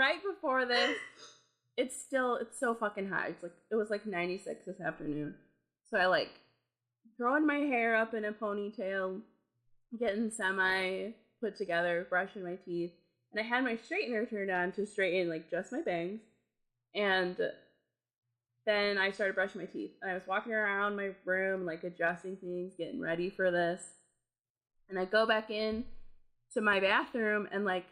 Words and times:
right 0.00 0.20
before 0.24 0.64
this, 0.64 0.96
it's 1.76 2.00
still 2.00 2.36
it's 2.36 2.58
so 2.58 2.74
fucking 2.74 3.08
hot. 3.08 3.28
It's 3.28 3.42
like 3.42 3.52
it 3.70 3.76
was 3.76 3.90
like 3.90 4.06
96 4.06 4.64
this 4.64 4.80
afternoon. 4.80 5.34
So 5.90 5.98
I 5.98 6.06
like 6.06 6.30
throwing 7.18 7.46
my 7.46 7.58
hair 7.58 7.94
up 7.94 8.14
in 8.14 8.24
a 8.24 8.32
ponytail, 8.32 9.20
getting 9.98 10.30
semi 10.30 11.10
put 11.40 11.56
together, 11.56 12.06
brushing 12.08 12.42
my 12.42 12.56
teeth, 12.64 12.92
and 13.32 13.40
I 13.40 13.46
had 13.46 13.62
my 13.62 13.76
straightener 13.76 14.28
turned 14.28 14.50
on 14.50 14.72
to 14.72 14.86
straighten 14.86 15.28
like 15.28 15.50
just 15.50 15.70
my 15.70 15.82
bangs. 15.82 16.20
And 16.94 17.36
then 18.66 18.98
I 18.98 19.10
started 19.12 19.34
brushing 19.34 19.60
my 19.60 19.66
teeth. 19.66 19.92
And 20.02 20.10
I 20.10 20.14
was 20.14 20.26
walking 20.26 20.52
around 20.52 20.96
my 20.96 21.10
room, 21.24 21.64
like 21.64 21.84
adjusting 21.84 22.36
things, 22.36 22.72
getting 22.76 23.00
ready 23.00 23.30
for 23.30 23.50
this. 23.50 23.82
And 24.88 24.98
I 24.98 25.04
go 25.04 25.26
back 25.26 25.50
in 25.50 25.84
to 26.54 26.60
my 26.60 26.80
bathroom 26.80 27.48
and 27.52 27.64
like 27.64 27.86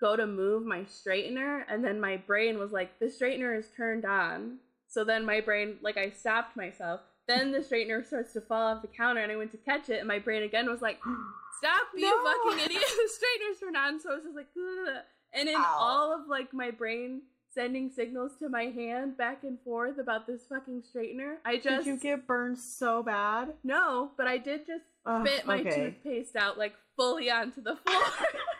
go 0.00 0.16
to 0.16 0.26
move 0.26 0.64
my 0.64 0.80
straightener 0.80 1.62
and 1.68 1.84
then 1.84 2.00
my 2.00 2.16
brain 2.16 2.58
was 2.58 2.70
like 2.72 2.98
the 3.00 3.06
straightener 3.06 3.58
is 3.58 3.68
turned 3.76 4.04
on 4.04 4.58
so 4.86 5.04
then 5.04 5.24
my 5.24 5.40
brain 5.40 5.76
like 5.82 5.96
i 5.96 6.08
stopped 6.10 6.56
myself 6.56 7.00
then 7.26 7.52
the 7.52 7.58
straightener 7.58 8.04
starts 8.06 8.32
to 8.32 8.40
fall 8.40 8.66
off 8.74 8.82
the 8.82 8.88
counter 8.88 9.20
and 9.20 9.30
i 9.32 9.36
went 9.36 9.50
to 9.50 9.56
catch 9.58 9.88
it 9.88 9.98
and 9.98 10.08
my 10.08 10.18
brain 10.18 10.42
again 10.42 10.68
was 10.70 10.80
like 10.80 10.98
stop 11.58 11.86
you 11.94 12.02
No. 12.02 12.24
fucking 12.24 12.64
idiot 12.64 12.82
the 12.96 13.08
straightener's 13.10 13.60
turned 13.60 13.76
on 13.76 14.00
so 14.00 14.10
i 14.12 14.14
was 14.14 14.24
just 14.24 14.36
like 14.36 14.48
"Ugh." 14.56 15.02
and 15.34 15.48
in 15.48 15.56
Ow. 15.56 15.76
all 15.78 16.14
of 16.14 16.28
like 16.28 16.52
my 16.54 16.70
brain 16.70 17.22
sending 17.54 17.90
signals 17.90 18.32
to 18.38 18.48
my 18.48 18.64
hand 18.64 19.16
back 19.16 19.42
and 19.42 19.58
forth 19.64 19.98
about 19.98 20.26
this 20.26 20.42
fucking 20.48 20.82
straightener 20.82 21.36
i 21.44 21.56
just 21.56 21.84
Did 21.84 21.86
you 21.86 21.96
get 21.96 22.26
burned 22.26 22.58
so 22.58 23.02
bad? 23.02 23.54
no 23.64 24.10
but 24.16 24.26
i 24.28 24.38
did 24.38 24.66
just 24.66 24.84
Ugh, 25.06 25.26
spit 25.26 25.46
my 25.46 25.60
okay. 25.60 25.74
toothpaste 25.74 26.36
out 26.36 26.56
like 26.56 26.74
fully 26.96 27.30
onto 27.30 27.60
the 27.62 27.76
floor 27.76 28.02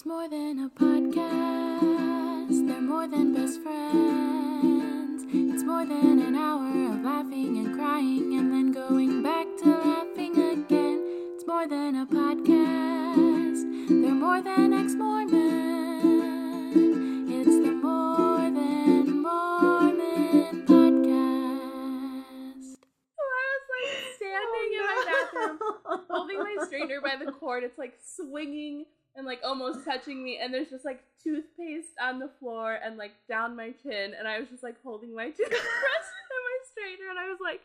It's 0.00 0.06
more 0.06 0.28
than 0.30 0.60
a 0.60 0.70
podcast. 0.70 2.66
They're 2.66 2.80
more 2.80 3.06
than 3.06 3.34
best 3.34 3.60
friends. 3.62 5.24
It's 5.28 5.62
more 5.62 5.84
than 5.84 6.20
an 6.20 6.34
hour 6.36 6.94
of 6.94 7.02
laughing 7.04 7.58
and 7.58 7.74
crying 7.74 8.32
and 8.38 8.50
then 8.50 8.72
going 8.72 9.22
back 9.22 9.46
to 9.58 9.68
laughing 9.68 10.32
again. 10.32 11.04
It's 11.34 11.46
more 11.46 11.68
than 11.68 11.96
a 11.96 12.06
podcast. 12.06 13.88
They're 13.90 14.14
more 14.14 14.40
than 14.40 14.72
ex 14.72 14.94
Mormon. 14.94 17.28
It's 17.30 17.58
the 17.62 17.72
More 17.72 18.38
Than 18.38 19.20
Mormon 19.20 20.64
podcast. 20.64 22.72
So 22.72 23.20
I 23.20 23.52
was 23.52 23.64
like 23.76 23.84
oh, 23.92 24.16
standing 24.16 24.72
in 24.72 24.80
my 24.80 24.96
bathroom, 25.12 25.60
holding 26.08 26.38
my 26.38 26.56
strainer 26.64 27.02
by 27.02 27.16
the 27.22 27.30
cord. 27.38 27.64
It's 27.64 27.76
like 27.76 27.98
swinging 28.02 28.86
and 29.20 29.26
like 29.26 29.40
almost 29.44 29.84
touching 29.84 30.24
me, 30.24 30.38
and 30.42 30.52
there's 30.52 30.70
just 30.70 30.84
like 30.84 31.04
toothpaste 31.22 31.92
on 32.02 32.18
the 32.18 32.30
floor 32.40 32.78
and 32.82 32.96
like 32.96 33.12
down 33.28 33.54
my 33.54 33.70
chin, 33.82 34.14
and 34.18 34.26
I 34.26 34.40
was 34.40 34.48
just 34.48 34.62
like 34.62 34.82
holding 34.82 35.14
my 35.14 35.26
toothbrush 35.36 35.52
and 35.52 36.42
my 36.48 36.58
straightener, 36.66 37.10
and 37.10 37.18
I 37.18 37.28
was 37.28 37.38
like, 37.40 37.60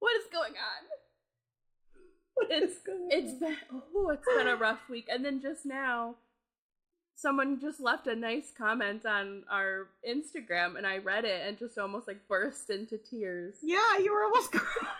"What 0.00 0.12
is 0.20 0.26
going 0.30 0.52
on?" 0.52 0.82
It's 2.50 2.74
it's 3.10 3.38
been 3.38 3.56
oh, 3.72 4.10
it's 4.10 4.26
been 4.36 4.48
a 4.48 4.56
rough 4.56 4.88
week, 4.90 5.06
and 5.08 5.24
then 5.24 5.40
just 5.40 5.64
now. 5.64 6.16
Someone 7.14 7.60
just 7.60 7.80
left 7.80 8.06
a 8.06 8.16
nice 8.16 8.50
comment 8.56 9.04
on 9.04 9.42
our 9.50 9.88
Instagram, 10.08 10.78
and 10.78 10.86
I 10.86 10.98
read 10.98 11.26
it 11.26 11.46
and 11.46 11.58
just 11.58 11.76
almost 11.76 12.08
like 12.08 12.26
burst 12.28 12.70
into 12.70 12.96
tears. 12.96 13.56
Yeah, 13.62 13.98
you 13.98 14.10
were 14.10 14.24
almost 14.24 14.52
crying. 14.52 14.96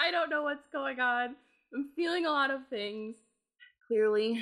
I 0.00 0.12
don't 0.12 0.30
know 0.30 0.44
what's 0.44 0.68
going 0.72 1.00
on. 1.00 1.34
I'm 1.74 1.88
feeling 1.96 2.26
a 2.26 2.30
lot 2.30 2.52
of 2.52 2.60
things. 2.70 3.16
Clearly, 3.88 4.40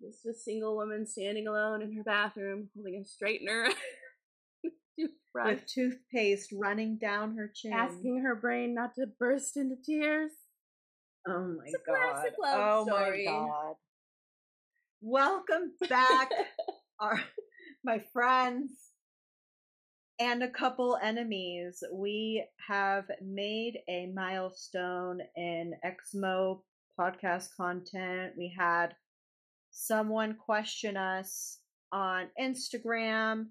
just 0.00 0.24
a 0.26 0.32
single 0.34 0.76
woman 0.76 1.06
standing 1.06 1.48
alone 1.48 1.82
in 1.82 1.92
her 1.96 2.04
bathroom 2.04 2.68
holding 2.74 2.96
a 2.96 3.24
straightener, 3.24 3.72
toothbrush, 4.98 5.54
With 5.56 5.66
toothpaste 5.66 6.52
running 6.52 6.96
down 6.98 7.36
her 7.36 7.50
chin. 7.52 7.72
asking 7.72 8.20
her 8.20 8.36
brain 8.36 8.74
not 8.74 8.94
to 8.94 9.06
burst 9.18 9.56
into 9.56 9.74
tears. 9.84 10.30
Oh 11.26 11.40
my 11.58 11.64
It's 11.66 11.74
a 11.74 11.78
god. 11.90 11.96
classic 12.12 12.34
love 12.40 12.78
oh 12.80 12.86
story. 12.86 13.24
my 13.26 13.32
god. 13.32 13.74
Welcome 15.02 15.72
back, 15.88 16.30
our 17.00 17.20
my 17.84 18.02
friends 18.12 18.70
and 20.20 20.42
a 20.44 20.48
couple 20.50 20.96
enemies. 21.02 21.82
We 21.92 22.44
have 22.68 23.04
made 23.20 23.78
a 23.88 24.06
milestone 24.14 25.20
in 25.36 25.74
Exmo 25.84 26.60
podcast 26.98 27.48
content. 27.56 28.32
We 28.36 28.54
had 28.58 28.94
someone 29.70 30.34
question 30.34 30.96
us 30.96 31.58
on 31.92 32.26
Instagram. 32.40 33.46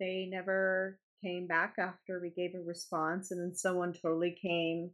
They 0.00 0.28
never 0.30 0.98
came 1.24 1.46
back 1.46 1.76
after 1.78 2.20
we 2.20 2.30
gave 2.30 2.54
a 2.54 2.62
response, 2.64 3.30
and 3.30 3.40
then 3.40 3.54
someone 3.56 3.92
totally 3.92 4.36
came 4.40 4.90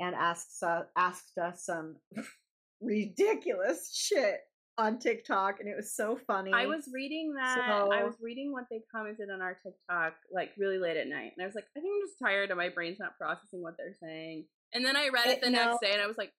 and 0.00 0.14
asked 0.14 0.62
uh, 0.62 0.82
asked 0.96 1.36
us 1.38 1.64
some 1.66 1.96
ridiculous 2.80 3.90
shit 3.94 4.40
on 4.78 4.98
TikTok, 4.98 5.58
and 5.60 5.68
it 5.68 5.74
was 5.76 5.94
so 5.94 6.18
funny. 6.26 6.52
I 6.54 6.66
was 6.66 6.88
reading 6.92 7.34
that. 7.34 7.58
I 7.58 8.04
was 8.04 8.14
reading 8.22 8.52
what 8.52 8.64
they 8.70 8.80
commented 8.94 9.28
on 9.32 9.42
our 9.42 9.54
TikTok 9.54 10.14
like 10.32 10.50
really 10.56 10.78
late 10.78 10.96
at 10.96 11.08
night, 11.08 11.32
and 11.36 11.42
I 11.42 11.46
was 11.46 11.54
like, 11.54 11.64
I 11.76 11.80
think 11.80 11.92
I'm 11.94 12.08
just 12.08 12.18
tired, 12.22 12.50
and 12.50 12.58
my 12.58 12.68
brain's 12.68 12.98
not 13.00 13.18
processing 13.18 13.60
what 13.62 13.74
they're 13.76 13.96
saying. 14.00 14.46
And 14.72 14.84
then 14.84 14.96
I 14.96 15.08
read 15.08 15.26
it 15.26 15.38
It- 15.38 15.40
the 15.42 15.50
no. 15.50 15.64
next 15.64 15.80
day, 15.80 15.92
and 15.92 16.00
I 16.02 16.06
was 16.06 16.16
like, 16.18 16.32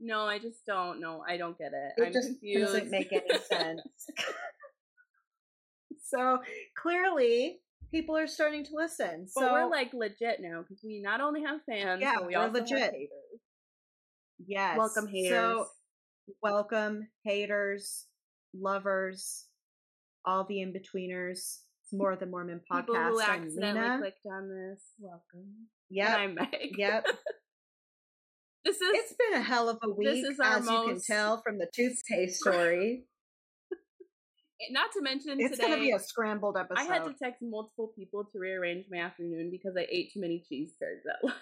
No, 0.00 0.22
I 0.26 0.38
just 0.38 0.66
don't 0.66 1.00
know. 1.00 1.22
I 1.26 1.36
don't 1.36 1.56
get 1.56 1.72
it. 1.72 1.92
it 1.96 2.06
I'm 2.06 2.12
just 2.12 2.28
confused. 2.28 2.72
doesn't 2.72 2.90
make 2.90 3.12
any 3.12 3.38
sense. 3.50 3.80
so 6.06 6.38
clearly, 6.76 7.60
people 7.90 8.16
are 8.16 8.26
starting 8.26 8.64
to 8.64 8.70
listen. 8.74 9.26
But 9.34 9.40
so 9.40 9.52
we're 9.52 9.70
like 9.70 9.92
legit 9.94 10.40
now 10.40 10.62
because 10.62 10.80
we 10.84 11.00
not 11.00 11.20
only 11.20 11.42
have 11.42 11.60
fans, 11.68 12.00
Yeah, 12.02 12.20
we 12.20 12.34
we're 12.34 12.40
also 12.40 12.60
legit. 12.60 12.78
have 12.78 12.90
haters. 12.92 13.40
yes, 14.46 14.76
Welcome 14.78 15.06
haters. 15.08 15.30
So 15.30 15.66
welcome 16.42 17.08
haters, 17.24 18.06
lovers, 18.54 19.46
all 20.24 20.44
the 20.44 20.60
in 20.60 20.72
betweeners. 20.72 21.60
It's 21.82 21.92
more 21.92 22.12
of 22.12 22.18
the 22.20 22.26
Mormon 22.26 22.60
podcast. 22.70 22.80
People 22.86 22.96
who 22.96 23.20
accidentally 23.20 23.98
clicked 24.00 24.26
on 24.26 24.48
this, 24.48 24.80
welcome. 24.98 25.68
Yep, 25.90 26.08
And 26.08 26.16
I'm 26.22 26.34
Meg. 26.34 26.74
yep. 26.76 27.06
This 28.64 28.76
is 28.80 28.90
It's 28.94 29.14
been 29.14 29.40
a 29.40 29.42
hell 29.42 29.68
of 29.68 29.78
a 29.82 29.90
week, 29.90 30.24
is 30.24 30.40
our 30.40 30.58
as 30.58 30.64
you 30.68 30.84
can 30.86 31.00
tell 31.00 31.42
from 31.42 31.58
the 31.58 31.68
toothpaste 31.74 32.40
story. 32.40 33.04
Eh, 33.72 34.66
not 34.70 34.92
to 34.92 35.02
mention 35.02 35.36
it's 35.38 35.56
today. 35.56 35.68
going 35.68 35.78
to 35.78 35.84
be 35.84 35.90
a 35.90 35.98
scrambled 35.98 36.56
episode. 36.56 36.80
I 36.80 36.84
had 36.84 37.04
to 37.04 37.14
text 37.22 37.42
multiple 37.42 37.92
people 37.96 38.24
to 38.32 38.38
rearrange 38.38 38.86
my 38.90 38.98
afternoon 38.98 39.50
because 39.50 39.74
I 39.76 39.86
ate 39.90 40.12
too 40.14 40.20
many 40.20 40.42
cheese 40.48 40.72
curds 40.80 41.04
at 41.06 41.22
lunch. 41.22 41.36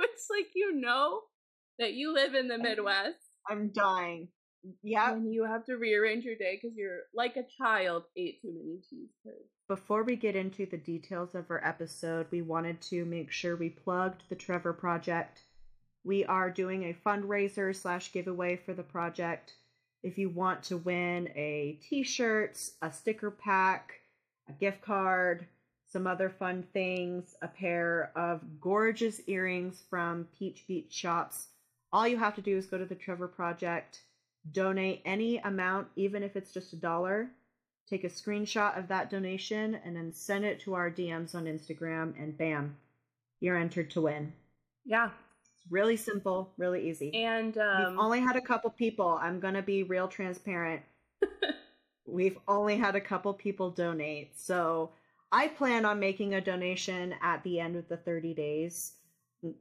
It's 0.00 0.28
like 0.30 0.50
you 0.54 0.74
know 0.74 1.20
that 1.78 1.94
you 1.94 2.12
live 2.12 2.34
in 2.34 2.48
the 2.48 2.58
Midwest 2.58 3.16
I'm 3.48 3.70
dying. 3.74 4.28
Yeah, 4.82 5.12
and 5.12 5.32
you 5.32 5.44
have 5.44 5.64
to 5.66 5.74
rearrange 5.74 6.24
your 6.24 6.34
day 6.36 6.58
because 6.60 6.76
you're 6.76 7.02
like 7.14 7.36
a 7.36 7.44
child 7.62 8.04
ate 8.16 8.42
too 8.42 8.52
many 8.52 8.80
cheese 8.88 9.10
curds. 9.24 9.48
Before 9.68 10.02
we 10.02 10.16
get 10.16 10.34
into 10.34 10.64
the 10.64 10.78
details 10.78 11.34
of 11.34 11.50
our 11.50 11.62
episode, 11.62 12.28
we 12.30 12.40
wanted 12.40 12.80
to 12.80 13.04
make 13.04 13.30
sure 13.30 13.54
we 13.54 13.68
plugged 13.68 14.22
the 14.30 14.34
Trevor 14.34 14.72
Project. 14.72 15.42
We 16.04 16.24
are 16.24 16.48
doing 16.48 16.84
a 16.84 16.96
fundraiser 17.06 17.76
slash 17.76 18.10
giveaway 18.10 18.56
for 18.56 18.72
the 18.72 18.82
project. 18.82 19.52
If 20.02 20.16
you 20.16 20.30
want 20.30 20.62
to 20.64 20.78
win 20.78 21.28
a 21.36 21.78
t-shirt, 21.82 22.58
a 22.80 22.90
sticker 22.90 23.30
pack, 23.30 24.00
a 24.48 24.52
gift 24.52 24.80
card, 24.80 25.46
some 25.84 26.06
other 26.06 26.30
fun 26.30 26.64
things, 26.72 27.36
a 27.42 27.48
pair 27.48 28.10
of 28.16 28.40
gorgeous 28.62 29.20
earrings 29.26 29.82
from 29.90 30.28
Peach 30.38 30.64
Beach 30.66 30.90
Shops, 30.90 31.48
all 31.92 32.08
you 32.08 32.16
have 32.16 32.36
to 32.36 32.40
do 32.40 32.56
is 32.56 32.64
go 32.64 32.78
to 32.78 32.86
the 32.86 32.94
Trevor 32.94 33.28
Project, 33.28 34.00
donate 34.50 35.02
any 35.04 35.36
amount, 35.36 35.88
even 35.94 36.22
if 36.22 36.36
it's 36.36 36.52
just 36.52 36.72
a 36.72 36.76
dollar, 36.76 37.28
take 37.88 38.04
a 38.04 38.08
screenshot 38.08 38.78
of 38.78 38.88
that 38.88 39.10
donation, 39.10 39.78
and 39.84 39.96
then 39.96 40.12
send 40.12 40.44
it 40.44 40.60
to 40.60 40.74
our 40.74 40.90
DMs 40.90 41.34
on 41.34 41.44
Instagram, 41.44 42.14
and 42.20 42.36
bam, 42.36 42.76
you're 43.40 43.56
entered 43.56 43.90
to 43.92 44.00
win. 44.02 44.32
Yeah, 44.84 45.10
It's 45.42 45.70
really 45.70 45.96
simple, 45.96 46.52
really 46.56 46.88
easy. 46.88 47.12
and 47.14 47.54
We've 47.54 47.64
um, 47.64 47.98
only 47.98 48.20
had 48.20 48.36
a 48.36 48.40
couple 48.40 48.70
people. 48.70 49.18
I'm 49.20 49.40
gonna 49.40 49.62
be 49.62 49.82
real 49.82 50.08
transparent. 50.08 50.82
We've 52.06 52.38
only 52.48 52.76
had 52.76 52.94
a 52.96 53.00
couple 53.00 53.32
people 53.34 53.70
donate, 53.70 54.38
so 54.38 54.90
I 55.30 55.48
plan 55.48 55.84
on 55.84 56.00
making 56.00 56.34
a 56.34 56.40
donation 56.40 57.14
at 57.22 57.42
the 57.44 57.60
end 57.60 57.76
of 57.76 57.86
the 57.88 57.98
30 57.98 58.32
days. 58.34 58.94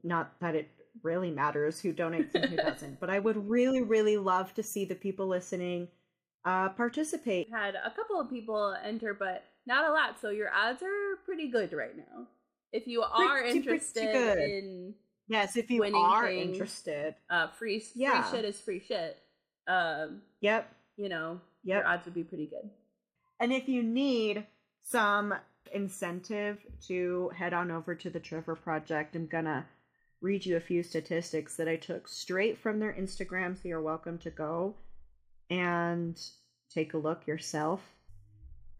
Not 0.03 0.39
that 0.39 0.56
it 0.56 0.69
really 1.03 1.30
matters 1.30 1.80
who 1.80 1.94
donates 1.94 2.33
and 2.35 2.45
who 2.45 2.56
doesn't, 2.69 3.00
but 3.00 3.09
I 3.09 3.19
would 3.19 3.50
really, 3.50 3.81
really 3.81 4.18
love 4.18 4.53
to 4.56 4.63
see 4.63 4.85
the 4.85 4.95
people 4.95 5.27
listening 5.27 5.89
uh, 6.47 6.69
participate. 6.69 7.49
had 7.51 7.75
a 7.75 7.91
couple 7.91 8.19
of 8.19 8.29
people 8.29 8.75
enter, 8.83 9.13
but 9.13 9.44
not 9.65 9.89
a 9.89 9.91
lot. 9.94 10.19
So 10.21 10.29
your 10.29 10.49
odds 10.51 10.81
are 10.81 11.17
pretty 11.25 11.49
good 11.49 11.73
right 11.73 11.95
now. 11.97 12.27
If 12.71 12.88
you 12.88 13.01
are 13.03 13.41
Pretty, 13.41 13.57
interested 13.59 14.39
in 14.39 14.94
Yes, 15.27 15.57
if 15.57 15.69
you 15.69 15.81
winning 15.81 15.95
are 16.03 16.27
things. 16.27 16.51
interested. 16.53 17.15
uh, 17.29 17.47
free 17.49 17.83
Yeah. 17.95 18.21
free 18.23 18.38
shit 18.38 18.45
is 18.45 18.61
free 18.61 18.79
shit. 18.79 19.17
Um, 19.67 20.21
Yep. 20.41 20.73
you 20.95 21.09
know, 21.09 21.41
Yep. 21.63 21.77
your 21.81 21.88
odds 21.88 22.05
would 22.05 22.13
be 22.13 22.23
pretty 22.23 22.47
good. 22.47 22.69
And 23.39 23.51
if 23.51 23.67
you 23.67 23.83
need 23.83 24.45
some 24.81 25.33
incentive 25.73 26.65
to 26.88 27.29
head 27.29 27.53
on 27.53 27.71
over 27.71 27.94
to 27.94 28.09
the 28.09 28.19
Trevor 28.21 28.55
Project, 28.55 29.15
I'm 29.15 29.27
gonna 29.27 29.67
read 30.21 30.45
you 30.45 30.55
a 30.55 30.61
few 30.61 30.81
statistics 30.81 31.57
that 31.57 31.67
I 31.67 31.75
took 31.75 32.07
straight 32.07 32.57
from 32.57 32.79
their 32.79 32.94
Instagram, 32.94 33.55
so 33.61 33.67
you're 33.67 33.81
welcome 33.81 34.17
to 34.19 34.29
go 34.31 34.75
and 35.49 36.19
take 36.69 36.94
a 36.94 36.97
look 36.97 37.25
yourself. 37.27 37.81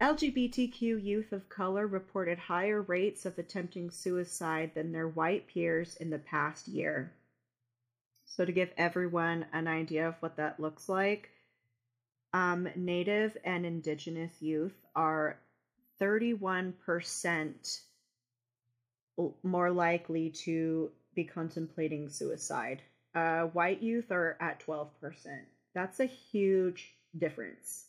LGBTQ 0.00 1.02
youth 1.02 1.32
of 1.32 1.48
color 1.48 1.86
reported 1.86 2.38
higher 2.38 2.82
rates 2.82 3.26
of 3.26 3.38
attempting 3.38 3.90
suicide 3.90 4.70
than 4.74 4.92
their 4.92 5.08
white 5.08 5.48
peers 5.48 5.96
in 5.96 6.10
the 6.10 6.18
past 6.18 6.68
year. 6.68 7.12
So, 8.26 8.44
to 8.44 8.52
give 8.52 8.70
everyone 8.76 9.46
an 9.52 9.66
idea 9.66 10.06
of 10.06 10.14
what 10.20 10.36
that 10.36 10.60
looks 10.60 10.88
like, 10.88 11.30
um, 12.32 12.68
Native 12.76 13.36
and 13.42 13.66
Indigenous 13.66 14.40
youth 14.40 14.76
are 14.94 15.38
31% 16.00 17.80
more 19.42 19.70
likely 19.70 20.30
to 20.30 20.90
be 21.14 21.24
contemplating 21.24 22.08
suicide. 22.08 22.82
Uh, 23.14 23.44
white 23.46 23.82
youth 23.82 24.12
are 24.12 24.36
at 24.40 24.60
12%. 24.60 24.88
That's 25.78 26.00
a 26.00 26.06
huge 26.06 26.92
difference. 27.16 27.84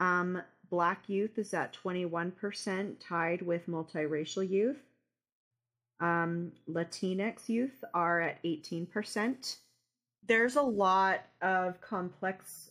Um, 0.00 0.40
black 0.70 1.10
youth 1.10 1.36
is 1.36 1.52
at 1.52 1.76
21%, 1.84 2.94
tied 2.98 3.42
with 3.42 3.68
multiracial 3.68 4.48
youth. 4.48 4.80
Um, 6.00 6.52
Latinx 6.66 7.50
youth 7.50 7.84
are 7.92 8.22
at 8.22 8.42
18%. 8.44 9.56
There's 10.26 10.56
a 10.56 10.62
lot 10.62 11.20
of 11.42 11.82
complex 11.82 12.70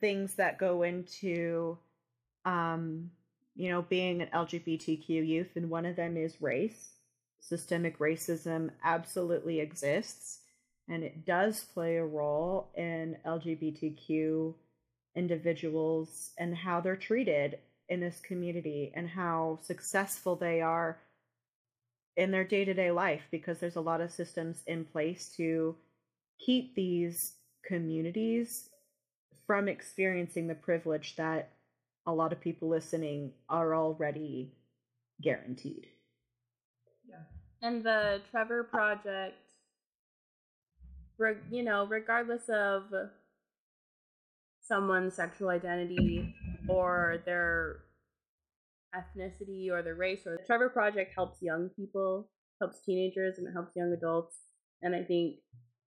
things 0.00 0.36
that 0.36 0.56
go 0.56 0.84
into 0.84 1.76
um, 2.44 3.10
you 3.56 3.68
know, 3.68 3.82
being 3.82 4.22
an 4.22 4.28
LGBTQ 4.32 5.08
youth, 5.08 5.56
and 5.56 5.68
one 5.68 5.86
of 5.86 5.96
them 5.96 6.16
is 6.16 6.40
race. 6.40 6.90
Systemic 7.40 7.98
racism 7.98 8.70
absolutely 8.84 9.58
exists, 9.58 10.42
and 10.88 11.02
it 11.02 11.24
does 11.24 11.64
play 11.72 11.96
a 11.96 12.04
role 12.04 12.70
in 12.76 13.16
LGBTQ 13.26 14.54
individuals 15.16 16.32
and 16.38 16.56
how 16.56 16.80
they're 16.80 16.96
treated 16.96 17.58
in 17.88 18.00
this 18.00 18.20
community 18.20 18.92
and 18.94 19.08
how 19.08 19.58
successful 19.62 20.36
they 20.36 20.60
are 20.60 20.98
in 22.16 22.30
their 22.30 22.44
day 22.44 22.64
to 22.64 22.74
day 22.74 22.90
life 22.90 23.22
because 23.30 23.58
there's 23.58 23.76
a 23.76 23.80
lot 23.80 24.00
of 24.00 24.10
systems 24.10 24.62
in 24.66 24.84
place 24.84 25.32
to 25.36 25.74
keep 26.38 26.74
these 26.74 27.34
communities 27.64 28.68
from 29.46 29.68
experiencing 29.68 30.46
the 30.46 30.54
privilege 30.54 31.16
that 31.16 31.50
a 32.06 32.12
lot 32.12 32.32
of 32.32 32.40
people 32.40 32.68
listening 32.68 33.32
are 33.48 33.74
already 33.74 34.52
guaranteed. 35.22 35.86
Yeah. 37.08 37.22
And 37.62 37.82
the 37.82 38.20
Trevor 38.30 38.64
Project, 38.64 39.36
re- 41.18 41.36
you 41.50 41.62
know, 41.62 41.86
regardless 41.86 42.48
of 42.48 42.84
someone's 44.60 45.14
sexual 45.14 45.50
identity 45.50 46.34
or 46.68 47.18
their 47.26 47.80
ethnicity 48.94 49.70
or 49.70 49.82
their 49.82 49.94
race, 49.94 50.26
or 50.26 50.36
the 50.36 50.46
Trevor 50.46 50.68
Project 50.68 51.12
helps 51.14 51.42
young 51.42 51.70
people, 51.76 52.28
helps 52.60 52.84
teenagers, 52.84 53.38
and 53.38 53.46
it 53.46 53.52
helps 53.52 53.72
young 53.76 53.92
adults. 53.92 54.36
And 54.82 54.94
I 54.94 55.02
think, 55.02 55.36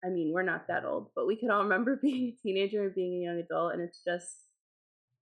I 0.04 0.08
mean, 0.08 0.32
we're 0.32 0.42
not 0.42 0.66
that 0.68 0.84
old, 0.84 1.10
but 1.14 1.26
we 1.26 1.36
can 1.36 1.50
all 1.50 1.62
remember 1.64 1.98
being 2.00 2.34
a 2.34 2.42
teenager 2.42 2.84
and 2.84 2.94
being 2.94 3.22
a 3.22 3.24
young 3.24 3.38
adult, 3.38 3.74
and 3.74 3.82
it's 3.82 4.02
just, 4.04 4.44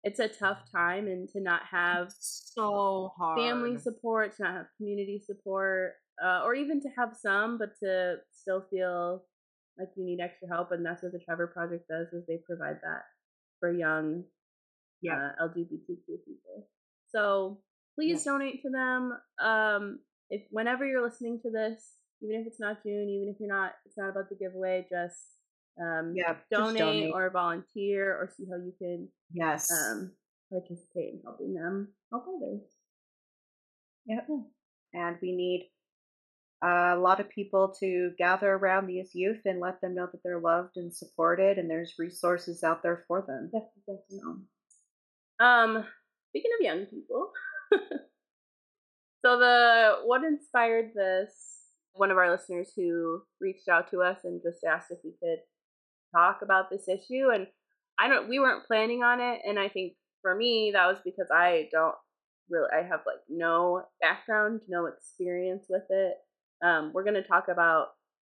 it's 0.05 0.19
a 0.19 0.29
tough 0.29 0.59
time, 0.75 1.07
and 1.07 1.29
to 1.31 1.41
not 1.41 1.63
have 1.71 2.13
so 2.19 3.13
hard. 3.17 3.39
family 3.39 3.79
support, 3.79 4.37
to 4.37 4.43
not 4.43 4.55
have 4.55 4.67
community 4.77 5.23
support, 5.25 5.95
uh, 6.25 6.43
or 6.45 6.55
even 6.55 6.81
to 6.81 6.89
have 6.97 7.11
some, 7.21 7.59
but 7.59 7.71
to 7.81 8.17
still 8.33 8.65
feel 8.71 9.25
like 9.79 9.89
you 9.97 10.05
need 10.05 10.21
extra 10.21 10.49
help. 10.49 10.73
And 10.73 10.85
that's 10.85 11.03
what 11.03 11.13
the 11.13 11.19
Trevor 11.19 11.47
Project 11.49 11.89
does 11.89 12.09
is 12.13 12.25
they 12.27 12.39
provide 12.47 12.77
that 12.83 13.03
for 13.61 13.73
young 13.73 14.25
Yeah. 15.01 15.31
uh, 15.39 15.47
LGBTQ 15.49 16.07
people. 16.25 16.69
So 17.09 17.61
please 17.95 18.25
donate 18.25 18.63
to 18.63 18.71
them. 18.71 19.13
Um, 19.41 20.01
if 20.31 20.43
whenever 20.51 20.87
you're 20.87 21.03
listening 21.03 21.41
to 21.43 21.51
this, 21.51 21.93
even 22.23 22.41
if 22.41 22.47
it's 22.47 22.61
not 22.61 22.83
June, 22.83 23.09
even 23.09 23.29
if 23.35 23.41
you're 23.41 23.53
not, 23.55 23.73
it's 23.85 23.99
not 23.99 24.11
about 24.11 24.29
the 24.31 24.37
giveaway. 24.37 24.87
Just 24.89 25.17
um, 25.81 26.13
Yeah, 26.15 26.37
donate, 26.51 26.79
donate. 26.79 27.13
or 27.13 27.31
volunteer 27.31 28.13
or 28.15 28.31
see 28.37 28.45
how 28.51 28.57
you 28.57 28.73
can 28.79 29.09
yes. 29.33 29.71
um, 29.71 30.13
participate 30.51 31.15
in 31.15 31.21
helping 31.25 31.55
them 31.55 31.89
help 32.11 32.25
others. 32.29 32.63
Yep. 34.07 34.29
And 34.95 35.17
we 35.23 35.33
need 35.33 35.71
a 36.63 36.97
lot 36.97 37.19
of 37.19 37.29
people 37.29 37.75
to 37.81 38.13
gather 38.19 38.53
around 38.53 38.87
these 38.87 39.11
youth 39.15 39.41
and 39.45 39.61
let 39.61 39.81
them 39.81 39.95
know 39.97 40.07
that 40.11 40.21
they're 40.23 40.39
loved 40.39 40.77
and 40.77 40.95
supported 40.95 41.59
and 41.59 41.69
there's 41.69 41.95
resources 41.99 42.63
out 42.63 42.83
there 42.83 43.05
for 43.09 43.25
them. 43.27 43.51
Definitely. 43.53 44.45
Um, 45.41 45.85
speaking 46.31 46.53
of 46.59 46.65
young 46.65 46.87
people, 46.87 47.33
so 49.25 49.39
the 49.39 49.97
what 50.05 50.23
inspired 50.23 50.93
this? 50.95 51.31
One 51.95 52.11
of 52.11 52.17
our 52.17 52.31
listeners 52.31 52.73
who 52.75 53.23
reached 53.41 53.69
out 53.69 53.91
to 53.91 54.01
us 54.01 54.21
and 54.25 54.41
just 54.43 54.65
asked 54.65 54.91
if 54.91 54.99
we 55.05 55.13
could 55.23 55.41
talk 56.15 56.41
about 56.43 56.71
this 56.71 56.89
issue, 56.89 57.31
and 57.35 57.47
I 57.99 58.09
don't. 58.09 58.29
We 58.29 58.39
weren't 58.39 58.67
planning 58.67 59.03
on 59.03 59.21
it, 59.21 59.41
and 59.47 59.59
I 59.59 59.69
think 59.69 59.95
for 60.23 60.35
me 60.35 60.71
that 60.75 60.87
was 60.87 60.99
because 61.05 61.29
I 61.35 61.69
don't 61.73 61.97
really. 62.49 62.69
I 62.73 62.83
have 62.83 63.01
like 63.05 63.21
no 63.29 63.83
background, 64.01 64.63
no 64.69 64.87
experience 64.87 65.67
with 65.69 65.85
it. 65.91 66.15
Um, 66.63 66.93
we're 66.95 67.05
going 67.05 67.21
to 67.21 67.23
talk 67.23 67.47
about 67.49 67.89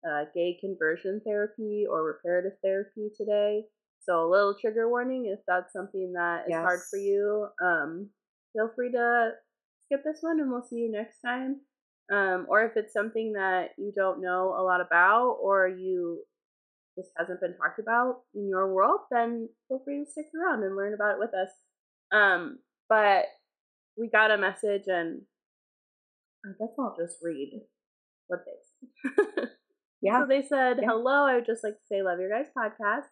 uh, 0.08 0.24
gay 0.34 0.58
conversion 0.60 1.20
therapy 1.24 1.84
or 1.88 2.04
reparative 2.04 2.58
therapy 2.62 3.10
today. 3.16 3.64
So 4.00 4.26
a 4.26 4.30
little 4.30 4.54
trigger 4.60 4.88
warning 4.88 5.26
if 5.26 5.40
that's 5.46 5.72
something 5.72 6.12
that 6.14 6.44
is 6.48 6.54
hard 6.54 6.80
for 6.90 6.98
you. 6.98 7.48
Um, 7.62 8.10
feel 8.52 8.70
free 8.74 8.92
to 8.92 9.30
skip 9.84 10.02
this 10.04 10.18
one 10.20 10.40
and 10.40 10.50
we'll 10.50 10.62
see 10.62 10.76
you 10.76 10.92
next 10.92 11.20
time. 11.24 11.60
Um, 12.12 12.46
or 12.50 12.64
if 12.66 12.72
it's 12.76 12.92
something 12.92 13.32
that 13.32 13.70
you 13.78 13.92
don't 13.96 14.20
know 14.20 14.54
a 14.58 14.62
lot 14.62 14.82
about 14.82 15.38
or 15.42 15.68
you 15.68 16.22
just 16.98 17.10
hasn't 17.16 17.40
been 17.40 17.56
talked 17.56 17.78
about 17.78 18.20
in 18.34 18.46
your 18.46 18.72
world, 18.74 19.00
then 19.10 19.48
feel 19.68 19.80
free 19.84 20.04
to 20.04 20.10
stick 20.10 20.26
around 20.38 20.62
and 20.62 20.76
learn 20.76 20.92
about 20.92 21.14
it 21.14 21.18
with 21.18 21.32
us. 21.32 21.48
Um, 22.12 22.58
but 22.90 23.24
we 23.96 24.10
got 24.10 24.30
a 24.30 24.36
message 24.36 24.84
and 24.86 25.22
I 26.44 26.50
guess 26.58 26.74
I'll 26.78 26.94
just 26.98 27.18
read 27.22 27.62
what 28.28 28.40
they 28.44 29.10
said. 29.10 29.48
Yeah. 30.04 30.20
So 30.20 30.26
they 30.28 30.42
said, 30.42 30.76
Yeah. 30.82 30.88
Hello, 30.90 31.26
I 31.26 31.36
would 31.36 31.46
just 31.46 31.64
like 31.64 31.72
to 31.72 31.86
say, 31.90 32.02
love 32.02 32.20
your 32.20 32.28
guys' 32.28 32.52
podcast. 32.56 33.08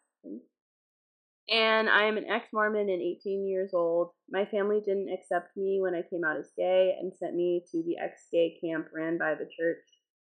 And 1.48 1.88
I 1.88 2.04
am 2.04 2.18
an 2.18 2.28
ex 2.30 2.48
Mormon 2.52 2.90
and 2.90 3.00
18 3.00 3.48
years 3.48 3.70
old. 3.72 4.10
My 4.28 4.44
family 4.44 4.80
didn't 4.84 5.08
accept 5.12 5.56
me 5.56 5.80
when 5.80 5.94
I 5.94 6.02
came 6.02 6.22
out 6.22 6.36
as 6.36 6.52
gay 6.56 6.94
and 7.00 7.12
sent 7.18 7.34
me 7.34 7.64
to 7.72 7.82
the 7.82 7.96
ex 7.96 8.28
gay 8.30 8.58
camp 8.62 8.88
ran 8.94 9.16
by 9.16 9.34
the 9.34 9.48
church. 9.58 9.84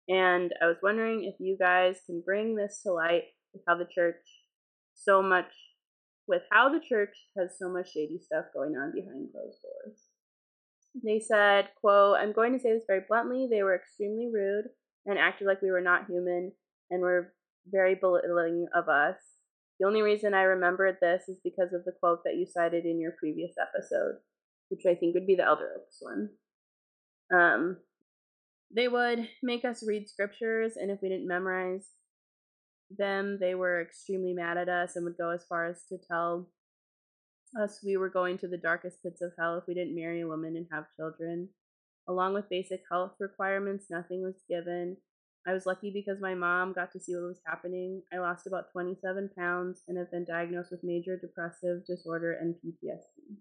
And 0.08 0.54
I 0.62 0.68
was 0.68 0.78
wondering 0.84 1.24
if 1.24 1.36
you 1.40 1.58
guys 1.60 2.02
can 2.06 2.22
bring 2.24 2.56
this 2.56 2.82
to 2.84 2.94
light 2.94 3.24
with 3.54 3.64
how 3.68 3.76
the 3.76 3.88
church 3.94 4.24
so 4.94 5.24
much, 5.24 5.52
with 6.28 6.44
how 6.52 6.70
the 6.70 6.82
church 6.88 7.16
has 7.38 7.58
so 7.58 7.68
much 7.68 7.94
shady 7.94 8.20
stuff 8.20 8.46
going 8.54 8.76
on 8.76 8.92
behind 8.94 9.32
closed 9.32 9.60
doors. 9.62 10.13
They 11.02 11.20
said, 11.20 11.70
quote, 11.82 12.18
I'm 12.18 12.34
going 12.34 12.54
to 12.54 12.60
say 12.60 12.74
this 12.74 12.84
very 12.86 13.02
bluntly. 13.08 13.48
They 13.50 13.64
were 13.64 13.76
extremely 13.76 14.30
rude 14.32 14.66
and 15.06 15.18
acted 15.18 15.48
like 15.48 15.62
we 15.62 15.72
were 15.72 15.82
not 15.82 16.06
human 16.08 16.52
and 16.92 17.02
were 17.02 17.34
very 17.72 17.96
belittling 17.96 18.68
of 18.76 18.90
us. 18.90 19.16
The 19.80 19.88
only 19.88 20.02
reason 20.02 20.34
I 20.34 20.44
remembered 20.44 20.98
this 21.02 21.24
is 21.28 21.40
because 21.44 21.74
of 21.74 21.84
the 21.86 21.94
quote 22.00 22.24
that 22.26 22.36
you 22.36 22.46
cited 22.46 22.86
in 22.86 23.00
your 23.00 23.14
previous 23.20 23.54
episode, 23.60 24.18
which 24.70 24.86
I 24.86 24.96
think 24.96 25.16
would 25.16 25.28
be 25.28 25.36
the 25.36 25.46
Elder 25.46 25.72
Oaks 25.78 25.98
one. 26.00 26.30
Um, 27.34 27.78
they 28.74 28.88
would 28.88 29.28
make 29.42 29.66
us 29.66 29.84
read 29.86 30.08
scriptures, 30.08 30.78
and 30.78 30.92
if 30.92 31.00
we 31.02 31.10
didn't 31.10 31.28
memorize 31.28 31.88
them, 32.96 33.38
they 33.40 33.56
were 33.56 33.82
extremely 33.82 34.34
mad 34.34 34.58
at 34.58 34.70
us 34.70 34.96
and 34.96 35.06
would 35.06 35.18
go 35.18 35.32
as 35.32 35.46
far 35.46 35.68
as 35.68 35.84
to 35.90 35.98
tell 35.98 36.48
us 37.62 37.80
we 37.84 37.98
were 37.98 38.10
going 38.10 38.38
to 38.40 38.48
the 38.48 38.58
darkest 38.58 39.04
pits 39.04 39.22
of 39.22 39.32
hell 39.38 39.58
if 39.58 39.66
we 39.68 39.74
didn't 39.74 39.96
marry 39.96 40.22
a 40.22 40.28
woman 40.28 40.56
and 40.56 40.68
have 40.72 40.86
children. 40.96 41.50
Along 42.08 42.34
with 42.34 42.50
basic 42.50 42.82
health 42.92 43.14
requirements, 43.20 43.86
nothing 43.90 44.24
was 44.24 44.44
given. 44.50 44.98
I 45.48 45.54
was 45.54 45.66
lucky 45.66 45.92
because 45.92 46.22
my 46.22 46.36
mom 46.36 46.74
got 46.74 46.92
to 46.94 47.00
see 47.00 47.14
what 47.16 47.28
was 47.28 47.42
happening. 47.46 48.02
I 48.14 48.20
lost 48.20 48.48
about 48.48 48.72
27 48.72 49.30
pounds 49.38 49.82
and 49.88 49.98
have 49.98 50.12
been 50.12 50.26
diagnosed 50.26 50.72
with 50.72 50.84
major 50.84 51.18
depressive 51.18 51.86
disorder 51.86 52.34
and 52.34 52.56
PTSD. 52.56 53.38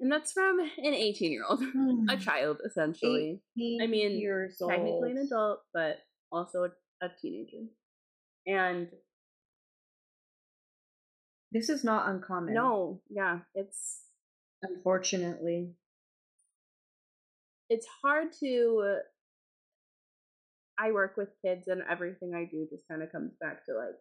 And 0.00 0.12
that's 0.12 0.32
from 0.32 0.60
an 0.60 0.94
18 0.94 1.32
year 1.32 1.44
old, 1.48 1.62
a 1.62 1.64
hmm. 1.66 2.06
child, 2.20 2.58
essentially. 2.64 3.40
I 3.82 3.86
mean, 3.86 4.18
years 4.18 4.58
old. 4.60 4.70
Technically 4.70 5.12
an 5.12 5.18
adult, 5.26 5.60
but 5.72 5.98
also 6.30 6.64
a, 6.64 7.06
a 7.06 7.08
teenager. 7.20 7.64
And 8.46 8.88
This 11.52 11.68
is 11.68 11.82
not 11.84 12.08
uncommon. 12.08 12.54
no, 12.54 13.00
yeah, 13.08 13.40
it's 13.54 14.04
unfortunately. 14.62 15.74
it's 17.70 17.86
hard 18.02 18.32
to 18.40 18.98
I 20.78 20.92
work 20.92 21.16
with 21.16 21.28
kids 21.44 21.68
and 21.68 21.82
everything 21.90 22.34
I 22.34 22.44
do 22.44 22.66
just 22.70 22.86
kind 22.88 23.02
of 23.02 23.10
comes 23.10 23.32
back 23.40 23.64
to 23.66 23.72
like 23.74 23.96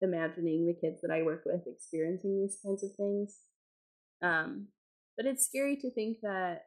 imagining 0.00 0.66
the 0.66 0.74
kids 0.74 1.00
that 1.02 1.10
I 1.10 1.22
work 1.22 1.42
with 1.44 1.66
experiencing 1.66 2.40
these 2.40 2.58
kinds 2.64 2.82
of 2.82 2.90
things. 2.96 3.36
Um 4.22 4.68
but 5.16 5.26
it's 5.26 5.44
scary 5.44 5.76
to 5.76 5.90
think 5.90 6.18
that 6.22 6.62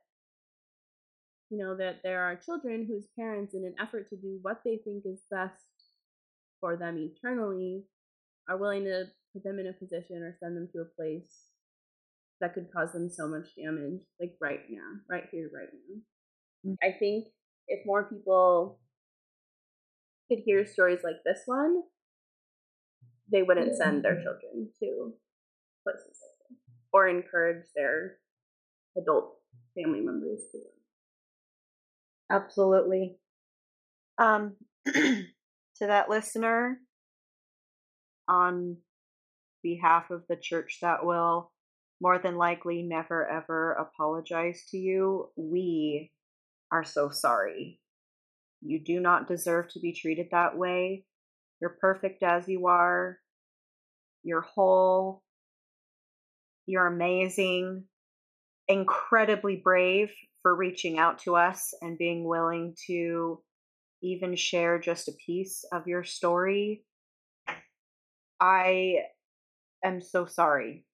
you 1.50 1.58
know 1.58 1.76
that 1.78 2.02
there 2.04 2.22
are 2.22 2.36
children 2.36 2.86
whose 2.88 3.08
parents 3.18 3.54
in 3.54 3.66
an 3.66 3.76
effort 3.80 4.10
to 4.10 4.16
do 4.16 4.40
what 4.42 4.62
they 4.64 4.78
think 4.84 5.04
is 5.06 5.22
best 5.30 5.66
for 6.60 6.78
them 6.78 6.98
eternally 6.98 7.84
are 8.48 8.58
willing 8.58 8.84
to 8.86 9.06
put 9.34 9.44
them 9.44 9.60
in 9.60 9.68
a 9.68 9.74
position 9.74 10.18
or 10.24 10.36
send 10.40 10.56
them 10.56 10.68
to 10.72 10.82
a 10.82 10.96
place 10.96 11.48
that 12.40 12.54
could 12.54 12.68
cause 12.76 12.92
them 12.92 13.10
so 13.10 13.28
much 13.28 13.56
damage 13.56 14.02
like 14.20 14.36
right 14.42 14.62
now 14.70 15.00
right 15.10 15.26
here 15.32 15.50
right 15.54 15.70
now 15.72 16.02
Mm. 16.64 16.76
i 16.84 16.92
think 16.92 17.26
if 17.68 17.84
more 17.88 18.04
people 18.04 18.80
could 20.30 20.38
hear 20.46 20.64
stories 20.64 21.00
like 21.04 21.24
this 21.26 21.40
one 21.48 21.82
they 23.32 23.42
wouldn't 23.42 23.76
send 23.76 24.04
their 24.04 24.22
children 24.22 24.70
to 24.80 25.12
places 25.84 26.06
like 26.22 26.38
this 26.50 26.58
or 26.94 27.08
encourage 27.08 27.66
their 27.76 28.18
adult 28.96 29.40
family 29.76 30.02
members 30.02 30.42
to 30.52 30.60
go 30.60 30.72
Absolutely. 32.32 33.18
Um, 34.18 34.56
to 34.86 35.26
that 35.82 36.10
listener, 36.10 36.80
on 38.28 38.78
behalf 39.64 40.10
of 40.12 40.24
the 40.28 40.36
church 40.36 40.80
that 40.82 41.06
will 41.06 41.52
more 42.02 42.18
than 42.18 42.36
likely 42.36 42.82
never 42.82 43.28
ever 43.28 43.74
apologize 43.74 44.64
to 44.72 44.78
you, 44.78 45.30
we 45.36 46.12
are 46.72 46.84
so 46.84 47.10
sorry. 47.10 47.80
You 48.62 48.80
do 48.80 49.00
not 49.00 49.28
deserve 49.28 49.70
to 49.74 49.80
be 49.80 49.94
treated 49.94 50.28
that 50.32 50.58
way. 50.58 51.06
You're 51.60 51.78
perfect 51.80 52.24
as 52.24 52.48
you 52.48 52.68
are. 52.68 53.20
You're 54.24 54.42
whole. 54.42 55.24
You're 56.66 56.88
amazing. 56.88 57.84
Incredibly 58.68 59.58
brave 59.58 60.12
for 60.42 60.56
reaching 60.56 60.98
out 60.98 61.20
to 61.20 61.36
us 61.36 61.74
and 61.82 61.98
being 61.98 62.24
willing 62.24 62.76
to 62.88 63.42
even 64.02 64.36
share 64.36 64.80
just 64.80 65.08
a 65.08 65.14
piece 65.24 65.64
of 65.72 65.88
your 65.88 66.04
story. 66.04 66.84
I 68.40 69.04
am 69.84 70.02
so 70.02 70.26
sorry. 70.26 70.86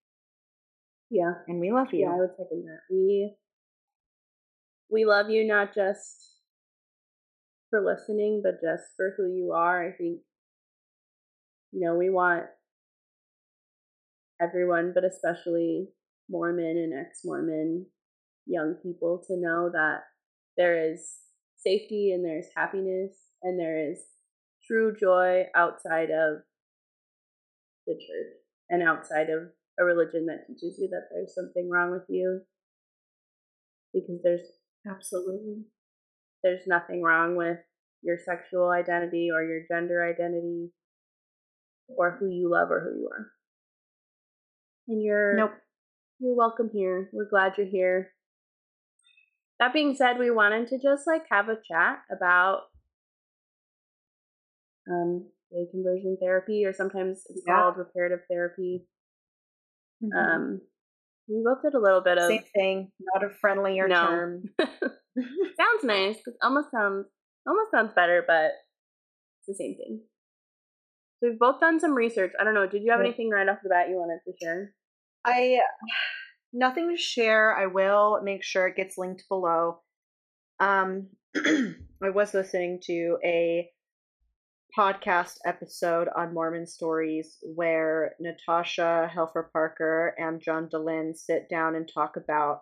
yeah 1.09 1.33
And 1.47 1.59
we 1.59 1.71
love 1.71 1.87
you. 1.91 2.01
Yeah, 2.01 2.13
I 2.13 2.17
would 2.17 2.31
second 2.37 2.65
that. 2.65 2.81
We 2.89 3.35
we 4.89 5.05
love 5.05 5.29
you 5.29 5.45
not 5.45 5.75
just 5.75 6.35
for 7.69 7.83
listening, 7.83 8.41
but 8.43 8.61
just 8.61 8.83
for 8.95 9.13
who 9.17 9.27
you 9.33 9.51
are. 9.53 9.85
I 9.87 9.91
think 9.91 10.21
you 11.71 11.85
know, 11.85 11.95
we 11.95 12.09
want 12.09 12.45
everyone, 14.41 14.93
but 14.93 15.03
especially 15.03 15.89
Mormon 16.29 16.77
and 16.77 16.93
ex-Mormon 16.93 17.85
young 18.45 18.75
people 18.81 19.21
to 19.27 19.35
know 19.37 19.69
that 19.73 20.01
there 20.55 20.91
is 20.91 21.17
safety 21.57 22.11
and 22.13 22.23
there's 22.23 22.47
happiness 22.55 23.11
and 23.43 23.59
there 23.59 23.91
is 23.91 23.99
true 24.65 24.95
joy 24.99 25.43
outside 25.55 26.09
of 26.09 26.37
the 27.85 27.93
church 27.93 28.46
and 28.69 28.83
outside 28.83 29.29
of 29.29 29.49
a 29.79 29.83
religion 29.83 30.25
that 30.25 30.47
teaches 30.47 30.77
you 30.79 30.89
that 30.89 31.07
there's 31.11 31.35
something 31.35 31.69
wrong 31.69 31.91
with 31.91 32.03
you 32.09 32.41
because 33.93 34.19
there's 34.23 34.41
Absolutely. 34.89 35.63
there's 36.43 36.65
nothing 36.67 37.01
wrong 37.01 37.35
with 37.35 37.57
your 38.01 38.17
sexual 38.17 38.69
identity 38.69 39.29
or 39.33 39.43
your 39.43 39.61
gender 39.67 40.03
identity 40.03 40.71
or 41.89 42.17
who 42.19 42.29
you 42.29 42.49
love 42.49 42.69
or 42.71 42.81
who 42.81 42.99
you 42.99 43.09
are 43.11 43.31
and 44.87 45.01
you're 45.03 45.35
Nope. 45.35 45.51
you're 46.19 46.35
welcome 46.35 46.69
here 46.71 47.09
we're 47.13 47.29
glad 47.29 47.53
you're 47.57 47.67
here 47.67 48.11
that 49.59 49.73
being 49.73 49.95
said 49.95 50.19
we 50.19 50.31
wanted 50.31 50.67
to 50.67 50.77
just 50.77 51.07
like 51.07 51.23
have 51.31 51.49
a 51.49 51.55
chat 51.55 51.99
about 52.11 52.61
um 54.89 55.25
conversion 55.71 56.17
therapy 56.21 56.65
or 56.65 56.73
sometimes 56.73 57.23
it's 57.29 57.43
Yeah. 57.45 57.61
called 57.61 57.77
reparative 57.77 58.19
therapy 58.29 58.87
Mhm. 60.03 60.15
um 60.17 60.61
we 61.29 61.41
both 61.43 61.61
did 61.61 61.73
a 61.73 61.79
little 61.79 62.01
bit 62.01 62.17
of 62.17 62.29
Same 62.29 62.43
thing, 62.55 62.91
not 63.13 63.23
a 63.23 63.29
friendlier 63.41 63.87
No. 63.89 64.01
term. 64.01 64.43
sounds 65.57 65.83
nice. 65.83 66.15
It 66.25 66.35
almost 66.41 66.71
sounds 66.71 67.07
almost 67.45 67.71
sounds 67.71 67.93
better, 67.93 68.23
but 68.25 68.51
it's 69.39 69.47
the 69.47 69.55
same 69.55 69.75
thing. 69.75 70.01
So 71.19 71.29
we've 71.29 71.39
both 71.39 71.59
done 71.59 71.79
some 71.81 71.93
research. 71.95 72.31
I 72.39 72.45
don't 72.45 72.53
know. 72.53 72.67
Did 72.67 72.83
you 72.83 72.91
have 72.91 73.01
Yeah. 73.01 73.07
anything 73.07 73.29
right 73.29 73.47
off 73.49 73.57
the 73.61 73.67
bat 73.69 73.89
you 73.89 73.97
wanted 73.97 74.19
to 74.25 74.33
share? 74.41 74.73
I 75.25 75.59
nothing 76.53 76.89
to 76.91 76.97
share. 76.97 77.53
I 77.57 77.65
will 77.65 78.21
make 78.23 78.43
sure 78.43 78.67
it 78.67 78.77
gets 78.77 78.97
linked 78.97 79.25
below. 79.27 79.81
Um, 80.61 81.09
I 81.35 82.09
was 82.13 82.33
listening 82.33 82.79
to 82.83 83.17
a 83.25 83.69
podcast 84.77 85.37
episode 85.43 86.07
on 86.15 86.33
Mormon 86.33 86.67
stories 86.67 87.37
where 87.41 88.13
Natasha 88.19 89.09
Helfer 89.13 89.51
Parker 89.51 90.13
and 90.19 90.39
John 90.39 90.69
Dehlin 90.69 91.17
sit 91.17 91.49
down 91.49 91.75
and 91.75 91.89
talk 91.91 92.15
about 92.15 92.61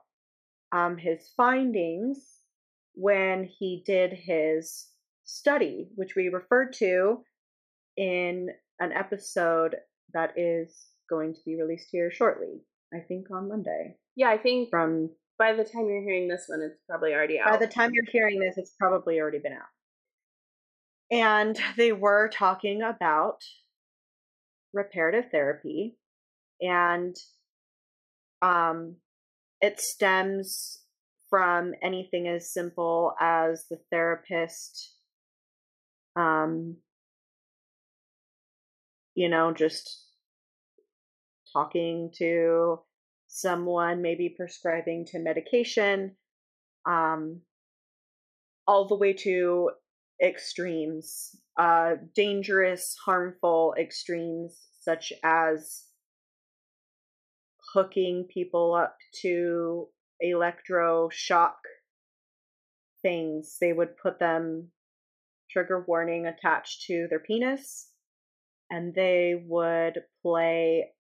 um, 0.72 0.98
his 0.98 1.30
findings 1.36 2.40
when 2.94 3.44
he 3.44 3.84
did 3.86 4.14
his 4.14 4.88
study, 5.26 5.90
which 5.96 6.16
we 6.16 6.30
referred 6.30 6.72
to 6.74 7.22
in 7.98 8.50
an 8.80 8.94
episode 8.94 9.76
that 10.14 10.38
is 10.38 10.86
going 11.10 11.34
to 11.34 11.42
be 11.46 11.60
released 11.62 11.90
here 11.92 12.12
shortly. 12.12 12.62
I 12.94 13.00
think 13.00 13.28
on 13.30 13.50
Monday. 13.50 13.98
Yeah, 14.16 14.30
I 14.30 14.38
think 14.38 14.70
From 14.70 15.10
by 15.38 15.52
the 15.52 15.66
time 15.66 15.88
you're 15.88 16.02
hearing 16.02 16.30
this 16.30 16.46
one, 16.48 16.62
it's 16.62 16.80
probably 16.90 17.14
already 17.14 17.40
out. 17.40 17.52
by 17.52 17.66
the 17.66 17.72
time 17.72 17.92
you're 17.94 18.06
hearing 18.10 18.40
this, 18.40 18.58
it's 18.58 18.74
probably 18.80 19.20
already 19.20 19.40
been 19.40 19.52
out. 19.52 19.68
And 21.12 21.58
they 21.78 21.92
were 21.92 22.30
talking 22.30 22.82
about 22.82 23.44
reparative 24.74 25.32
therapy, 25.32 25.98
and 26.62 27.16
um, 28.42 28.96
it 29.62 29.80
stems 29.80 30.80
from 31.30 31.74
anything 31.82 32.28
as 32.28 32.54
simple 32.54 33.14
as 33.20 33.66
the 33.70 33.78
therapist, 33.90 34.94
um, 36.16 36.78
you 39.16 39.30
know, 39.30 39.54
just 39.54 40.06
talking 41.52 42.12
to 42.18 42.80
someone, 43.28 44.02
maybe 44.02 44.30
prescribing 44.30 45.06
to 45.06 45.20
medication, 45.20 46.16
um, 46.86 47.42
all 48.68 48.88
the 48.88 48.96
way 48.96 49.14
to 49.14 49.72
extremes, 50.22 51.36
uh, 51.58 51.96
dangerous, 52.16 52.96
harmful 53.06 53.76
extremes, 53.80 54.68
such 54.80 55.12
as 55.24 55.86
hooking 57.74 58.26
people 58.34 58.74
up 58.74 58.98
to 59.22 59.88
electroshock 60.24 61.56
things. 63.02 63.58
They 63.60 63.74
would 63.74 63.98
put 63.98 64.20
them, 64.20 64.72
trigger 65.52 65.84
warning, 65.88 66.26
attached 66.26 66.86
to 66.88 67.08
their 67.10 67.20
penis, 67.20 67.90
and 68.70 68.94
they 68.94 69.44
would 69.46 70.04
play 70.22 70.92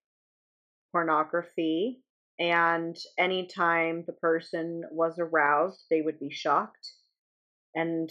pornography. 0.91 2.01
And 2.37 2.97
anytime 3.17 4.03
the 4.05 4.13
person 4.13 4.83
was 4.91 5.17
aroused, 5.17 5.85
they 5.89 6.01
would 6.01 6.19
be 6.19 6.29
shocked. 6.29 6.91
And 7.73 8.09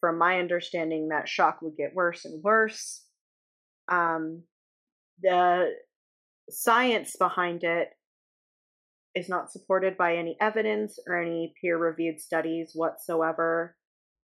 from 0.00 0.18
my 0.18 0.38
understanding, 0.38 1.08
that 1.08 1.28
shock 1.28 1.60
would 1.62 1.76
get 1.76 1.94
worse 1.94 2.24
and 2.24 2.42
worse. 2.42 3.04
Um, 3.90 4.42
the 5.22 5.70
science 6.50 7.16
behind 7.18 7.64
it 7.64 7.88
is 9.14 9.28
not 9.28 9.50
supported 9.50 9.96
by 9.96 10.16
any 10.16 10.36
evidence 10.40 10.98
or 11.06 11.20
any 11.20 11.54
peer 11.60 11.76
reviewed 11.76 12.20
studies 12.20 12.72
whatsoever. 12.74 13.76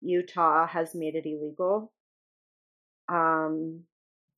Utah 0.00 0.66
has 0.66 0.94
made 0.94 1.14
it 1.14 1.26
illegal. 1.26 1.92
Um, 3.08 3.84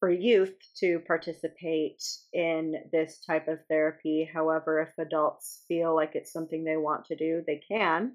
for 0.04 0.10
youth 0.10 0.54
to 0.76 1.00
participate 1.06 2.02
in 2.34 2.74
this 2.92 3.20
type 3.26 3.48
of 3.48 3.58
therapy. 3.70 4.28
However, 4.30 4.82
if 4.82 4.90
adults 4.98 5.64
feel 5.66 5.94
like 5.94 6.10
it's 6.14 6.30
something 6.30 6.62
they 6.62 6.76
want 6.76 7.06
to 7.06 7.16
do, 7.16 7.42
they 7.46 7.62
can. 7.66 8.14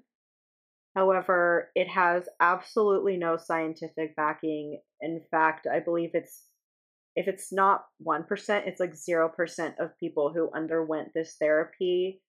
However, 0.94 1.70
it 1.74 1.88
has 1.88 2.28
absolutely 2.40 3.16
no 3.16 3.36
scientific 3.36 4.16
backing. 4.16 4.80
In 5.00 5.22
fact, 5.30 5.66
I 5.72 5.80
believe 5.80 6.10
it's 6.14 6.44
if 7.16 7.26
it's 7.26 7.52
not 7.52 7.84
1%, 8.06 8.24
it's 8.66 8.80
like 8.80 8.94
0% 8.94 9.74
of 9.80 9.98
people 9.98 10.32
who 10.32 10.50
underwent 10.54 11.08
this 11.12 11.36
therapy 11.40 12.22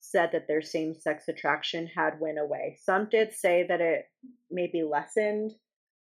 said 0.00 0.30
that 0.32 0.46
their 0.48 0.62
same 0.62 0.94
sex 0.94 1.28
attraction 1.28 1.86
had 1.86 2.20
went 2.20 2.38
away. 2.38 2.76
Some 2.82 3.08
did 3.08 3.32
say 3.32 3.64
that 3.68 3.80
it 3.80 4.04
maybe 4.50 4.82
lessened 4.82 5.52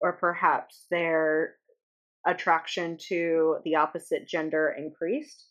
or 0.01 0.13
perhaps 0.13 0.85
their 0.89 1.55
attraction 2.25 2.97
to 3.09 3.57
the 3.63 3.75
opposite 3.75 4.27
gender 4.27 4.73
increased, 4.77 5.47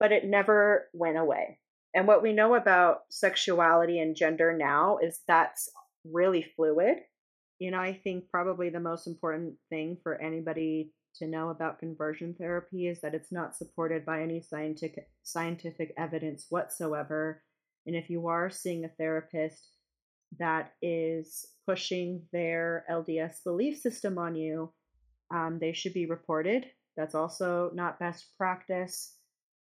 but 0.00 0.12
it 0.12 0.24
never 0.24 0.88
went 0.92 1.18
away. 1.18 1.60
And 1.94 2.06
what 2.06 2.22
we 2.22 2.32
know 2.32 2.54
about 2.54 2.98
sexuality 3.10 4.00
and 4.00 4.14
gender 4.14 4.56
now 4.56 4.98
is 5.02 5.20
that's 5.26 5.70
really 6.04 6.46
fluid. 6.56 6.98
You 7.58 7.70
know, 7.70 7.78
I 7.78 7.92
think 7.92 8.30
probably 8.30 8.70
the 8.70 8.80
most 8.80 9.06
important 9.06 9.54
thing 9.68 9.98
for 10.02 10.20
anybody 10.20 10.92
to 11.16 11.26
know 11.26 11.50
about 11.50 11.80
conversion 11.80 12.34
therapy 12.38 12.86
is 12.86 13.00
that 13.00 13.14
it's 13.14 13.32
not 13.32 13.56
supported 13.56 14.04
by 14.04 14.22
any 14.22 14.40
scientific 14.40 15.08
scientific 15.22 15.92
evidence 15.98 16.46
whatsoever. 16.48 17.42
And 17.86 17.96
if 17.96 18.10
you 18.10 18.28
are 18.28 18.50
seeing 18.50 18.84
a 18.84 18.88
therapist 18.88 19.70
that 20.38 20.72
is 20.82 21.46
pushing 21.66 22.22
their 22.32 22.84
LDS 22.90 23.42
belief 23.44 23.78
system 23.78 24.18
on 24.18 24.36
you, 24.36 24.72
um, 25.34 25.58
they 25.60 25.72
should 25.72 25.94
be 25.94 26.06
reported. 26.06 26.66
That's 26.96 27.14
also 27.14 27.70
not 27.74 27.98
best 27.98 28.26
practice. 28.36 29.14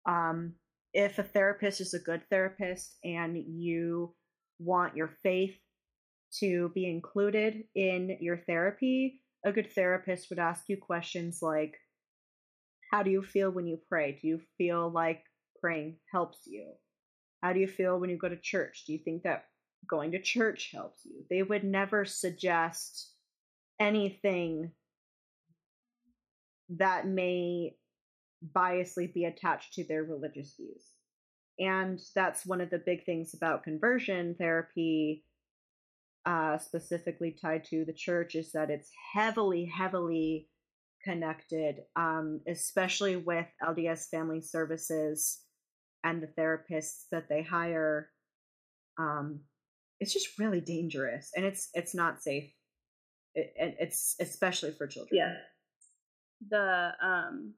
Um, 0.07 0.55
if 0.93 1.19
a 1.19 1.23
therapist 1.23 1.81
is 1.81 1.95
a 1.95 1.99
good 1.99 2.23
therapist 2.31 2.97
and 3.05 3.37
you 3.37 4.15
want 4.59 4.97
your 4.97 5.11
faith 5.23 5.57
to 6.41 6.71
be 6.75 6.89
included 6.89 7.65
in 7.75 8.17
your 8.21 8.39
therapy, 8.39 9.21
a 9.45 9.53
good 9.53 9.73
therapist 9.73 10.31
would 10.31 10.39
ask 10.39 10.65
you 10.69 10.77
questions 10.77 11.41
like 11.43 11.77
How 12.91 13.03
do 13.03 13.11
you 13.11 13.23
feel 13.23 13.51
when 13.51 13.67
you 13.67 13.79
pray? 13.89 14.19
Do 14.21 14.27
you 14.27 14.41
feel 14.59 14.91
like 14.91 15.23
praying 15.61 15.97
helps 16.13 16.39
you? 16.47 16.73
How 17.43 17.53
do 17.53 17.61
you 17.61 17.69
feel 17.69 17.99
when 17.99 18.11
you 18.11 18.17
go 18.17 18.29
to 18.29 18.37
church? 18.37 18.85
Do 18.87 18.93
you 18.93 18.99
think 18.99 19.23
that 19.23 19.45
going 19.89 20.13
to 20.13 20.23
church 20.23 20.71
helps 20.73 21.05
you? 21.05 21.25
They 21.29 21.43
would 21.43 21.65
never 21.65 22.05
suggest 22.05 23.13
anything 23.81 24.73
that 26.71 27.07
may 27.07 27.77
biasly 28.55 29.13
be 29.13 29.25
attached 29.25 29.75
to 29.75 29.85
their 29.85 30.05
religious 30.05 30.55
views. 30.57 30.85
And 31.59 32.01
that's 32.15 32.47
one 32.47 32.61
of 32.61 32.71
the 32.71 32.83
big 32.85 33.05
things 33.05 33.35
about 33.35 33.63
conversion 33.63 34.35
therapy, 34.39 35.25
uh, 36.27 36.59
specifically 36.59 37.37
tied 37.41 37.65
to 37.67 37.85
the 37.85 37.93
church, 37.93 38.35
is 38.35 38.53
that 38.53 38.71
it's 38.71 38.91
heavily, 39.13 39.65
heavily 39.65 40.49
connected, 41.03 41.83
um, 41.97 42.41
especially 42.49 43.17
with 43.17 43.47
LDS 43.63 44.09
Family 44.11 44.41
Services 44.41 45.41
and 46.03 46.23
the 46.23 46.29
therapists 46.39 47.05
that 47.11 47.29
they 47.29 47.43
hire. 47.43 48.11
Um, 48.99 49.41
it's 50.01 50.13
just 50.13 50.39
really 50.39 50.61
dangerous, 50.61 51.31
and 51.37 51.45
it's 51.45 51.69
it's 51.75 51.95
not 51.95 52.23
safe. 52.23 52.51
It, 53.35 53.53
it's 53.57 54.17
especially 54.21 54.73
for 54.73 54.87
children. 54.87 55.17
Yeah 55.17 55.35
the 56.51 56.91
um 57.03 57.55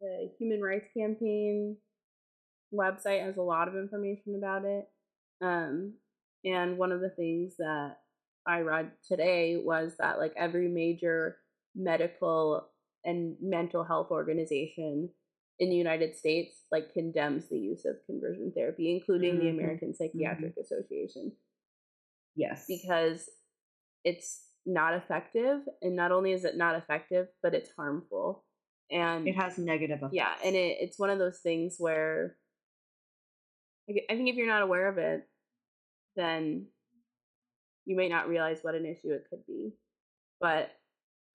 the 0.00 0.30
Human 0.38 0.60
Rights 0.60 0.88
Campaign 0.96 1.76
website 2.74 3.24
has 3.24 3.36
a 3.36 3.42
lot 3.42 3.68
of 3.68 3.76
information 3.76 4.36
about 4.36 4.64
it. 4.64 4.88
Um, 5.42 5.94
and 6.44 6.78
one 6.78 6.92
of 6.92 7.00
the 7.00 7.10
things 7.10 7.56
that 7.58 7.96
I 8.46 8.60
read 8.60 8.92
today 9.06 9.60
was 9.62 9.94
that 9.98 10.18
like 10.18 10.32
every 10.36 10.68
major 10.68 11.36
medical 11.74 12.68
and 13.04 13.36
mental 13.40 13.84
health 13.84 14.10
organization 14.10 15.10
in 15.58 15.70
the 15.70 15.76
United 15.76 16.16
States 16.16 16.56
like 16.72 16.92
condemns 16.92 17.48
the 17.48 17.58
use 17.58 17.84
of 17.84 17.96
conversion 18.06 18.52
therapy, 18.54 18.94
including 18.94 19.34
mm-hmm. 19.34 19.44
the 19.44 19.50
American 19.50 19.94
Psychiatric 19.94 20.52
mm-hmm. 20.52 20.60
Association. 20.60 21.32
Yes. 22.34 22.64
Because 22.66 23.28
it's 24.04 24.46
not 24.66 24.94
effective 24.94 25.60
and 25.82 25.96
not 25.96 26.12
only 26.12 26.32
is 26.32 26.44
it 26.44 26.56
not 26.56 26.76
effective 26.76 27.28
but 27.42 27.54
it's 27.54 27.70
harmful 27.76 28.44
and 28.90 29.26
it 29.26 29.34
has 29.34 29.58
negative 29.58 29.98
effects. 29.98 30.14
yeah 30.14 30.32
and 30.44 30.54
it, 30.54 30.76
it's 30.80 30.98
one 30.98 31.10
of 31.10 31.18
those 31.18 31.38
things 31.38 31.76
where 31.78 32.36
i 33.88 34.14
think 34.14 34.28
if 34.28 34.36
you're 34.36 34.46
not 34.46 34.62
aware 34.62 34.88
of 34.88 34.98
it 34.98 35.26
then 36.16 36.66
you 37.86 37.96
may 37.96 38.08
not 38.08 38.28
realize 38.28 38.58
what 38.62 38.74
an 38.74 38.86
issue 38.86 39.12
it 39.12 39.24
could 39.30 39.44
be 39.46 39.72
but 40.40 40.70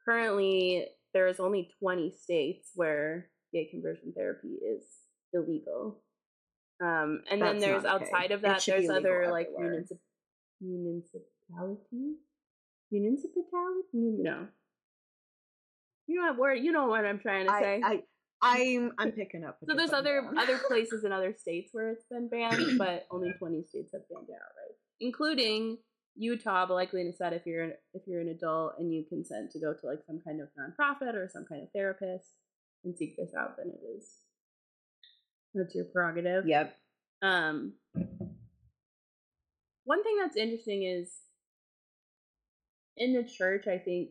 currently 0.04 0.88
there 1.14 1.28
is 1.28 1.40
only 1.40 1.70
20 1.80 2.12
states 2.12 2.72
where 2.76 3.30
gay 3.54 3.68
conversion 3.70 4.14
therapy 4.16 4.56
is 4.56 4.84
illegal 5.34 6.02
um, 6.82 7.22
and 7.32 7.42
That's 7.42 7.54
then 7.54 7.60
there's 7.60 7.86
outside 7.86 8.32
of 8.32 8.42
that 8.42 8.64
there's 8.66 8.90
other 8.90 9.30
like 9.32 9.48
municip- 9.58 10.00
municipalities 10.62 12.18
municipality? 12.92 13.84
No. 13.94 14.48
You 16.08 16.22
know 16.22 16.28
what 16.28 16.38
word? 16.38 16.56
You 16.56 16.72
know 16.72 16.88
what 16.88 17.06
I'm 17.06 17.20
trying 17.20 17.48
to 17.48 17.52
say. 17.60 17.82
I, 17.84 17.88
I 17.88 18.00
I'm 18.46 18.92
I'm 19.00 19.12
picking 19.20 19.44
up. 19.44 19.58
so 19.68 19.76
there's 19.76 19.92
other 19.92 20.22
down. 20.22 20.38
other 20.38 20.60
places 20.68 21.04
in 21.04 21.12
other 21.12 21.34
states 21.38 21.72
where 21.74 21.90
it's 21.90 22.06
been 22.10 22.30
banned, 22.30 22.78
but 22.78 23.08
only 23.12 23.32
20 23.40 23.64
states 23.64 23.90
have 23.94 24.04
banned 24.10 24.30
it 24.30 24.36
outright, 24.36 24.78
including 25.02 25.78
Utah. 26.16 26.66
But 26.68 26.76
like 26.76 26.94
Lena 26.94 27.12
said, 27.14 27.34
if 27.34 27.46
you're 27.46 27.64
an, 27.64 27.74
if 27.94 28.04
you're 28.06 28.22
an 28.22 28.30
adult 28.30 28.74
and 28.78 28.94
you 28.94 29.04
consent 29.10 29.52
to 29.52 29.60
go 29.60 29.74
to 29.74 29.88
like 29.88 30.00
some 30.06 30.22
kind 30.26 30.40
of 30.42 30.48
nonprofit 30.58 31.16
or 31.16 31.28
some 31.32 31.46
kind 31.50 31.64
of 31.64 31.70
therapist 31.74 32.30
and 32.84 32.96
seek 32.96 33.18
this 33.18 33.32
out, 33.38 33.58
then 33.58 33.68
it 33.68 33.98
is 33.98 34.10
that's 35.56 35.74
your 35.74 35.86
prerogative. 35.86 36.46
Yep. 36.48 36.76
Um. 37.24 37.74
One 39.86 40.04
thing 40.04 40.18
that's 40.20 40.36
interesting 40.36 40.84
is 40.84 41.14
in 42.98 43.14
the 43.14 43.24
church, 43.24 43.68
I 43.68 43.78
think 43.78 44.10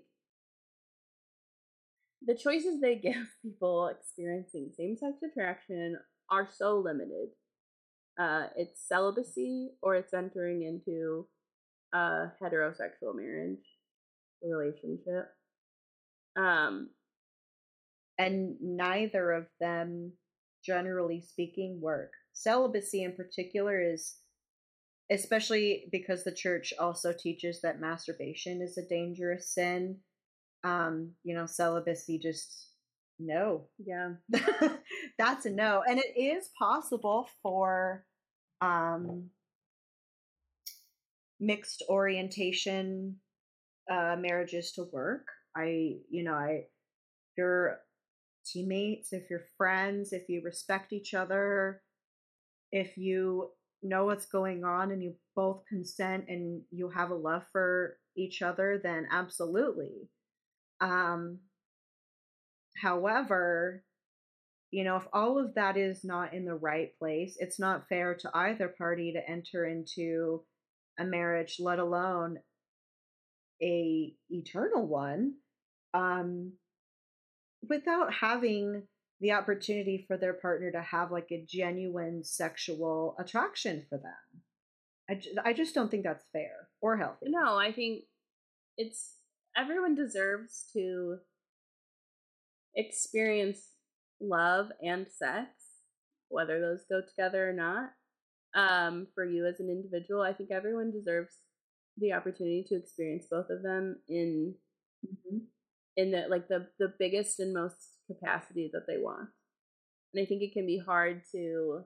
the 2.26 2.34
choices 2.34 2.80
they 2.80 2.96
give 3.02 3.26
people 3.42 3.88
experiencing 3.88 4.70
same 4.76 4.96
sex 4.96 5.14
attraction 5.22 5.96
are 6.30 6.48
so 6.52 6.78
limited. 6.78 7.28
Uh, 8.18 8.46
it's 8.56 8.86
celibacy 8.86 9.72
or 9.82 9.96
it's 9.96 10.14
entering 10.14 10.62
into 10.62 11.26
a 11.92 12.32
heterosexual 12.42 13.14
marriage 13.14 13.58
relationship. 14.42 15.30
Um, 16.36 16.90
and 18.18 18.56
neither 18.60 19.32
of 19.32 19.46
them, 19.60 20.12
generally 20.64 21.20
speaking, 21.20 21.80
work. 21.80 22.10
Celibacy, 22.32 23.02
in 23.02 23.12
particular, 23.12 23.80
is 23.80 24.16
especially 25.10 25.84
because 25.92 26.24
the 26.24 26.32
church 26.32 26.72
also 26.78 27.12
teaches 27.12 27.60
that 27.60 27.80
masturbation 27.80 28.62
is 28.62 28.78
a 28.78 28.88
dangerous 28.88 29.52
sin. 29.52 29.98
Um, 30.64 31.12
you 31.24 31.34
know, 31.34 31.46
celibacy 31.46 32.18
just 32.18 32.70
no. 33.18 33.68
Yeah. 33.84 34.14
That's 35.18 35.46
a 35.46 35.50
no. 35.50 35.82
And 35.88 35.98
it 36.00 36.18
is 36.20 36.50
possible 36.58 37.28
for 37.42 38.04
um 38.60 39.30
mixed 41.40 41.82
orientation 41.88 43.16
uh 43.90 44.16
marriages 44.18 44.72
to 44.72 44.84
work. 44.92 45.26
I 45.56 45.96
you 46.10 46.24
know, 46.24 46.34
I 46.34 46.64
your 47.38 47.80
teammates, 48.46 49.12
if 49.12 49.30
you're 49.30 49.46
friends, 49.58 50.12
if 50.12 50.28
you 50.28 50.42
respect 50.44 50.92
each 50.92 51.14
other, 51.14 51.82
if 52.72 52.96
you 52.98 53.50
know 53.82 54.06
what's 54.06 54.26
going 54.26 54.64
on 54.64 54.92
and 54.92 55.02
you 55.02 55.14
both 55.36 55.62
consent 55.68 56.26
and 56.28 56.62
you 56.72 56.90
have 56.90 57.10
a 57.10 57.14
love 57.14 57.44
for 57.52 57.98
each 58.16 58.42
other, 58.42 58.80
then 58.82 59.06
absolutely. 59.12 60.08
Um, 60.84 61.38
however, 62.76 63.82
you 64.70 64.84
know, 64.84 64.96
if 64.96 65.06
all 65.12 65.38
of 65.38 65.54
that 65.54 65.76
is 65.78 66.04
not 66.04 66.34
in 66.34 66.44
the 66.44 66.54
right 66.54 66.90
place, 66.98 67.36
it's 67.40 67.58
not 67.58 67.88
fair 67.88 68.14
to 68.16 68.30
either 68.34 68.68
party 68.68 69.12
to 69.12 69.30
enter 69.30 69.64
into 69.64 70.42
a 70.98 71.04
marriage, 71.04 71.56
let 71.58 71.78
alone 71.78 72.38
a 73.62 74.12
eternal 74.28 74.86
one, 74.86 75.34
um, 75.94 76.52
without 77.66 78.12
having 78.12 78.82
the 79.20 79.32
opportunity 79.32 80.04
for 80.06 80.18
their 80.18 80.34
partner 80.34 80.70
to 80.70 80.82
have 80.82 81.10
like 81.10 81.28
a 81.30 81.46
genuine 81.48 82.22
sexual 82.22 83.16
attraction 83.18 83.86
for 83.88 83.96
them. 83.96 84.42
I, 85.08 85.48
I 85.48 85.52
just 85.54 85.74
don't 85.74 85.90
think 85.90 86.04
that's 86.04 86.24
fair 86.32 86.68
or 86.82 86.98
healthy. 86.98 87.26
No, 87.28 87.56
I 87.56 87.72
think 87.72 88.04
it's 88.76 89.14
everyone 89.56 89.94
deserves 89.94 90.66
to 90.72 91.18
experience 92.74 93.70
love 94.20 94.68
and 94.82 95.06
sex, 95.10 95.48
whether 96.28 96.60
those 96.60 96.84
go 96.90 97.00
together 97.06 97.50
or 97.50 97.52
not, 97.52 97.90
um, 98.54 99.06
for 99.14 99.24
you 99.24 99.46
as 99.46 99.60
an 99.60 99.68
individual. 99.70 100.22
I 100.22 100.32
think 100.32 100.50
everyone 100.50 100.90
deserves 100.92 101.34
the 101.98 102.12
opportunity 102.12 102.64
to 102.68 102.76
experience 102.76 103.26
both 103.30 103.50
of 103.50 103.62
them 103.62 103.96
in 104.08 104.54
Mm-hmm. 105.04 105.38
in 105.96 106.10
the 106.12 106.26
like 106.28 106.48
the 106.48 106.66
the 106.78 106.92
biggest 106.98 107.38
and 107.40 107.52
most 107.52 107.76
capacity 108.06 108.70
that 108.72 108.86
they 108.86 108.96
want. 108.98 109.28
And 110.12 110.22
I 110.22 110.26
think 110.26 110.42
it 110.42 110.52
can 110.52 110.66
be 110.66 110.78
hard 110.78 111.22
to 111.32 111.82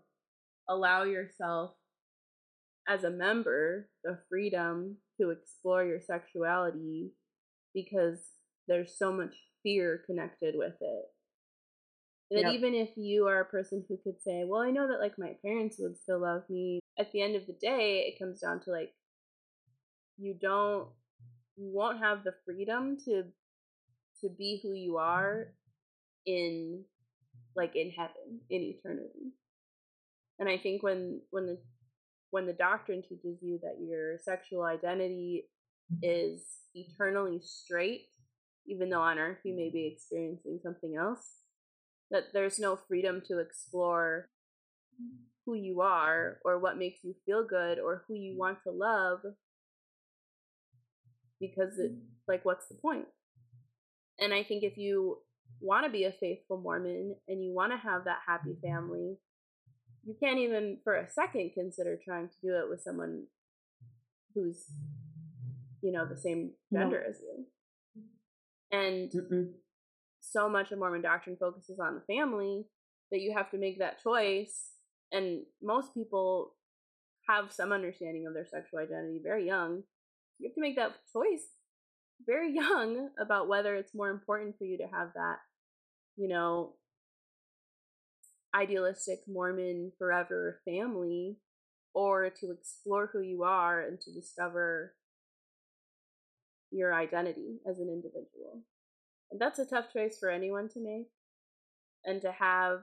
allow 0.69 1.05
yourself 1.05 1.73
as 2.87 3.05
a 3.05 3.11
member 3.11 3.89
the 4.05 4.19
freedom 4.29 4.97
to 5.21 5.31
explore 5.31 5.85
your 5.85 6.01
sexuality 6.01 7.13
because 7.75 8.19
there's 8.67 8.97
so 8.97 9.13
much 9.13 9.35
fear 9.63 10.03
connected 10.07 10.55
with 10.57 10.75
it. 10.81 11.05
That 12.31 12.43
Yep. 12.43 12.55
even 12.55 12.75
if 12.75 12.91
you 12.97 13.27
are 13.27 13.41
a 13.41 13.45
person 13.47 13.85
who 13.89 13.97
could 13.97 14.21
say, 14.23 14.45
Well, 14.45 14.61
I 14.61 14.71
know 14.71 14.89
that 14.89 15.01
like 15.01 15.19
my 15.19 15.37
parents 15.45 15.77
would 15.79 15.97
still 15.97 16.21
love 16.21 16.43
me, 16.51 16.81
at 16.99 17.11
the 17.13 17.23
end 17.23 17.37
of 17.37 17.47
the 17.47 17.55
day, 17.55 18.07
it 18.07 18.19
comes 18.19 18.41
down 18.41 18.61
to 18.61 18.71
like 18.71 18.93
you 20.19 20.35
don't 20.41 20.89
you 21.57 21.71
won't 21.73 22.01
have 22.01 22.25
the 22.25 22.35
freedom 22.45 22.97
to 23.05 23.25
to 24.21 24.29
be 24.29 24.61
who 24.63 24.73
you 24.73 24.97
are 24.99 25.49
in 26.27 26.85
like 27.57 27.75
in 27.77 27.91
heaven 27.91 28.41
in 28.51 28.63
eternity 28.63 29.33
and 30.39 30.49
i 30.49 30.59
think 30.59 30.83
when 30.83 31.21
when 31.31 31.47
the 31.47 31.59
when 32.31 32.47
the 32.47 32.53
doctrine 32.53 33.03
teaches 33.03 33.39
you 33.43 33.59
that 33.63 33.77
your 33.81 34.19
sexual 34.19 34.65
identity 34.65 35.45
is 36.03 36.43
eternally 36.75 37.41
straight 37.43 38.07
even 38.67 38.91
though 38.91 39.01
on 39.01 39.19
earth 39.19 39.39
you 39.45 39.57
may 39.57 39.71
be 39.71 39.91
experiencing 39.93 40.61
something 40.63 40.97
else 40.97 41.39
that 42.11 42.25
there's 42.33 42.59
no 42.59 42.79
freedom 42.89 43.23
to 43.27 43.39
explore 43.39 44.29
who 45.45 45.55
you 45.55 45.81
are 45.81 46.39
or 46.45 46.59
what 46.59 46.79
makes 46.79 47.03
you 47.03 47.15
feel 47.25 47.47
good 47.47 47.79
or 47.79 48.05
who 48.07 48.15
you 48.15 48.37
want 48.37 48.59
to 48.63 48.71
love 48.71 49.21
because 51.41 51.79
it 51.79 51.93
like 52.27 52.45
what's 52.45 52.67
the 52.67 52.75
point? 52.75 53.07
And 54.19 54.35
i 54.35 54.43
think 54.43 54.65
if 54.65 54.77
you 54.77 55.19
want 55.61 55.87
to 55.87 55.91
be 55.91 56.05
a 56.05 56.13
faithful 56.21 56.61
mormon 56.61 57.17
and 57.29 57.43
you 57.43 57.55
want 57.55 57.73
to 57.73 57.79
have 57.79 58.05
that 58.05 58.19
happy 58.27 58.57
family 58.63 59.17
you 60.05 60.15
can't 60.23 60.39
even 60.39 60.79
for 60.85 60.97
a 60.97 61.09
second 61.09 61.53
consider 61.55 61.99
trying 62.05 62.29
to 62.29 62.35
do 62.43 62.57
it 62.57 62.69
with 62.69 62.81
someone 62.81 63.25
who's 64.35 64.65
you 65.83 65.93
know 65.93 66.07
the 66.07 66.17
same 66.17 66.53
No. 66.71 66.81
gender 66.81 67.05
as 67.09 67.21
you 67.21 67.45
mm-hmm. 67.99 68.77
and 68.77 69.11
Mm-mm. 69.11 69.53
so 70.21 70.49
much 70.49 70.73
of 70.73 70.79
mormon 70.79 71.03
doctrine 71.03 71.37
focuses 71.39 71.79
on 71.79 71.95
the 71.95 72.15
family 72.15 72.67
that 73.11 73.21
you 73.21 73.35
have 73.37 73.51
to 73.51 73.59
make 73.59 73.79
that 73.79 74.03
choice 74.03 74.73
and 75.13 75.43
most 75.63 75.95
people 75.95 76.55
have 77.29 77.53
some 77.53 77.73
understanding 77.73 78.27
of 78.27 78.35
their 78.35 78.47
sexual 78.47 78.81
identity 78.81 79.21
very 79.23 79.47
young 79.47 79.83
you 80.39 80.49
have 80.49 80.55
to 80.55 80.61
make 80.61 80.77
that 80.77 80.93
choice 81.13 81.49
very 82.27 82.53
young 82.55 83.11
about 83.21 83.49
whether 83.49 83.75
it's 83.77 83.95
more 83.95 84.11
important 84.11 84.57
for 84.59 84.65
you 84.65 84.79
to 84.79 84.85
have 84.85 85.11
that, 85.15 85.39
you 86.17 86.29
know, 86.29 86.75
idealistic 88.55 89.21
Mormon 89.29 89.93
forever 89.99 90.61
family 90.65 91.37
or 91.95 92.31
to 92.31 92.51
explore 92.51 93.11
who 93.13 93.21
you 93.21 93.43
are 93.43 93.81
and 93.81 94.01
to 94.01 94.13
discover 94.13 94.95
your 96.71 96.95
identity 96.95 97.61
as 97.69 97.79
an 97.79 97.89
individual. 97.89 98.63
And 99.31 99.41
that's 99.41 99.59
a 99.59 99.67
tough 99.67 99.93
choice 99.93 100.19
for 100.19 100.31
anyone 100.31 100.69
to 100.71 100.81
make. 100.81 101.09
And 102.05 102.23
to 102.23 102.33
have, 102.33 102.81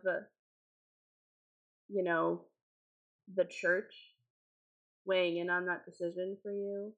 you 1.87 2.03
know, 2.03 2.41
the 3.33 3.45
church 3.45 3.93
weighing 5.05 5.37
in 5.37 5.49
on 5.49 5.65
that 5.67 5.85
decision 5.85 6.37
for 6.43 6.51
you 6.51 6.93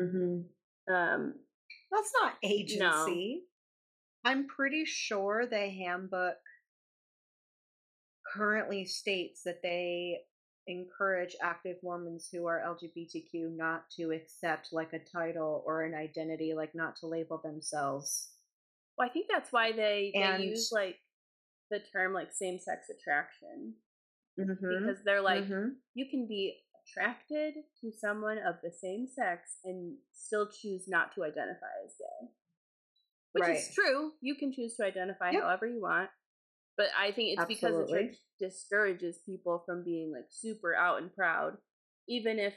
Mm-hmm. 0.00 0.94
um 0.94 1.34
That's 1.90 2.12
not 2.20 2.34
agency. 2.42 3.42
I'm 4.24 4.46
pretty 4.46 4.84
sure 4.84 5.46
the 5.46 5.68
handbook 5.68 6.36
currently 8.34 8.84
states 8.84 9.42
that 9.44 9.62
they 9.62 10.18
encourage 10.66 11.34
active 11.42 11.76
Mormons 11.82 12.28
who 12.32 12.46
are 12.46 12.62
LGBTQ 12.66 13.56
not 13.56 13.90
to 13.96 14.10
accept 14.12 14.68
like 14.72 14.92
a 14.92 14.98
title 14.98 15.62
or 15.66 15.82
an 15.82 15.94
identity, 15.94 16.54
like 16.54 16.74
not 16.74 16.96
to 16.96 17.06
label 17.06 17.38
themselves. 17.42 18.28
Well, 18.96 19.08
I 19.08 19.12
think 19.12 19.26
that's 19.32 19.52
why 19.52 19.72
they, 19.72 20.12
they 20.14 20.44
use 20.44 20.70
like 20.72 20.96
the 21.70 21.80
term 21.92 22.12
like 22.12 22.32
same 22.32 22.58
sex 22.58 22.86
attraction 22.90 23.74
Mm-hmm. 24.40 24.54
because 24.86 24.96
they're 25.04 25.20
like 25.20 25.44
you 25.94 26.06
can 26.10 26.26
be 26.26 26.56
attracted 26.88 27.52
to 27.82 27.92
someone 27.92 28.38
of 28.38 28.54
the 28.62 28.70
same 28.72 29.06
sex 29.06 29.58
and 29.62 29.94
still 30.14 30.48
choose 30.48 30.84
not 30.88 31.14
to 31.14 31.22
identify 31.22 31.66
as 31.84 31.92
gay. 31.98 32.28
Which 33.32 33.42
Right. 33.42 33.56
is 33.58 33.74
true. 33.74 34.12
You 34.22 34.34
can 34.36 34.50
choose 34.50 34.74
to 34.76 34.84
identify 34.86 35.32
Yep. 35.32 35.42
however 35.42 35.66
you 35.66 35.82
want. 35.82 36.08
But 36.76 36.86
I 36.98 37.12
think 37.12 37.38
it's 37.38 37.44
because 37.46 37.86
the 37.86 37.92
church 37.92 38.16
discourages 38.40 39.18
people 39.26 39.62
from 39.66 39.84
being 39.84 40.12
like 40.12 40.26
super 40.30 40.74
out 40.74 41.02
and 41.02 41.14
proud, 41.14 41.58
even 42.08 42.38
if 42.38 42.54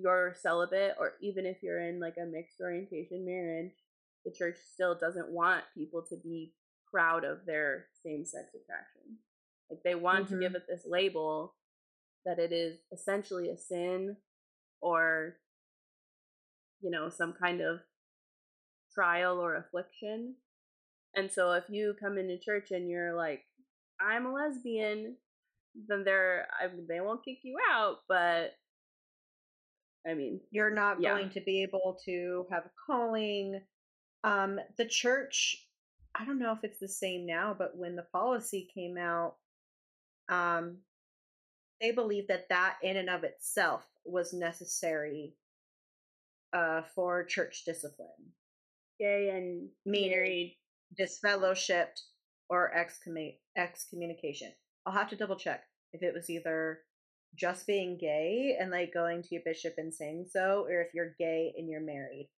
you're 0.00 0.34
celibate 0.40 0.94
or 0.98 1.12
even 1.20 1.46
if 1.46 1.62
you're 1.62 1.80
in 1.80 2.00
like 2.00 2.14
a 2.20 2.26
mixed 2.26 2.60
orientation 2.60 3.24
marriage. 3.24 3.72
The 4.24 4.32
church 4.32 4.56
still 4.72 4.96
doesn't 4.98 5.30
want 5.30 5.64
people 5.76 6.04
to 6.08 6.16
be 6.16 6.52
proud 6.90 7.24
of 7.24 7.38
their 7.46 7.86
same 8.04 8.24
sex 8.24 8.48
attraction. 8.48 9.18
Like 9.70 9.80
they 9.84 9.94
want 9.94 10.28
to 10.28 10.38
give 10.38 10.52
mm-hmm. 10.52 10.56
it 10.56 10.66
this 10.68 10.84
label 10.86 11.54
that 12.24 12.38
it 12.38 12.52
is 12.52 12.78
essentially 12.92 13.48
a 13.50 13.56
sin 13.56 14.16
or 14.80 15.36
you 16.80 16.90
know 16.90 17.08
some 17.08 17.34
kind 17.40 17.60
of 17.60 17.80
trial 18.92 19.38
or 19.38 19.56
affliction. 19.56 20.34
And 21.14 21.30
so 21.30 21.52
if 21.52 21.64
you 21.68 21.94
come 22.00 22.18
into 22.18 22.38
church 22.38 22.70
and 22.70 22.88
you're 22.88 23.14
like 23.14 23.44
I'm 24.00 24.26
a 24.26 24.32
lesbian, 24.32 25.16
then 25.88 26.04
they're 26.04 26.46
I 26.60 26.68
they 26.88 27.00
won't 27.00 27.24
kick 27.24 27.38
you 27.42 27.56
out, 27.70 27.98
but 28.08 28.54
I 30.06 30.14
mean, 30.14 30.40
You're 30.50 30.70
not 30.70 31.00
Yeah. 31.00 31.10
going 31.16 31.30
to 31.30 31.40
be 31.40 31.62
able 31.62 31.98
to 32.04 32.46
have 32.50 32.64
a 32.66 32.70
calling. 32.86 33.60
Um, 34.24 34.58
the 34.76 34.86
church, 34.86 35.66
I 36.14 36.24
don't 36.24 36.38
know 36.38 36.52
if 36.52 36.64
it's 36.64 36.78
the 36.78 36.88
same 36.88 37.26
now, 37.26 37.54
but 37.56 37.76
when 37.76 37.94
the 37.96 38.02
policy 38.04 38.70
came 38.72 38.96
out, 38.96 39.36
um, 40.28 40.78
they 41.80 41.90
believed 41.92 42.28
that 42.28 42.48
that 42.48 42.78
in 42.82 42.96
and 42.96 43.10
of 43.10 43.22
itself 43.24 43.84
was 44.04 44.32
necessary 44.32 45.34
uh, 46.52 46.82
for 46.94 47.24
church 47.24 47.64
discipline, 47.64 48.32
gay 48.98 49.28
and 49.30 49.68
Meaning- 49.84 50.10
married. 50.10 50.58
Disfellowshipped, 50.98 52.00
or 52.48 52.72
excommu- 52.76 53.38
excommunication. 53.56 54.52
I'll 54.86 54.92
have 54.94 55.10
to 55.10 55.16
double 55.16 55.36
check 55.36 55.64
if 55.92 56.02
it 56.02 56.14
was 56.14 56.30
either 56.30 56.80
just 57.34 57.66
being 57.66 57.98
gay 57.98 58.56
and 58.58 58.70
like 58.70 58.92
going 58.94 59.22
to 59.22 59.28
your 59.32 59.42
bishop 59.44 59.74
and 59.76 59.92
saying 59.92 60.26
so, 60.30 60.64
or 60.68 60.80
if 60.82 60.94
you're 60.94 61.14
gay 61.18 61.52
and 61.56 61.68
you're 61.68 61.80
married. 61.80 62.30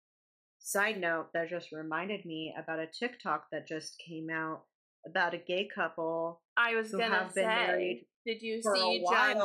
Side 0.58 1.00
note, 1.00 1.28
that 1.32 1.48
just 1.48 1.72
reminded 1.72 2.24
me 2.24 2.54
about 2.58 2.80
a 2.80 2.86
TikTok 2.86 3.46
that 3.52 3.66
just 3.68 3.96
came 4.06 4.28
out 4.30 4.62
about 5.06 5.32
a 5.32 5.38
gay 5.38 5.66
couple 5.74 6.42
I 6.58 6.74
was 6.74 6.90
gonna 6.90 7.04
have 7.08 7.34
been 7.34 7.44
say, 7.44 7.66
married 7.66 8.06
did 8.26 8.42
you 8.42 8.60
see 8.60 9.04
John 9.10 9.38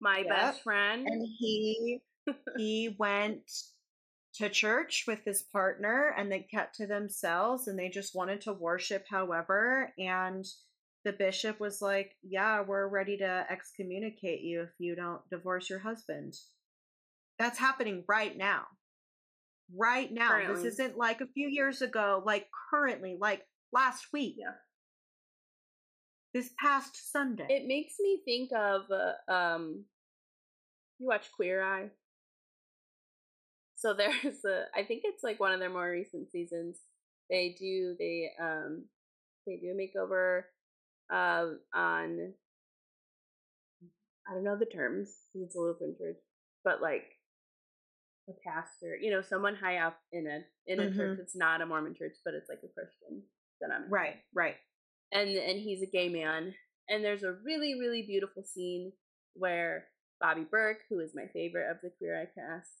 my 0.00 0.18
Yep. 0.18 0.28
best 0.28 0.62
friend? 0.62 1.06
and 1.08 1.26
he 1.38 2.00
he 2.56 2.94
went 2.98 3.50
to 4.36 4.48
church 4.48 5.04
with 5.06 5.20
his 5.24 5.42
partner 5.42 6.14
and 6.16 6.30
they 6.30 6.40
kept 6.40 6.74
to 6.76 6.86
themselves 6.86 7.68
and 7.68 7.78
they 7.78 7.88
just 7.88 8.14
wanted 8.14 8.40
to 8.40 8.52
worship 8.52 9.04
however 9.08 9.92
and 9.98 10.44
the 11.04 11.12
bishop 11.12 11.58
was 11.60 11.80
like 11.80 12.12
yeah 12.22 12.60
we're 12.60 12.88
ready 12.88 13.16
to 13.16 13.46
excommunicate 13.50 14.42
you 14.42 14.62
if 14.62 14.70
you 14.78 14.94
don't 14.94 15.20
divorce 15.30 15.70
your 15.70 15.78
husband 15.78 16.34
that's 17.38 17.58
happening 17.58 18.04
right 18.08 18.36
now 18.36 18.62
right 19.74 20.12
now 20.12 20.30
Currently. 20.30 20.54
this 20.62 20.74
isn't 20.74 20.98
like 20.98 21.20
a 21.20 21.26
few 21.28 21.48
years 21.48 21.80
ago 21.82 22.22
like 22.26 22.46
currently 22.70 23.16
like 23.20 23.42
last 23.72 24.06
week 24.12 24.34
Yeah. 24.38 24.52
this 26.34 26.50
past 26.60 27.10
sunday 27.12 27.46
It 27.48 27.66
makes 27.66 27.94
me 28.00 28.20
think 28.24 28.50
of 28.52 28.82
uh, 28.90 29.32
um 29.32 29.84
you 30.98 31.06
watch 31.08 31.30
Queer 31.36 31.62
Eye. 31.62 31.90
So 33.86 33.94
there's 33.94 34.44
a 34.44 34.64
I 34.74 34.82
think 34.82 35.02
it's 35.04 35.22
like 35.22 35.38
one 35.38 35.52
of 35.52 35.60
their 35.60 35.70
more 35.70 35.90
recent 35.90 36.30
seasons. 36.32 36.78
They 37.30 37.54
do 37.58 37.94
they 37.98 38.30
um 38.40 38.86
they 39.46 39.56
do 39.56 39.70
a 39.70 39.74
makeover 39.74 40.42
uh 41.12 41.54
on 41.74 42.34
I 44.28 44.34
don't 44.34 44.44
know 44.44 44.56
the 44.58 44.66
terms 44.66 45.14
it's 45.34 45.54
a 45.54 45.60
little 45.60 45.76
church, 45.98 46.16
but 46.64 46.82
like 46.82 47.04
a 48.28 48.32
pastor, 48.48 48.96
you 49.00 49.10
know, 49.10 49.22
someone 49.22 49.54
high 49.54 49.78
up 49.78 49.98
in 50.12 50.26
a 50.26 50.40
in 50.66 50.80
a 50.80 50.88
church 50.88 51.12
Mhm. 51.12 51.18
that's 51.18 51.36
not 51.36 51.60
a 51.60 51.66
Mormon 51.66 51.94
church, 51.94 52.16
but 52.24 52.34
it's 52.34 52.48
like 52.48 52.62
a 52.64 52.68
Christian 52.68 53.22
denomination. 53.60 53.92
Right, 53.92 54.16
right. 54.34 54.56
and 55.12 55.30
and 55.30 55.60
he's 55.60 55.82
a 55.82 55.86
gay 55.86 56.08
man. 56.08 56.54
And 56.88 57.04
there's 57.04 57.22
a 57.22 57.32
really 57.44 57.78
really 57.78 58.02
beautiful 58.02 58.42
scene 58.42 58.92
where 59.34 59.88
Bobby 60.20 60.44
Berk, 60.50 60.78
who 60.88 61.00
is 61.00 61.14
my 61.14 61.26
favorite 61.32 61.70
of 61.70 61.78
the 61.82 61.90
Queer 61.98 62.20
Eye 62.20 62.30
cast, 62.34 62.72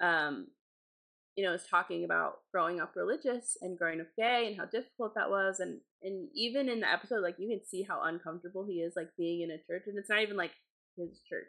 um, 0.00 0.48
you 1.36 1.44
know, 1.44 1.52
is 1.52 1.66
talking 1.70 2.04
about 2.04 2.38
growing 2.52 2.80
up 2.80 2.96
religious 2.96 3.56
and 3.60 3.78
growing 3.78 4.00
up 4.00 4.06
gay 4.16 4.46
and 4.46 4.56
how 4.56 4.64
difficult 4.64 5.14
that 5.14 5.30
was, 5.30 5.60
and 5.60 5.80
and 6.02 6.28
even 6.34 6.68
in 6.68 6.80
the 6.80 6.90
episode, 6.90 7.22
like 7.22 7.36
you 7.38 7.48
can 7.48 7.64
see 7.64 7.82
how 7.82 8.02
uncomfortable 8.02 8.64
he 8.66 8.80
is, 8.80 8.94
like 8.96 9.10
being 9.18 9.42
in 9.42 9.50
a 9.50 9.58
church, 9.58 9.84
and 9.86 9.98
it's 9.98 10.08
not 10.08 10.22
even 10.22 10.36
like 10.36 10.52
his 10.96 11.20
church 11.28 11.46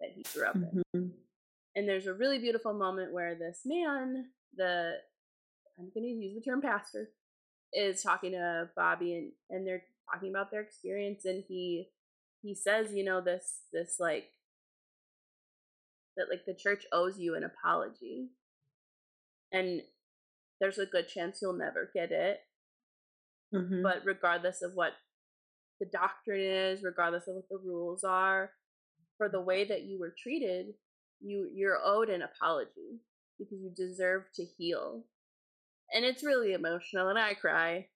that 0.00 0.10
he 0.14 0.24
grew 0.32 0.46
up 0.46 0.56
in. 0.56 0.82
Mhm. 0.96 1.10
And 1.76 1.88
there's 1.88 2.06
a 2.06 2.14
really 2.14 2.38
beautiful 2.38 2.72
moment 2.72 3.12
where 3.12 3.34
this 3.34 3.62
man, 3.64 4.30
the 4.56 5.00
I'm 5.78 5.90
going 5.92 6.04
to 6.04 6.10
use 6.10 6.34
the 6.34 6.40
term 6.48 6.60
pastor, 6.62 7.10
is 7.72 8.02
talking 8.02 8.32
to 8.32 8.70
Bobby 8.76 9.14
and 9.16 9.32
and 9.50 9.66
they're 9.66 9.84
talking 10.12 10.30
about 10.30 10.50
their 10.50 10.60
experience 10.60 11.24
and 11.24 11.44
he 11.48 11.90
he 12.42 12.54
says, 12.54 12.92
you 12.92 13.04
know, 13.04 13.20
this 13.20 13.62
this 13.72 13.96
like 13.98 14.30
that 16.16 16.28
like 16.30 16.44
the 16.46 16.54
church 16.54 16.84
owes 16.92 17.18
you 17.18 17.34
an 17.34 17.44
apology. 17.44 18.30
And 19.52 19.82
there's 20.60 20.78
a 20.78 20.86
good 20.86 21.08
chance 21.08 21.40
you'll 21.42 21.52
never 21.52 21.90
get 21.94 22.12
it, 22.12 22.40
Mhm. 23.52 23.82
but 23.82 24.04
regardless 24.04 24.62
of 24.62 24.74
what 24.74 24.94
the 25.80 25.86
doctrine 25.86 26.40
is, 26.40 26.82
regardless 26.82 27.26
of 27.28 27.36
what 27.36 27.48
the 27.48 27.58
rules 27.58 28.04
are, 28.04 28.52
for 29.16 29.28
the 29.28 29.40
way 29.40 29.64
that 29.64 29.82
you 29.82 29.98
were 29.98 30.14
treated, 30.16 30.74
you 31.20 31.50
you're 31.52 31.80
owed 31.82 32.08
an 32.10 32.22
apology 32.22 33.00
because 33.38 33.60
you 33.60 33.70
deserve 33.70 34.30
to 34.34 34.44
heal. 34.44 35.06
And 35.92 36.04
it's 36.04 36.24
really 36.24 36.52
emotional 36.52 37.08
and 37.08 37.18
I 37.18 37.34
cry. 37.34 37.90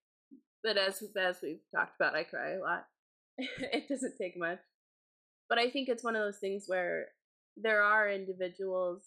But 0.62 0.76
as 0.76 1.02
as 1.16 1.40
we've 1.42 1.62
talked 1.74 1.96
about, 1.96 2.14
I 2.14 2.24
cry 2.24 2.52
a 2.52 2.61
lot. 2.61 2.88
it 3.38 3.88
doesn't 3.88 4.16
take 4.18 4.37
much. 4.37 4.61
But 5.48 5.59
I 5.59 5.70
think 5.70 5.88
it's 5.88 6.04
one 6.04 6.16
of 6.16 6.22
those 6.22 6.38
things 6.38 6.64
where 6.68 7.12
there 7.60 7.82
are 7.82 8.08
individuals 8.10 9.02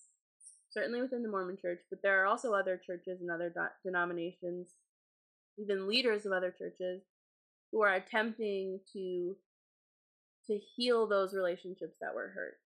certainly 0.71 1.01
within 1.01 1.21
the 1.23 1.29
Mormon 1.29 1.57
church, 1.61 1.79
but 1.89 2.01
there 2.01 2.21
are 2.21 2.25
also 2.27 2.53
other 2.53 2.77
churches 2.77 3.19
and 3.21 3.29
other 3.29 3.49
do- 3.49 3.89
denominations, 3.89 4.69
even 5.57 5.87
leaders 5.87 6.25
of 6.25 6.31
other 6.31 6.51
churches 6.57 7.01
who 7.71 7.81
are 7.81 7.93
attempting 7.93 8.79
to 8.93 9.35
to 10.47 10.57
heal 10.75 11.07
those 11.07 11.33
relationships 11.33 11.95
that 12.01 12.15
were 12.15 12.29
hurt. 12.29 12.57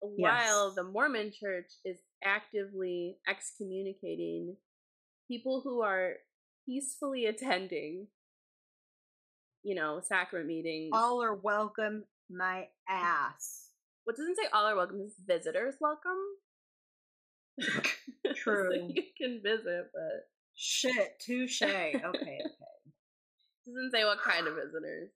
While 0.00 0.68
Yes. 0.68 0.74
the 0.74 0.82
Mormon 0.84 1.30
church 1.32 1.70
is 1.84 1.98
actively 2.22 3.18
excommunicating 3.28 4.56
people 5.28 5.60
who 5.60 5.82
are 5.82 6.14
peacefully 6.66 7.26
attending, 7.26 8.08
you 9.62 9.74
know, 9.74 10.00
sacrament 10.00 10.48
meetings. 10.48 10.90
All 10.94 11.22
are 11.22 11.34
welcome, 11.34 12.04
my 12.30 12.68
ass. 12.88 13.63
What 14.04 14.16
doesn't 14.16 14.36
say 14.36 14.48
all 14.52 14.66
are 14.66 14.76
welcome, 14.76 15.00
it's 15.04 15.16
visitors 15.26 15.76
welcome. 15.80 16.20
so 17.60 18.32
True. 18.34 18.88
you 18.94 19.02
can 19.18 19.40
visit, 19.42 19.90
but 19.92 20.28
Shit, 20.56 21.20
touche. 21.20 21.62
Okay, 21.62 21.94
okay. 22.04 22.38
doesn't 23.66 23.90
say 23.92 24.04
what 24.04 24.22
kind 24.22 24.46
of 24.46 24.54
visitors. 24.54 25.10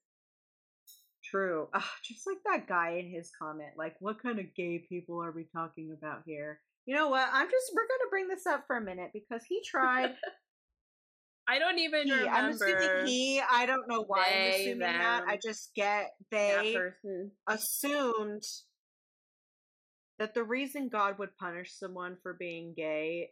True. 1.24 1.68
Ugh, 1.74 1.82
just 2.04 2.26
like 2.26 2.38
that 2.46 2.66
guy 2.66 2.96
in 2.98 3.10
his 3.10 3.30
comment, 3.40 3.72
like, 3.76 3.96
what 4.00 4.22
kind 4.22 4.38
of 4.38 4.46
gay 4.56 4.84
people 4.88 5.22
are 5.22 5.32
we 5.32 5.46
talking 5.54 5.94
about 5.96 6.22
here? 6.26 6.60
You 6.86 6.94
know 6.94 7.08
what? 7.08 7.28
I'm 7.32 7.46
just 7.50 7.70
we're 7.74 7.82
gonna 7.82 8.10
bring 8.10 8.28
this 8.28 8.46
up 8.46 8.64
for 8.66 8.76
a 8.76 8.80
minute 8.80 9.10
because 9.12 9.42
he 9.46 9.60
tried. 9.64 10.14
I 11.48 11.58
don't 11.58 11.78
even 11.78 12.06
he, 12.06 12.12
remember 12.12 12.30
I'm 12.30 12.50
assuming 12.50 13.06
he. 13.06 13.40
I 13.40 13.66
don't 13.66 13.88
know 13.88 14.04
why 14.06 14.24
I'm 14.26 14.32
They, 14.32 14.60
assuming 14.60 14.78
that. 14.80 15.24
I 15.28 15.38
just 15.42 15.70
get 15.74 16.10
they 16.30 16.76
assumed 17.46 18.42
that 20.18 20.34
the 20.34 20.42
reason 20.42 20.88
God 20.88 21.18
would 21.18 21.36
punish 21.36 21.72
someone 21.72 22.16
for 22.22 22.34
being 22.34 22.74
gay 22.76 23.30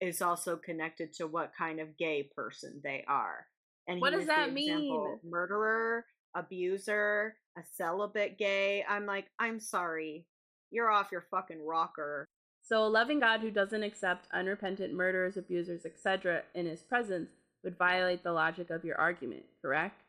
is 0.00 0.20
also 0.20 0.56
connected 0.56 1.12
to 1.14 1.26
what 1.26 1.52
kind 1.56 1.80
of 1.80 1.96
gay 1.96 2.28
person 2.34 2.80
they 2.82 3.04
are. 3.08 3.46
And 3.88 4.00
What 4.00 4.12
does 4.12 4.26
that 4.26 4.50
example, 4.50 5.18
mean? 5.22 5.30
Murderer, 5.30 6.04
abuser, 6.34 7.36
a 7.56 7.62
celibate 7.76 8.38
gay. 8.38 8.84
I'm 8.88 9.06
like, 9.06 9.26
I'm 9.38 9.60
sorry. 9.60 10.26
You're 10.70 10.90
off 10.90 11.12
your 11.12 11.26
fucking 11.30 11.64
rocker. 11.64 12.26
So, 12.62 12.84
a 12.84 12.88
loving 12.88 13.20
God 13.20 13.40
who 13.40 13.50
doesn't 13.50 13.82
accept 13.82 14.28
unrepentant 14.32 14.94
murderers, 14.94 15.36
abusers, 15.36 15.84
etc., 15.84 16.42
in 16.54 16.66
his 16.66 16.80
presence 16.80 17.30
would 17.64 17.76
violate 17.76 18.22
the 18.22 18.32
logic 18.32 18.70
of 18.70 18.84
your 18.84 18.98
argument, 18.98 19.44
correct? 19.60 20.00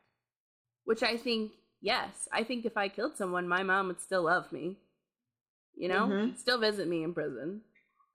Which 0.84 1.02
I 1.02 1.16
think, 1.16 1.52
yes. 1.80 2.28
I 2.32 2.44
think 2.44 2.64
if 2.64 2.76
I 2.76 2.88
killed 2.88 3.16
someone, 3.16 3.48
my 3.48 3.62
mom 3.62 3.88
would 3.88 4.00
still 4.00 4.24
love 4.24 4.52
me. 4.52 4.78
You 5.76 5.88
know? 5.88 6.14
Mhm. 6.14 6.34
Still 6.34 6.58
visit 6.58 6.88
me 6.88 7.02
in 7.02 7.14
prison. 7.14 7.62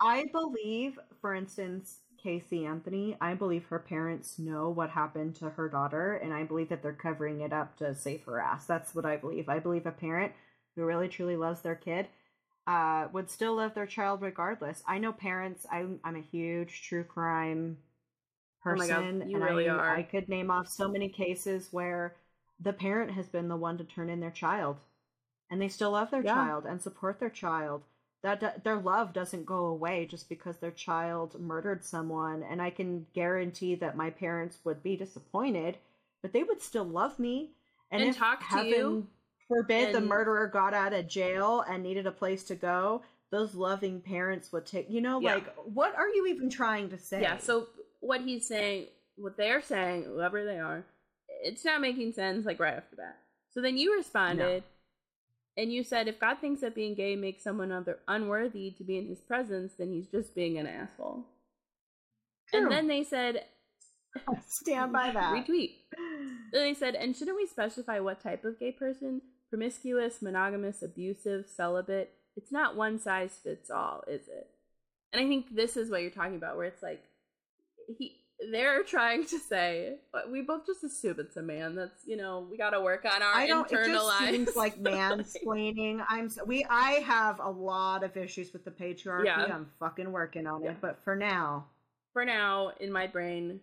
I 0.02 0.26
believe, 0.32 1.00
for 1.22 1.34
instance, 1.34 2.02
Casey 2.17 2.65
Anthony, 2.65 3.17
I 3.22 3.34
believe 3.34 3.65
her 3.67 3.80
parents 3.80 4.38
know 4.39 4.69
what 4.69 4.89
happened 4.89 5.36
to 5.38 5.50
her 5.52 5.69
daughter, 5.69 6.15
and 6.15 6.34
I 6.34 6.43
believe 6.43 6.69
that 6.69 6.82
they're 6.84 6.93
covering 6.93 7.41
it 7.41 7.54
up 7.54 7.78
to 7.78 7.95
save 7.95 8.24
her 8.26 8.39
ass. 8.41 8.65
That's 8.65 8.93
what 8.93 9.06
I 9.06 9.17
believe. 9.17 9.48
I 9.50 9.60
believe 9.60 9.86
a 9.86 9.91
parent 9.91 10.34
who 10.76 10.86
really 10.86 11.08
truly 11.08 11.38
loves 11.38 11.62
their 11.62 11.76
kid 11.76 12.08
uh, 12.67 13.08
would 13.13 13.30
still 13.30 13.56
love 13.56 13.74
their 13.74 13.88
child 13.88 14.22
regardless. 14.22 14.84
I 14.88 15.00
know 15.00 15.13
parents. 15.13 15.65
I'm 15.72 16.00
I'm 16.04 16.15
a 16.17 16.22
huge 16.22 16.84
true 16.84 17.04
crime 17.04 17.78
Oh 18.69 18.78
person, 18.78 18.88
God, 18.88 19.24
you 19.26 19.39
and 19.41 19.43
really 19.43 19.67
I, 19.67 19.69
are. 19.69 20.00
I 20.00 20.04
could 20.04 20.30
name 20.30 20.52
off 20.52 20.67
so 20.67 20.88
many 20.89 21.10
cases 21.10 21.69
where 21.72 22.15
the 22.60 22.74
parent 22.74 23.12
has 23.12 23.28
been 23.28 23.48
the 23.48 23.56
one 23.58 23.78
to 23.78 23.84
turn 23.84 24.10
in 24.10 24.19
their 24.19 24.32
child, 24.32 24.78
and 25.49 25.62
they 25.62 25.67
still 25.67 25.91
love 25.91 26.12
their 26.12 26.23
Yeah. 26.23 26.33
child 26.33 26.65
and 26.65 26.81
support 26.81 27.19
their 27.19 27.29
child 27.29 27.83
that 28.21 28.65
their 28.65 28.75
love 28.75 29.13
doesn't 29.13 29.45
go 29.45 29.65
away 29.67 30.05
just 30.05 30.27
because 30.27 30.57
their 30.57 30.71
child 30.71 31.39
murdered 31.39 31.83
someone 31.83 32.43
and 32.43 32.62
i 32.62 32.69
can 32.69 33.05
guarantee 33.13 33.75
that 33.75 33.95
my 33.95 34.09
parents 34.09 34.59
would 34.63 34.83
be 34.83 34.95
disappointed 34.97 35.77
but 36.21 36.33
they 36.33 36.43
would 36.43 36.62
still 36.62 36.83
love 36.83 37.17
me 37.17 37.51
and, 37.91 38.01
And 38.01 38.09
if 38.09 38.17
talk 38.17 38.39
to 38.41 38.45
heaven 38.45 38.67
you, 38.67 39.07
forbid 39.47 39.93
the 39.93 40.01
murderer 40.01 40.47
got 40.47 40.73
out 40.73 40.93
of 40.93 41.07
jail 41.07 41.62
and 41.62 41.81
needed 41.81 42.05
a 42.05 42.12
place 42.12 42.43
to 42.43 42.55
go 42.55 43.01
those 43.31 43.55
loving 43.55 44.01
parents 44.01 44.51
would 44.51 44.65
take 44.65 44.89
you 44.89 45.01
know 45.01 45.19
Yeah. 45.19 45.35
like 45.35 45.55
what 45.65 45.95
are 45.95 46.09
you 46.09 46.27
even 46.27 46.49
trying 46.49 46.89
to 46.89 46.97
say 46.97 47.21
Yeah, 47.21 47.38
so 47.38 47.67
what 48.01 48.21
he's 48.21 48.47
saying, 48.47 48.88
what 49.17 49.35
they're 49.38 49.62
saying, 49.62 50.03
whoever 50.03 50.45
they 50.45 50.57
are, 50.59 50.85
it's 51.43 51.65
not 51.65 51.81
making 51.81 52.13
sense 52.13 52.45
like 52.45 52.59
right 52.59 52.77
off 52.77 52.89
the 52.89 52.95
bat. 52.95 53.17
So 53.53 53.62
then 53.62 53.77
you 53.77 53.95
responded 53.95 54.63
and 55.60 55.74
you 55.74 55.84
said 55.84 56.08
if 56.08 56.19
God 56.19 56.38
thinks 56.39 56.62
that 56.62 56.74
being 56.74 56.95
gay 56.95 57.15
makes 57.15 57.43
someone 57.43 57.72
other 57.72 58.00
unworthy 58.08 58.72
to 58.72 58.84
be 58.84 58.98
in 58.98 59.08
his 59.08 59.19
presence, 59.19 59.74
then 59.78 59.91
he's 59.91 60.08
just 60.08 60.34
being 60.34 60.58
an 60.58 60.65
asshole. 60.65 61.26
True. 62.50 62.62
And 62.62 62.72
then 62.72 62.88
they 62.88 63.04
said 63.04 63.43
stand 64.48 64.93
by 64.93 65.12
that 65.12 65.34
retweet. 65.34 65.72
Then 66.54 66.63
they 66.63 66.74
said, 66.74 66.95
and 66.95 67.15
shouldn't 67.15 67.38
we 67.38 67.45
specify 67.45 68.00
what 68.00 68.24
type 68.24 68.45
of 68.45 68.60
gay 68.60 68.72
person? 68.72 69.22
Promiscuous, 69.50 70.22
monogamous, 70.22 70.82
abusive, 70.82 71.45
celibate. 71.48 72.13
It's 72.38 72.52
not 72.52 72.78
one 72.78 72.98
size 72.98 73.38
fits 73.43 73.69
all, 73.69 74.04
is 74.08 74.28
it? 74.28 74.48
And 75.12 75.22
I 75.22 75.28
think 75.28 75.54
this 75.54 75.76
is 75.76 75.89
what 75.89 76.02
you're 76.02 76.12
talking 76.12 76.38
about, 76.38 76.56
where 76.56 76.67
it's 76.67 76.84
like 76.84 77.04
he 77.98 78.15
they're 78.52 78.84
trying 78.84 79.25
to 79.25 79.38
say, 79.39 79.95
but 80.13 80.32
we 80.32 80.41
both 80.41 80.65
just 80.65 80.84
assume 80.84 81.17
it's 81.19 81.36
a 81.38 81.41
man. 81.41 81.75
That's 81.75 82.06
you 82.06 82.15
know, 82.15 82.47
we 82.49 82.58
gotta 82.58 82.80
work 82.82 83.06
on 83.06 83.21
our 83.21 83.34
I 83.36 83.47
don't. 83.47 83.69
It 83.71 83.75
internalized 83.75 84.19
just 84.19 84.32
seems 84.32 84.56
like 84.56 84.80
mansplaining. 84.82 86.04
I'm. 86.08 86.30
We. 86.45 86.65
I 86.69 86.91
have 87.06 87.39
a 87.39 87.49
lot 87.49 88.04
of 88.04 88.15
issues 88.15 88.54
with 88.54 88.63
the 88.65 88.71
patriarchy. 88.71 89.25
Yeah. 89.25 89.43
I'm 89.43 89.67
fucking 89.80 90.12
working 90.12 90.47
on 90.47 90.63
Yeah. 90.63 90.71
it. 90.71 90.78
But 90.82 91.04
for 91.04 91.15
now, 91.15 91.65
For 92.13 92.23
now, 92.23 92.71
in 92.80 92.91
my 92.91 93.08
brain, 93.08 93.60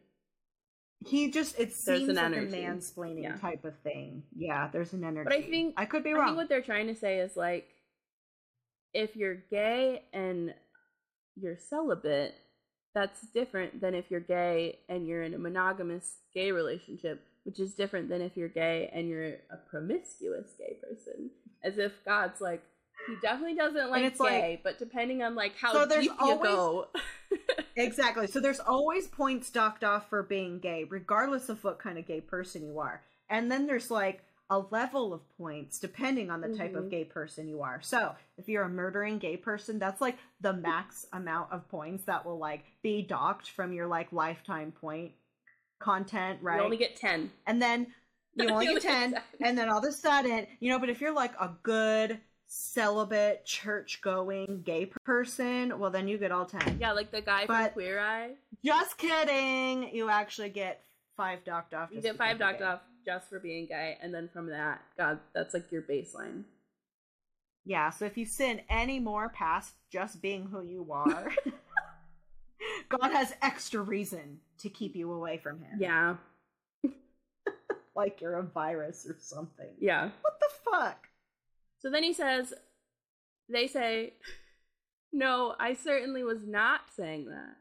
he 1.07 1.31
just. 1.31 1.55
It 1.55 1.73
There's 1.73 1.75
seems 2.01 2.09
an 2.11 2.17
like 2.17 2.25
energy. 2.27 2.63
a 2.63 2.69
mansplaining 2.69 3.23
Yeah. 3.23 3.37
type 3.37 3.65
of 3.65 3.75
thing. 3.79 4.25
Yeah, 4.37 4.69
there's 4.73 4.93
an 4.93 5.05
energy. 5.05 5.25
But 5.25 5.33
I 5.33 5.43
think 5.43 5.75
I 5.79 5.87
could 5.87 6.05
be 6.05 6.11
I 6.11 6.15
wrong. 6.15 6.27
think 6.29 6.37
what 6.37 6.49
they're 6.51 6.61
trying 6.63 6.89
to 6.89 6.95
say 6.95 7.19
is 7.21 7.35
like, 7.37 7.67
if 8.93 9.17
you're 9.17 9.37
gay 9.51 10.03
and 10.13 10.55
you're 11.35 11.57
celibate, 11.57 12.35
that's 12.97 13.21
different 13.35 13.79
than 13.79 13.95
if 13.95 14.11
you're 14.11 14.21
gay 14.21 14.79
and 14.89 15.07
you're 15.07 15.23
in 15.23 15.35
a 15.35 15.39
monogamous 15.39 16.15
gay 16.33 16.51
relationship, 16.51 17.23
which 17.45 17.61
is 17.61 17.75
different 17.75 18.09
than 18.09 18.23
if 18.23 18.39
you're 18.39 18.49
gay 18.49 18.91
and 18.91 19.07
you're 19.07 19.35
a 19.51 19.57
promiscuous 19.69 20.47
gay 20.59 20.79
person. 20.81 21.29
As 21.63 21.77
if 21.77 21.93
God's 22.07 22.41
like, 22.41 22.63
he 23.07 23.15
definitely 23.21 23.55
doesn't 23.55 23.91
like 23.91 24.17
gay, 24.17 24.25
like- 24.25 24.63
but 24.65 24.79
depending 24.79 25.23
on 25.23 25.35
like 25.35 25.53
how 25.61 25.75
So 25.75 25.85
there's 25.85 26.05
deep 26.07 26.13
you 26.19 26.39
go, 26.43 26.89
Exactly. 27.77 28.29
So 28.29 28.41
there's 28.41 28.61
always 28.61 29.09
points 29.09 29.51
docked 29.51 29.85
off 29.85 30.09
for 30.09 30.23
being 30.23 30.59
gay, 30.59 30.85
regardless 30.85 31.51
of 31.51 31.63
what 31.63 31.79
kind 31.79 31.99
of 31.99 32.07
gay 32.07 32.23
person 32.23 32.67
you 32.67 32.79
are. 32.79 33.03
And 33.29 33.53
then 33.53 33.67
there's 33.67 33.91
like 33.91 34.23
a 34.51 34.59
level 34.71 35.13
of 35.13 35.21
points 35.37 35.79
depending 35.81 36.31
on 36.31 36.41
the 36.41 36.57
type 36.57 36.75
of 36.77 36.85
Mhm. 36.85 36.91
gay 36.91 37.05
person 37.05 37.49
you 37.49 37.63
are. 37.63 37.81
So 37.83 38.15
if 38.39 38.49
you're 38.49 38.63
a 38.63 38.69
murdering 38.69 39.19
gay 39.19 39.37
person, 39.37 39.79
that's 39.79 40.01
like 40.01 40.19
the 40.41 40.53
max 40.53 41.05
amount 41.13 41.51
of 41.53 41.69
points 41.69 42.05
that 42.05 42.25
will 42.25 42.39
like 42.39 42.65
be 42.83 43.03
docked 43.03 43.51
from 43.51 43.73
your 43.73 43.87
like 43.89 44.13
lifetime 44.13 44.71
point 44.73 45.13
content, 45.81 46.39
right? 46.43 46.57
You 46.61 46.65
only 46.65 46.77
get 46.77 46.97
10. 46.97 47.31
and 47.47 47.61
then 47.61 47.93
you 48.35 48.49
only 48.51 48.67
get 48.67 48.83
10 48.83 49.13
10. 49.13 49.23
and 49.41 49.59
then 49.59 49.69
all 49.71 49.79
of 49.79 49.85
a 49.85 49.91
sudden 49.93 50.47
you 50.61 50.69
know 50.71 50.79
but 50.79 50.91
if 50.91 51.01
you're 51.01 51.11
like 51.15 51.33
a 51.41 51.51
good 51.63 52.21
celibate 52.47 53.45
church 53.47 54.01
going 54.03 54.61
gay 54.63 54.85
person 55.07 55.79
well 55.79 55.91
then 55.91 56.07
you 56.07 56.19
get 56.19 56.31
all 56.31 56.45
10 56.45 56.79
Yeah, 56.79 56.93
like 56.93 57.11
the 57.11 57.23
guy 57.23 57.47
But- 57.47 57.65
from 57.73 57.73
Queer 57.73 57.99
Eye. 57.99 58.35
just 58.63 58.99
kidding 58.99 59.95
you 59.95 60.11
actually 60.11 60.51
get 60.51 60.85
five 61.17 61.45
docked 61.45 61.73
off 61.73 61.91
You 61.91 62.01
get 62.03 62.17
five 62.17 62.39
docked 62.39 62.61
off 62.61 62.81
just 63.07 63.29
for 63.31 63.39
being 63.41 63.67
gay, 63.67 63.97
and 64.03 64.13
then 64.13 64.29
from 64.33 64.49
that, 64.51 64.83
God, 64.99 65.21
that's 65.35 65.55
like 65.55 65.71
your 65.73 65.83
baseline. 65.83 66.43
yeah 67.65 67.91
so 67.91 68.05
if 68.05 68.17
you 68.19 68.27
sin 68.27 68.61
any 68.69 68.99
more 69.01 69.29
past 69.31 69.75
just 69.91 70.21
being 70.23 70.47
who 70.47 70.63
you 70.63 70.87
are 70.93 71.33
god 72.89 73.11
has 73.13 73.35
extra 73.43 73.81
reason 73.81 74.39
to 74.59 74.69
keep 74.69 74.95
you 74.95 75.13
away 75.13 75.39
from 75.39 75.59
him 75.61 75.77
Yeah, 75.79 76.17
like 77.97 78.21
you're 78.21 78.39
a 78.39 78.43
virus 78.43 79.07
or 79.09 79.17
something 79.19 79.75
yeah. 79.81 80.11
what 80.23 80.39
the 80.41 80.71
fuck 80.71 81.09
So 81.79 81.91
then 81.91 82.03
he 82.03 82.13
says, 82.13 82.53
they 83.49 83.67
say, 83.69 84.15
no, 85.13 85.55
I 85.61 85.75
certainly 85.75 86.25
was 86.25 86.47
not 86.47 86.81
saying 86.97 87.27
that. 87.27 87.57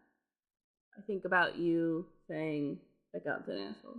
I 0.97 1.01
think 1.05 1.25
about 1.25 1.57
you 1.57 2.05
saying 2.27 2.79
that 3.13 3.23
God's 3.25 3.47
an 3.49 3.57
asshole. 3.75 3.97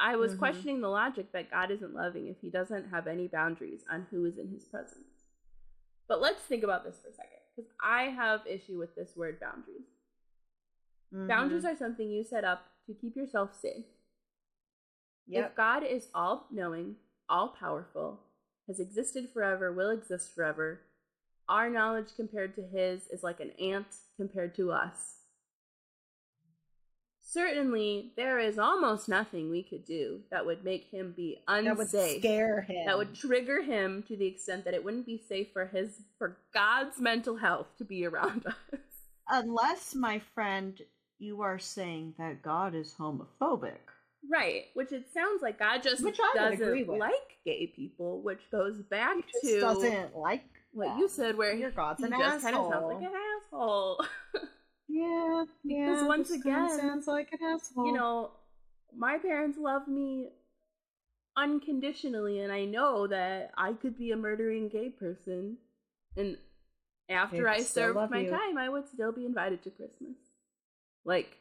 I 0.00 0.16
was 0.16 0.34
Mhm. 0.34 0.38
questioning 0.38 0.80
the 0.80 0.88
logic 0.88 1.30
that 1.32 1.50
God 1.50 1.70
isn't 1.70 1.94
loving 1.94 2.26
if 2.28 2.40
he 2.40 2.48
doesn't 2.50 2.88
have 2.88 3.06
any 3.06 3.28
boundaries 3.28 3.84
on 3.88 4.06
who 4.10 4.24
is 4.24 4.38
in 4.38 4.48
his 4.48 4.64
presence. 4.64 5.26
But 6.08 6.20
let's 6.20 6.42
think 6.42 6.64
about 6.64 6.84
this 6.84 6.98
for 7.00 7.08
a 7.08 7.12
second, 7.12 7.40
because 7.54 7.70
I 7.78 8.04
have 8.04 8.46
issue 8.46 8.78
with 8.78 8.94
this 8.94 9.14
word 9.14 9.38
boundaries. 9.38 9.86
Boundaries 11.12 11.64
Mhm. 11.64 11.72
are 11.72 11.76
something 11.76 12.10
you 12.10 12.24
set 12.24 12.44
up 12.44 12.66
to 12.86 12.94
keep 12.94 13.14
yourself 13.14 13.54
safe. 13.54 13.86
yep 15.26 15.50
If 15.50 15.56
God 15.56 15.84
is 15.84 16.10
all 16.14 16.48
knowing, 16.50 16.96
all 17.28 17.48
powerful, 17.50 18.26
has 18.66 18.80
existed 18.80 19.30
forever, 19.30 19.72
will 19.72 19.90
exist 19.90 20.34
forever, 20.34 20.80
our 21.48 21.68
knowledge 21.68 22.14
compared 22.16 22.54
to 22.54 22.62
his 22.62 23.06
is 23.08 23.22
like 23.22 23.40
an 23.40 23.50
ant 23.52 23.98
compared 24.16 24.54
to 24.54 24.72
us. 24.72 25.19
Certainly, 27.32 28.12
there 28.16 28.40
is 28.40 28.58
almost 28.58 29.08
nothing 29.08 29.50
we 29.50 29.62
could 29.62 29.84
do 29.84 30.18
that 30.32 30.44
would 30.44 30.64
make 30.64 30.86
him 30.90 31.12
be 31.16 31.38
unsafe. 31.46 31.64
that 31.64 31.78
would 31.78 32.18
scare 32.18 32.62
him 32.62 32.86
That 32.86 32.98
would 32.98 33.14
trigger 33.14 33.62
him 33.62 34.02
to 34.08 34.16
the 34.16 34.26
extent 34.26 34.64
that 34.64 34.74
it 34.74 34.82
wouldn't 34.84 35.06
be 35.06 35.22
safe 35.28 35.46
for 35.52 35.66
his 35.66 36.00
for 36.18 36.38
God's 36.52 36.98
mental 36.98 37.36
health 37.36 37.68
to 37.78 37.84
be 37.84 38.04
around 38.04 38.46
us. 38.72 38.80
Unless, 39.28 39.94
my 39.94 40.18
friend, 40.34 40.80
you 41.20 41.42
are 41.42 41.60
saying 41.60 42.14
that 42.18 42.42
God 42.42 42.74
is 42.74 42.96
homophobic. 42.98 43.78
Right, 44.28 44.64
which 44.74 44.90
it 44.90 45.06
sounds 45.14 45.40
like 45.40 45.60
God 45.60 45.84
just 45.84 46.02
doesn't 46.02 46.88
like 46.88 47.12
gay 47.44 47.68
people, 47.68 48.22
which 48.22 48.40
goes 48.50 48.76
back 48.90 49.16
He 49.16 49.22
just 49.32 49.44
to 49.54 49.60
doesn't 49.60 50.16
like 50.16 50.44
what 50.72 50.88
them. 50.88 50.98
you 50.98 51.08
said, 51.08 51.36
where 51.36 51.54
Your 51.54 51.70
God's 51.70 52.00
he 52.00 52.06
an 52.06 52.10
just 52.18 52.42
kind 52.42 52.56
of 52.56 52.72
sounds 52.72 52.86
like 52.86 53.02
an 53.04 53.12
asshole. 53.46 54.04
Yeah, 54.90 55.44
yeah. 55.64 55.86
Because 55.86 56.08
once 56.08 56.30
again, 56.30 56.78
sounds 56.78 57.06
like 57.06 57.28
an 57.32 57.38
asshole. 57.54 57.86
you 57.86 57.92
know, 57.92 58.30
my 58.96 59.18
parents 59.18 59.56
love 59.58 59.86
me 59.86 60.30
unconditionally, 61.36 62.40
and 62.40 62.52
I 62.52 62.64
know 62.64 63.06
that 63.06 63.52
I 63.56 63.72
could 63.74 63.96
be 63.96 64.10
a 64.10 64.16
murdering 64.16 64.68
gay 64.68 64.88
person, 64.88 65.58
and 66.16 66.36
after 67.08 67.48
I 67.48 67.62
served 67.62 68.10
my 68.10 68.22
you. 68.22 68.30
time, 68.30 68.58
I 68.58 68.68
would 68.68 68.88
still 68.88 69.12
be 69.12 69.26
invited 69.26 69.62
to 69.64 69.70
Christmas. 69.70 70.16
Like, 71.04 71.36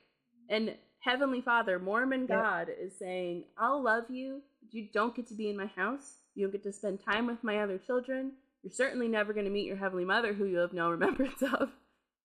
and 0.50 0.76
Heavenly 1.02 1.42
Father, 1.42 1.80
Mormon 1.80 2.28
Yep. 2.30 2.30
God, 2.30 2.68
is 2.80 2.98
saying, 2.98 3.46
I'll 3.58 3.82
love 3.82 4.06
you, 4.10 4.42
but 4.62 4.74
you 4.74 4.88
don't 4.94 5.16
get 5.16 5.28
to 5.28 5.34
be 5.34 5.50
in 5.50 5.58
my 5.58 5.68
house. 5.68 6.18
You 6.36 6.46
don't 6.46 6.52
get 6.52 6.64
to 6.64 6.74
spend 6.74 7.00
time 7.04 7.28
with 7.28 7.44
my 7.44 7.60
other 7.60 7.78
children. 7.78 8.34
You're 8.64 8.74
certainly 8.74 9.08
never 9.08 9.34
going 9.34 9.46
to 9.46 9.52
meet 9.52 9.66
your 9.66 9.78
Heavenly 9.78 10.06
Mother, 10.06 10.34
who 10.34 10.46
you 10.46 10.58
have 10.58 10.74
no 10.74 10.90
remembrance 10.92 11.42
of. 11.42 11.70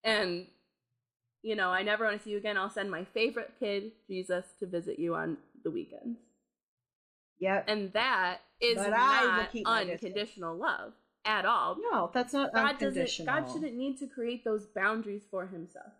And, 0.03 0.47
you 1.45 1.55
know, 1.55 1.69
I 1.69 1.83
never 1.83 2.05
want 2.05 2.17
to 2.19 2.25
see 2.25 2.31
you 2.31 2.39
again. 2.39 2.57
I'll 2.57 2.71
send 2.71 2.91
my 2.91 3.05
favorite 3.05 3.53
kid, 3.61 3.93
Jesus, 4.09 4.45
to 4.61 4.67
visit 4.67 4.99
you 4.99 5.15
on 5.15 5.37
the 5.63 5.71
weekends. 5.71 6.19
Yep. 7.39 7.65
And 7.69 7.93
that 7.93 8.39
is 8.61 8.77
But 8.77 8.91
not 8.91 9.51
unconditional 9.67 10.57
love 10.57 10.95
at 11.27 11.45
all. 11.45 11.77
no, 11.93 12.11
that's 12.15 12.33
not 12.33 12.53
God 12.55 12.73
doesn't 12.79 12.89
unconditional. 12.89 13.27
God 13.27 13.53
shouldn't 13.53 13.75
need 13.75 13.99
to 13.99 14.07
create 14.07 14.43
those 14.45 14.65
boundaries 14.67 15.23
for 15.31 15.47
himself. 15.47 15.93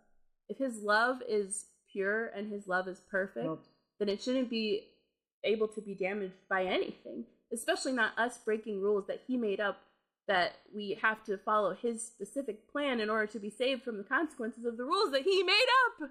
If 0.49 0.57
his 0.57 0.81
love 0.81 1.21
is 1.27 1.65
pure 1.91 2.27
and 2.35 2.51
his 2.51 2.67
love 2.67 2.87
is 2.87 2.99
perfect, 3.11 3.45
Nope. 3.45 3.63
then 3.99 4.09
it 4.09 4.21
shouldn't 4.23 4.49
be 4.49 4.87
able 5.43 5.67
to 5.67 5.81
be 5.81 5.93
damaged 5.93 6.33
by 6.49 6.65
anything, 6.65 7.25
especially 7.53 7.93
not 7.93 8.17
us 8.17 8.39
breaking 8.39 8.81
rules 8.81 9.05
that 9.07 9.21
he 9.27 9.37
made 9.37 9.59
up 9.59 9.77
that 10.27 10.55
we 10.73 10.97
have 11.01 11.23
to 11.25 11.37
follow 11.37 11.73
his 11.73 12.05
specific 12.05 12.71
plan 12.71 12.99
in 12.99 13.09
order 13.09 13.27
to 13.27 13.39
be 13.39 13.49
saved 13.49 13.83
from 13.83 13.97
the 13.97 14.03
consequences 14.03 14.65
of 14.65 14.77
the 14.77 14.83
rules 14.83 15.11
that 15.11 15.21
he 15.21 15.43
made 15.43 15.65
up. 16.01 16.09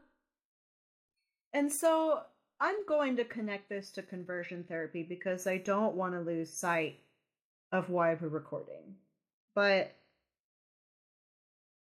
And 1.53 1.72
so 1.72 2.20
I'm 2.61 2.87
going 2.87 3.16
to 3.16 3.24
connect 3.24 3.68
this 3.68 3.90
to 3.92 4.03
conversion 4.03 4.64
therapy 4.64 5.03
because 5.03 5.46
I 5.46 5.59
don't 5.59 5.96
want 5.96 6.14
to 6.14 6.20
lose 6.20 6.53
sight 6.53 7.00
of 7.72 7.90
why 7.90 8.14
we're 8.14 8.29
recording. 8.29 8.94
But 9.55 9.94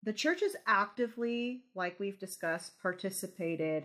the 0.03 0.13
church 0.13 0.41
has 0.41 0.55
actively, 0.65 1.63
like 1.75 1.99
we've 1.99 2.19
discussed, 2.19 2.81
participated 2.81 3.83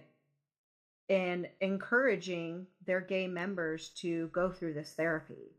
in 1.08 1.46
encouraging 1.60 2.66
their 2.84 3.00
gay 3.00 3.26
members 3.26 3.90
to 4.00 4.28
go 4.28 4.50
through 4.50 4.74
this 4.74 4.92
therapy, 4.92 5.56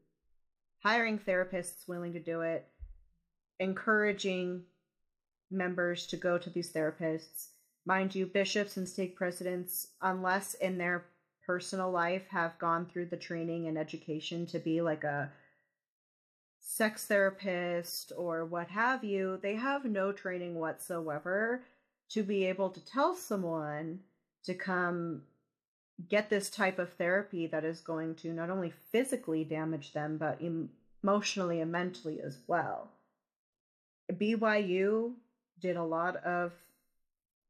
hiring 0.84 1.20
therapists 1.20 1.88
willing 1.88 2.14
to 2.14 2.20
do 2.20 2.42
it, 2.42 2.68
encouraging 3.60 4.64
members 5.50 6.08
to 6.08 6.18
go 6.18 6.38
to 6.38 6.50
these 6.50 6.72
therapists. 6.72 7.50
Mind 7.86 8.14
you, 8.14 8.26
bishops 8.26 8.78
and 8.78 8.88
stake 8.88 9.16
presidents, 9.16 9.88
unless 10.02 10.54
in 10.56 10.78
their 10.78 11.06
personal 11.46 11.90
life 11.90 12.28
have 12.30 12.60
gone 12.60 12.86
through 12.86 13.06
the 13.06 13.18
training 13.18 13.68
and 13.68 13.78
education 13.78 14.46
to 14.46 14.60
be 14.60 14.82
like 14.82 15.06
a 15.06 15.32
sex 16.60 17.06
therapist 17.06 18.12
or 18.18 18.46
what 18.46 18.68
have 18.68 19.04
you, 19.04 19.40
they 19.42 19.56
have 19.56 19.86
no 19.86 20.12
training 20.12 20.56
whatsoever 20.56 21.64
to 22.10 22.24
be 22.24 22.46
able 22.46 22.70
to 22.70 22.86
tell 22.86 23.16
someone 23.16 24.00
to 24.44 24.54
come 24.54 25.22
get 26.10 26.30
this 26.30 26.50
type 26.50 26.78
of 26.78 26.94
therapy 26.94 27.48
that 27.48 27.64
is 27.64 27.80
going 27.80 28.16
to 28.16 28.34
not 28.34 28.50
only 28.50 28.74
physically 28.92 29.44
damage 29.44 29.94
them, 29.94 30.18
but 30.18 30.40
emotionally 31.04 31.62
and 31.62 31.72
mentally 31.72 32.20
as 32.22 32.38
well. 32.48 32.92
BYU 34.14 35.14
did 35.60 35.76
a 35.76 35.84
lot 35.84 36.18
of 36.18 36.54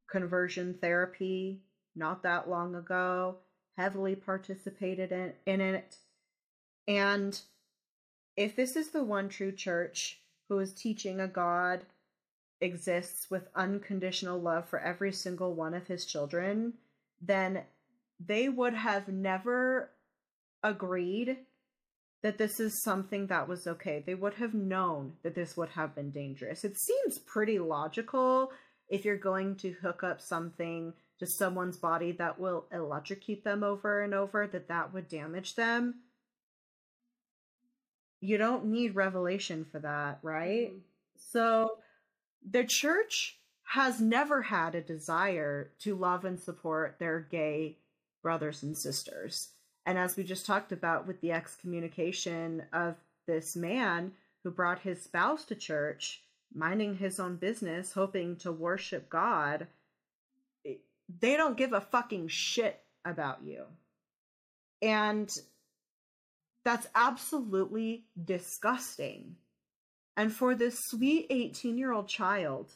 conversion 0.10 0.74
therapy 0.80 1.62
not 1.96 2.24
that 2.24 2.50
long 2.50 2.76
ago, 2.76 3.38
heavily 3.76 4.16
participated 4.16 5.12
in, 5.12 5.34
in 5.46 5.62
it. 5.62 5.98
And 6.88 7.40
if 8.36 8.56
this 8.56 8.76
is 8.76 8.90
the 8.90 9.04
one 9.04 9.30
true 9.30 9.52
church 9.52 10.20
who 10.48 10.60
is 10.60 10.74
teaching 10.74 11.20
a 11.20 11.28
God 11.28 11.82
exists 12.62 13.30
with 13.30 13.50
unconditional 13.56 14.40
love 14.40 14.68
for 14.68 14.80
every 14.80 15.12
single 15.12 15.54
one 15.54 15.74
of 15.74 15.88
his 15.88 16.06
children, 16.06 16.74
then 17.22 17.64
they 18.20 18.50
would 18.50 18.74
have 18.74 19.08
never 19.08 19.92
agreed 20.64 21.38
that 22.24 22.38
this 22.38 22.60
is 22.60 22.82
something 22.84 23.28
that 23.28 23.48
was 23.48 23.68
okay. 23.68 24.04
They 24.06 24.16
would 24.16 24.36
have 24.36 24.54
known 24.54 25.14
that 25.24 25.36
this 25.36 25.56
would 25.56 25.70
have 25.70 25.96
been 25.96 26.12
dangerous. 26.12 26.64
It 26.64 26.78
seems 26.78 27.20
pretty 27.20 27.60
logical 27.60 28.52
if 28.90 29.06
you're 29.06 29.18
going 29.18 29.56
to 29.58 29.74
hook 29.74 30.04
up 30.04 30.22
something 30.22 30.94
to 31.20 31.28
someone's 31.28 31.78
body 31.78 32.12
that 32.14 32.40
will 32.40 32.66
electrocute 32.72 33.44
them 33.44 33.64
over 33.64 34.02
and 34.02 34.14
over, 34.14 34.48
that 34.48 34.68
that 34.68 34.94
would 34.94 35.08
damage 35.08 35.56
them. 35.56 36.02
You 38.20 38.38
don't 38.38 38.66
need 38.66 38.96
revelation 38.96 39.66
for 39.66 39.80
that, 39.80 40.20
right? 40.24 40.74
Mhm. 40.74 40.82
So 41.16 41.82
the 42.42 42.64
church 42.66 43.40
has 43.74 44.00
never 44.00 44.44
had 44.44 44.74
a 44.76 44.82
desire 44.82 45.74
to 45.80 45.96
love 45.96 46.26
and 46.26 46.40
support 46.40 46.98
their 47.00 47.20
gay 47.20 47.80
brothers 48.22 48.64
and 48.64 48.78
sisters. 48.78 49.54
And 49.88 49.98
as 49.98 50.18
we 50.18 50.24
just 50.26 50.46
talked 50.46 50.74
about 50.74 51.08
with 51.08 51.22
the 51.22 51.32
excommunication 51.32 52.64
of 52.74 52.96
this 53.26 53.56
man 53.56 54.12
who 54.44 54.52
brought 54.52 54.80
his 54.80 55.02
spouse 55.02 55.46
to 55.46 55.56
church, 55.56 56.24
minding 56.54 56.98
his 56.98 57.22
own 57.22 57.38
business, 57.38 57.94
hoping 57.94 58.36
to 58.38 58.52
worship 58.52 59.10
God, 59.10 59.68
they 60.66 61.38
don't 61.38 61.56
give 61.56 61.72
a 61.72 61.80
fucking 61.80 62.28
shit 62.28 62.82
about 63.06 63.44
you. 63.46 63.64
And 64.82 65.34
that's 66.66 66.88
absolutely 66.94 68.04
disgusting. 68.22 69.38
And 70.18 70.34
for 70.34 70.54
this 70.54 70.78
sweet 70.90 71.28
18 71.30 71.78
year 71.78 71.94
old 71.94 72.10
child 72.10 72.74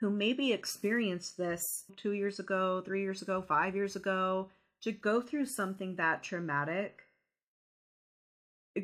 who 0.00 0.08
maybe 0.08 0.50
experienced 0.50 1.36
this 1.36 1.84
two 1.98 2.12
years 2.12 2.38
ago, 2.38 2.82
three 2.82 3.02
years 3.02 3.20
ago, 3.20 3.42
five 3.42 3.74
years 3.74 3.96
ago, 3.96 4.48
to 4.84 4.92
go 4.92 5.20
through 5.20 5.46
something 5.46 5.96
that 5.96 6.22
traumatic, 6.22 7.00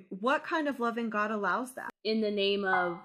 what 0.08 0.44
kind 0.44 0.66
of 0.66 0.80
loving 0.80 1.10
God 1.10 1.30
allows 1.30 1.74
that? 1.74 1.90
In 2.04 2.22
the 2.22 2.30
name 2.30 2.64
of 2.64 2.98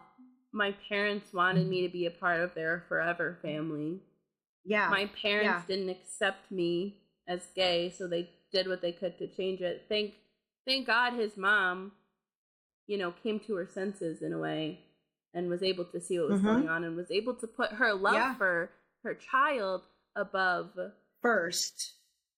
my 0.54 0.74
parents 0.88 1.34
wanted 1.34 1.68
me 1.68 1.82
to 1.82 1.92
be 1.92 2.06
a 2.06 2.12
part 2.12 2.40
of 2.40 2.54
their 2.54 2.86
forever 2.88 3.38
family. 3.42 4.00
Yeah. 4.64 4.90
My 4.90 5.08
parents 5.22 5.46
yeah. 5.46 5.62
didn't 5.68 5.90
accept 5.90 6.50
me 6.50 6.96
as 7.28 7.46
gay, 7.54 7.94
so 7.96 8.08
they 8.08 8.30
did 8.54 8.68
what 8.68 8.82
they 8.82 8.94
could 8.94 9.18
to 9.18 9.28
change 9.28 9.60
it. 9.62 9.86
Thank 9.90 10.14
thank 10.66 10.88
God 10.88 11.14
his 11.14 11.36
mom, 11.36 11.92
you 12.88 12.98
know, 12.98 13.12
came 13.12 13.40
to 13.42 13.56
her 13.56 13.68
senses 13.68 14.22
in 14.22 14.32
a 14.32 14.40
way 14.40 14.80
and 15.34 15.50
was 15.50 15.62
able 15.62 15.84
to 15.86 16.00
see 16.00 16.18
what 16.18 16.30
was 16.30 16.40
Mhm. 16.42 16.46
going 16.46 16.70
on 16.70 16.84
and 16.86 16.96
was 16.96 17.12
able 17.12 17.36
to 17.36 17.46
put 17.46 17.74
her 17.74 17.94
love 17.94 18.14
Yeah. 18.14 18.36
for 18.36 18.72
her 19.04 19.14
child 19.14 19.84
above 20.16 20.80
First, 21.22 21.96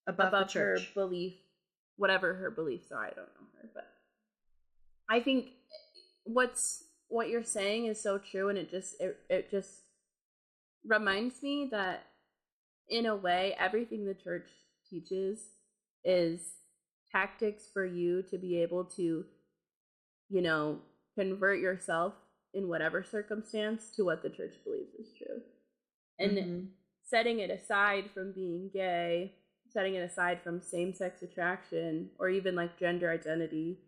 above, 0.07 0.27
above 0.29 0.53
her 0.53 0.79
belief, 0.93 1.35
whatever 1.97 2.33
her 2.35 2.51
beliefs 2.51 2.91
are. 2.91 3.05
I 3.05 3.09
don't 3.09 3.27
know 3.27 3.47
her, 3.61 3.69
but 3.73 3.87
I 5.09 5.19
think 5.19 5.47
what's 6.23 6.83
what 7.09 7.29
you're 7.29 7.43
saying 7.43 7.85
is 7.85 8.01
so 8.01 8.17
true, 8.17 8.49
and 8.49 8.57
it 8.57 8.69
just 8.69 8.99
it 8.99 9.17
it 9.29 9.51
just 9.51 9.81
reminds 10.85 11.41
me 11.43 11.67
that 11.71 12.05
in 12.89 13.05
a 13.05 13.15
way 13.15 13.55
everything 13.59 14.05
the 14.05 14.13
church 14.13 14.49
teaches 14.89 15.39
is 16.05 16.55
tactics 17.11 17.65
for 17.73 17.85
you 17.85 18.21
to 18.21 18.37
be 18.37 18.61
able 18.61 18.85
to 18.85 19.25
you 20.29 20.41
know 20.41 20.79
convert 21.15 21.59
yourself 21.59 22.13
in 22.53 22.67
whatever 22.69 23.03
circumstance 23.03 23.89
to 23.95 24.03
what 24.05 24.23
the 24.23 24.29
church 24.29 24.55
believes 24.63 24.93
is 24.95 25.13
true 25.17 25.41
and 26.19 26.37
Mhm. 26.37 26.67
setting 27.03 27.39
it 27.39 27.49
aside 27.49 28.09
from 28.11 28.31
being 28.31 28.69
gay, 28.69 29.35
setting 29.71 29.95
it 29.95 29.99
aside 29.99 30.41
from 30.41 30.61
same 30.61 30.93
sex 30.93 31.21
attraction 31.21 32.09
or 32.19 32.29
even 32.29 32.55
like 32.55 32.79
gender 32.79 33.11
identity. 33.11 33.79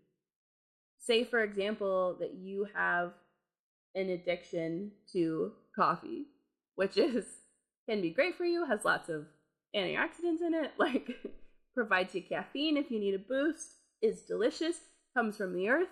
Say, 0.99 1.23
for 1.23 1.43
example, 1.43 2.17
that 2.19 2.35
you 2.35 2.67
have 2.75 3.13
an 3.95 4.09
addiction 4.09 4.91
to 5.13 5.53
coffee, 5.75 6.25
which 6.75 6.97
is 6.97 7.25
can 7.87 8.01
be 8.01 8.11
great 8.11 8.35
for 8.35 8.45
you, 8.45 8.65
has 8.65 8.85
lots 8.85 9.09
of 9.09 9.25
antioxidants 9.75 10.41
in 10.45 10.53
it, 10.53 10.71
like 10.77 11.09
provides 11.73 12.13
you 12.13 12.21
caffeine 12.21 12.77
if 12.77 12.91
you 12.91 12.99
need 12.99 13.15
a 13.15 13.19
boost, 13.19 13.75
is 14.01 14.21
delicious, 14.21 14.77
comes 15.15 15.37
from 15.37 15.53
the 15.53 15.69
earth, 15.69 15.89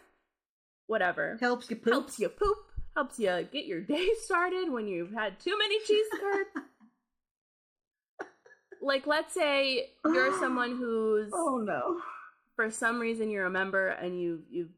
whatever 0.87 1.37
helps 1.39 1.69
you 1.69 1.75
poop. 1.75 1.93
helps 1.93 2.19
you 2.19 2.29
poop, 2.29 2.57
helps 2.95 3.19
you 3.19 3.47
get 3.51 3.65
your 3.65 3.81
day 3.81 4.09
started 4.23 4.71
when 4.71 4.87
you've 4.87 5.13
had 5.13 5.39
too 5.39 5.57
many 5.57 5.79
cheese 5.85 6.07
curds. 6.19 6.49
like, 8.87 9.05
let's 9.05 9.33
say 9.33 9.91
you're 10.05 10.31
someone 10.39 10.77
who's, 10.77 11.31
Oh 11.33 11.57
no. 11.57 11.99
for 12.55 12.71
some 12.71 12.99
reason, 12.99 13.29
you're 13.29 13.45
a 13.45 13.51
member 13.51 13.89
and 13.89 14.19
you 14.19 14.41
you 14.49 14.69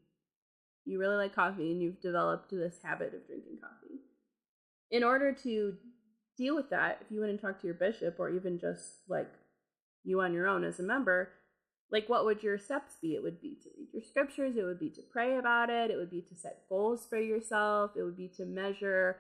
you 0.86 1.00
really 1.00 1.16
like 1.16 1.36
coffee 1.36 1.72
and 1.72 1.82
you've 1.82 2.02
developed 2.02 2.50
this 2.50 2.80
habit 2.84 3.14
of 3.14 3.26
drinking 3.28 3.60
coffee. 3.62 4.00
In 4.92 5.04
order 5.04 5.32
to 5.44 5.76
deal 6.36 6.56
with 6.56 6.70
that, 6.72 6.98
if 7.02 7.12
you 7.12 7.20
went 7.20 7.32
and 7.32 7.40
talked 7.40 7.62
to 7.62 7.68
your 7.68 7.76
bishop 7.76 8.16
or 8.20 8.30
even 8.32 8.60
just 8.60 8.84
like 9.08 9.30
you 10.04 10.20
on 10.22 10.34
your 10.34 10.48
own 10.48 10.64
as 10.64 10.80
a 10.80 10.84
member, 10.84 11.30
like 11.92 12.10
what 12.10 12.26
would 12.26 12.42
your 12.42 12.58
steps 12.58 12.94
be? 13.02 13.14
It 13.14 13.22
would 13.22 13.40
be 13.42 13.58
to 13.62 13.70
read 13.78 13.90
your 13.94 14.02
scriptures, 14.04 14.58
it 14.58 14.64
would 14.64 14.80
be 14.80 14.90
to 14.92 15.02
pray 15.12 15.38
about 15.38 15.70
it, 15.70 15.92
it 15.92 15.98
would 15.98 16.10
be 16.10 16.22
to 16.22 16.36
set 16.36 16.64
goals 16.70 17.06
for 17.08 17.20
yourself, 17.20 17.92
it 17.96 18.04
would 18.04 18.18
be 18.18 18.30
to 18.38 18.46
measure 18.46 19.18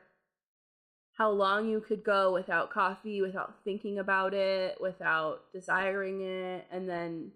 how 1.19 1.29
long 1.29 1.67
you 1.67 1.81
could 1.81 2.01
go 2.01 2.33
without 2.33 2.71
coffee, 2.71 3.21
without 3.21 3.53
thinking 3.65 3.99
about 3.99 4.33
it, 4.33 4.77
without 4.79 5.41
desiring 5.53 6.21
it, 6.21 6.65
and 6.71 6.89
then 6.89 7.31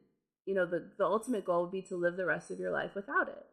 you 0.46 0.56
know 0.56 0.66
the 0.66 0.90
the 0.98 1.06
ultimate 1.06 1.46
goal 1.46 1.64
would 1.64 1.72
be 1.72 1.82
to 1.82 1.98
live 1.98 2.16
the 2.16 2.26
rest 2.26 2.50
of 2.50 2.60
your 2.60 2.72
life 2.72 2.96
without 2.96 3.28
it. 3.28 3.46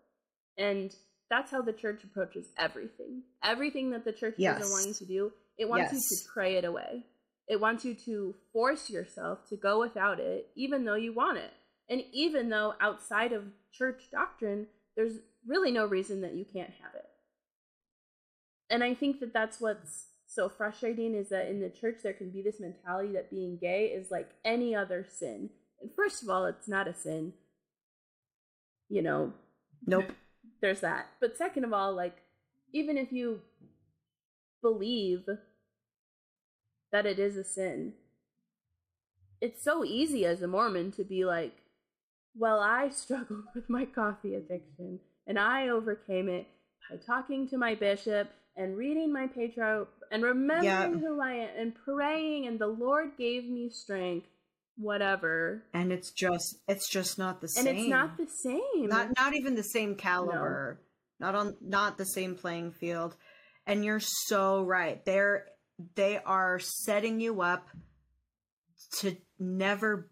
And 0.57 0.95
that's 1.29 1.51
how 1.51 1.63
the 1.63 1.73
church 1.73 2.05
approaches 2.05 2.47
everything. 2.57 3.23
Everything 3.43 3.91
that 3.91 4.05
the 4.05 4.13
church 4.13 4.37
doesn't 4.39 4.71
want 4.71 4.87
you 4.87 4.95
to 4.95 5.05
do, 5.05 5.33
it 5.59 5.69
wants 5.69 5.93
you 5.93 5.99
to 5.99 6.33
pray 6.33 6.57
it 6.57 6.65
away. 6.65 7.05
It 7.49 7.61
wants 7.61 7.85
you 7.85 7.95
to 8.07 8.37
force 8.53 8.89
yourself 8.89 9.49
to 9.49 9.57
go 9.57 9.81
without 9.81 10.21
it, 10.21 10.47
even 10.55 10.85
though 10.85 10.95
you 10.95 11.13
want 11.13 11.39
it. 11.39 11.53
And 11.89 12.03
even 12.13 12.51
though 12.51 12.75
outside 12.81 13.33
of 13.33 13.43
church 13.73 14.05
doctrine, 14.13 14.69
there's 14.97 15.15
really 15.45 15.73
no 15.73 15.87
reason 15.87 16.21
that 16.21 16.35
you 16.35 16.45
can't 16.45 16.71
have 16.81 16.95
it. 16.95 17.09
And 18.71 18.85
I 18.85 18.95
think 18.95 19.19
that 19.19 19.33
that's 19.33 19.61
what's 19.61 20.10
so 20.33 20.49
frustrating 20.49 21.17
is 21.17 21.29
that 21.31 21.49
in 21.49 21.61
the 21.61 21.69
church, 21.69 21.97
there 22.05 22.13
can 22.13 22.31
be 22.31 22.41
this 22.41 22.61
mentality 22.61 23.13
that 23.15 23.31
being 23.31 23.59
gay 23.61 23.87
is 23.87 24.13
like 24.13 24.31
any 24.45 24.77
other 24.77 25.05
sin. 25.09 25.51
And 25.81 25.91
first 25.97 26.23
of 26.23 26.31
all, 26.31 26.47
it's 26.47 26.69
not 26.69 26.87
a 26.87 26.95
sin. 26.95 27.33
You 28.89 29.03
know, 29.03 29.33
Nope. 29.87 30.13
there's 30.61 30.81
that. 30.83 31.09
But 31.21 31.37
second 31.37 31.65
of 31.65 31.73
all, 31.73 31.95
like, 31.95 32.19
even 32.73 32.97
if 32.97 33.11
you 33.11 33.41
believe 34.63 35.25
that 36.93 37.07
it 37.07 37.19
is 37.19 37.37
a 37.37 37.43
sin, 37.43 37.95
it's 39.41 39.61
so 39.61 39.85
easy 39.85 40.25
as 40.25 40.43
a 40.43 40.47
Mormon 40.47 40.93
to 40.93 41.03
be 41.03 41.25
like, 41.25 41.57
well, 42.37 42.61
I 42.61 42.89
struggled 42.91 43.47
with 43.53 43.69
my 43.69 43.85
coffee 43.85 44.37
addiction 44.37 45.01
and 45.27 45.41
I 45.41 45.71
overcame 45.71 46.29
it 46.29 46.47
by 46.89 46.99
talking 46.99 47.49
to 47.49 47.59
my 47.59 47.75
bishop 47.75 48.31
and 48.57 48.77
reading 48.77 49.13
my 49.13 49.27
patro 49.27 49.89
and 50.11 50.23
remembering 50.23 50.65
Yeah. 50.65 50.89
who 50.89 51.21
I 51.21 51.33
am 51.35 51.49
and 51.57 51.75
praying, 51.75 52.47
and 52.47 52.59
the 52.59 52.67
Lord 52.67 53.17
gave 53.17 53.45
me 53.49 53.71
strength, 53.71 54.27
whatever. 54.77 55.63
And 55.73 55.93
it's 55.93 56.11
just 56.13 56.57
it's 56.69 56.89
just 56.91 57.19
not 57.19 57.41
the 57.41 57.49
same 57.49 57.67
And 57.67 57.79
it's 57.79 57.89
not 57.89 58.17
the 58.17 58.27
same. 58.27 58.89
not 58.89 59.09
not 59.17 59.35
even 59.35 59.55
the 59.55 59.63
same 59.63 59.95
caliber. 59.95 60.81
Not 61.19 61.35
on 61.35 61.57
not 61.61 61.99
the 61.99 62.07
same 62.07 62.35
playing 62.35 62.73
field. 62.73 63.15
And 63.67 63.85
you're 63.85 64.01
so 64.01 64.63
right. 64.63 65.05
They're 65.05 65.47
they 65.95 66.19
are 66.19 66.59
setting 66.59 67.21
you 67.21 67.41
up 67.43 67.69
to 69.01 69.17
never 69.39 70.11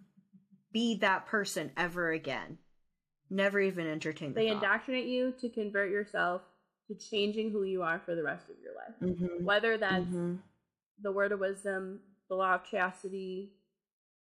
be 0.73 0.99
that 1.01 1.27
person 1.27 1.73
ever 1.77 2.11
again. 2.11 2.59
Never 3.31 3.59
even 3.61 3.87
entertain 3.87 4.33
the 4.33 4.41
They 4.41 4.49
thought. 4.49 4.63
indoctrinate 4.63 5.07
you 5.07 5.33
to 5.41 5.49
convert 5.49 5.91
yourself 5.91 6.43
to 6.89 6.95
changing 6.95 7.51
who 7.51 7.63
you 7.65 7.83
are 7.83 8.01
for 8.05 8.15
the 8.15 8.23
rest 8.23 8.49
of 8.49 8.57
your 8.63 8.75
life. 8.75 8.95
Mhm, 9.01 9.45
Whether 9.45 9.77
that's 9.79 10.07
mhm. 10.07 10.39
the 11.03 11.13
word 11.13 11.33
of 11.33 11.41
wisdom, 11.41 12.01
the 12.29 12.35
law 12.35 12.55
of 12.57 12.65
chastity, 12.65 13.53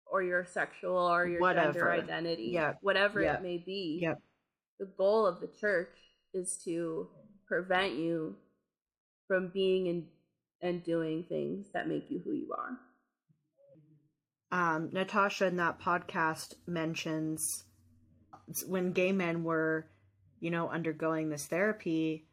or 0.07 0.21
your 0.23 0.45
sexual 0.45 0.97
or 0.97 1.25
your 1.27 1.41
gender 1.53 1.91
identity, 1.91 2.49
Yep. 2.53 2.77
whatever 2.81 3.21
Yep. 3.21 3.39
it 3.39 3.43
may 3.43 3.57
be. 3.57 3.99
Yep. 4.01 4.21
The 4.79 4.85
goal 4.85 5.25
of 5.25 5.39
the 5.39 5.47
church 5.47 5.95
is 6.33 6.57
to 6.65 7.09
prevent 7.47 7.93
you 7.95 8.35
from 9.27 9.49
being 9.49 9.87
and 9.87 10.09
and 10.61 10.83
doing 10.83 11.23
things 11.25 11.69
that 11.73 11.87
make 11.87 12.09
you 12.09 12.19
who 12.19 12.31
you 12.33 12.51
are. 12.53 12.79
um, 14.51 14.89
Natasha 14.93 15.45
in 15.47 15.57
that 15.57 15.79
podcast 15.79 16.55
mentions 16.65 17.65
when 18.67 18.93
gay 18.93 19.11
men 19.11 19.43
were, 19.43 19.85
you 20.39 20.49
know, 20.49 20.69
undergoing 20.69 21.29
this 21.29 21.45
therapy, 21.45 22.25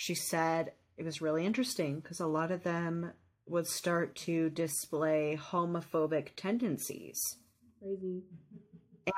she 0.00 0.14
said 0.14 0.72
it 0.96 1.04
was 1.04 1.20
really 1.20 1.44
interesting 1.44 2.00
because 2.00 2.20
a 2.20 2.26
lot 2.26 2.50
of 2.50 2.62
them 2.62 3.12
would 3.46 3.66
start 3.66 4.16
to 4.16 4.48
display 4.48 5.38
homophobic 5.38 6.28
tendencies. 6.36 7.36
Crazy. 7.78 8.22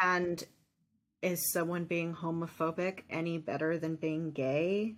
And 0.01 0.43
is 1.23 1.53
someone 1.53 1.85
being 1.85 2.17
homophobic 2.17 3.03
any 3.09 3.39
better 3.39 3.79
than 3.79 3.95
being 3.95 4.33
gay? 4.33 4.97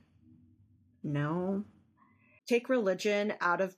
No. 1.03 1.65
Take 2.49 2.71
religion 2.71 3.35
out 3.43 3.61
of 3.61 3.77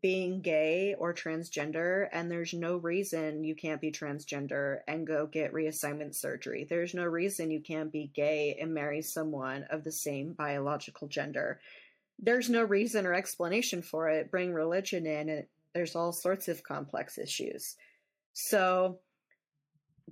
being 0.00 0.40
gay 0.40 0.94
or 0.98 1.14
transgender, 1.14 2.08
and 2.12 2.30
there's 2.30 2.54
no 2.54 2.76
reason 2.76 3.44
you 3.44 3.54
can't 3.54 3.80
be 3.80 3.90
transgender 3.90 4.80
and 4.88 5.06
go 5.06 5.26
get 5.26 5.52
reassignment 5.52 6.14
surgery. 6.14 6.66
There's 6.68 6.94
no 6.94 7.04
reason 7.04 7.50
you 7.50 7.60
can't 7.60 7.92
be 7.92 8.10
gay 8.14 8.56
and 8.60 8.74
marry 8.74 9.02
someone 9.02 9.64
of 9.70 9.84
the 9.84 9.92
same 9.92 10.32
biological 10.32 11.08
gender. 11.08 11.60
There's 12.18 12.48
no 12.48 12.62
reason 12.62 13.06
or 13.06 13.14
explanation 13.14 13.82
for 13.82 14.08
it. 14.08 14.30
Bring 14.30 14.52
religion 14.52 15.06
in, 15.06 15.28
and 15.28 15.46
there's 15.74 15.96
all 15.96 16.12
sorts 16.12 16.48
of 16.48 16.62
complex 16.62 17.18
issues. 17.18 17.76
So, 18.32 18.98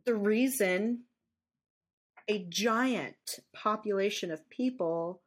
the 0.05 0.14
reason 0.14 1.05
a 2.28 2.45
giant 2.49 3.41
population 3.55 4.30
of 4.30 4.49
people 4.51 5.20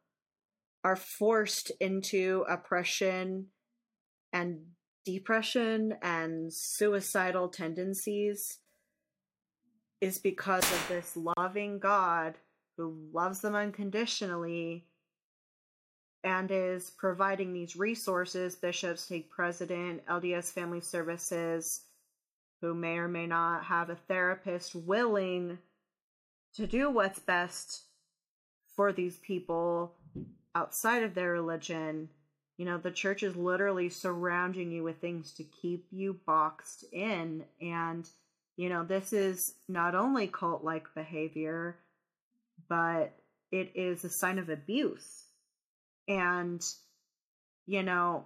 are 0.84 0.96
forced 0.96 1.70
into 1.80 2.44
oppression 2.48 3.46
and 4.32 4.60
depression 5.04 5.94
and 6.02 6.52
suicidal 6.52 7.48
tendencies 7.48 8.58
is 10.00 10.18
because 10.18 10.64
of 10.64 10.88
this 10.88 11.16
loving 11.16 11.78
God 11.78 12.34
who 12.76 12.96
loves 13.12 13.40
them 13.40 13.54
unconditionally 13.54 14.86
and 16.22 16.50
is 16.50 16.90
providing 16.90 17.52
these 17.52 17.76
resources. 17.76 18.54
Bishops 18.54 19.06
take 19.06 19.30
president, 19.30 20.04
LDS 20.06 20.52
Family 20.52 20.80
Services, 20.80 21.82
who 22.60 22.74
may 22.74 22.98
or 22.98 23.08
may 23.08 23.26
not 23.26 23.64
have 23.64 23.90
a 23.90 23.96
therapist 23.96 24.74
willing 24.74 25.58
to 26.54 26.66
do 26.66 26.90
what's 26.90 27.18
best 27.18 27.84
for 28.74 28.92
these 28.92 29.16
people 29.18 29.94
outside 30.54 31.02
of 31.02 31.14
their 31.14 31.32
religion. 31.32 32.08
You 32.58 32.64
know, 32.64 32.76
the 32.76 32.90
church 32.90 33.22
is 33.22 33.36
literally 33.36 33.88
surrounding 33.88 34.72
you 34.72 34.82
with 34.82 35.00
things 35.00 35.32
to 35.34 35.44
keep 35.44 35.86
you 35.92 36.18
boxed 36.26 36.84
in. 36.92 37.44
And, 37.62 38.06
you 38.56 38.68
know, 38.68 38.84
this 38.84 39.12
is 39.12 39.54
not 39.68 39.94
only 39.94 40.26
cult 40.26 40.64
like 40.64 40.92
behavior, 40.94 41.78
but 42.68 43.14
it 43.52 43.70
is 43.76 44.04
a 44.04 44.10
sign 44.10 44.38
of 44.38 44.48
abuse. 44.48 45.26
And, 46.08 46.60
you 47.66 47.84
know, 47.84 48.24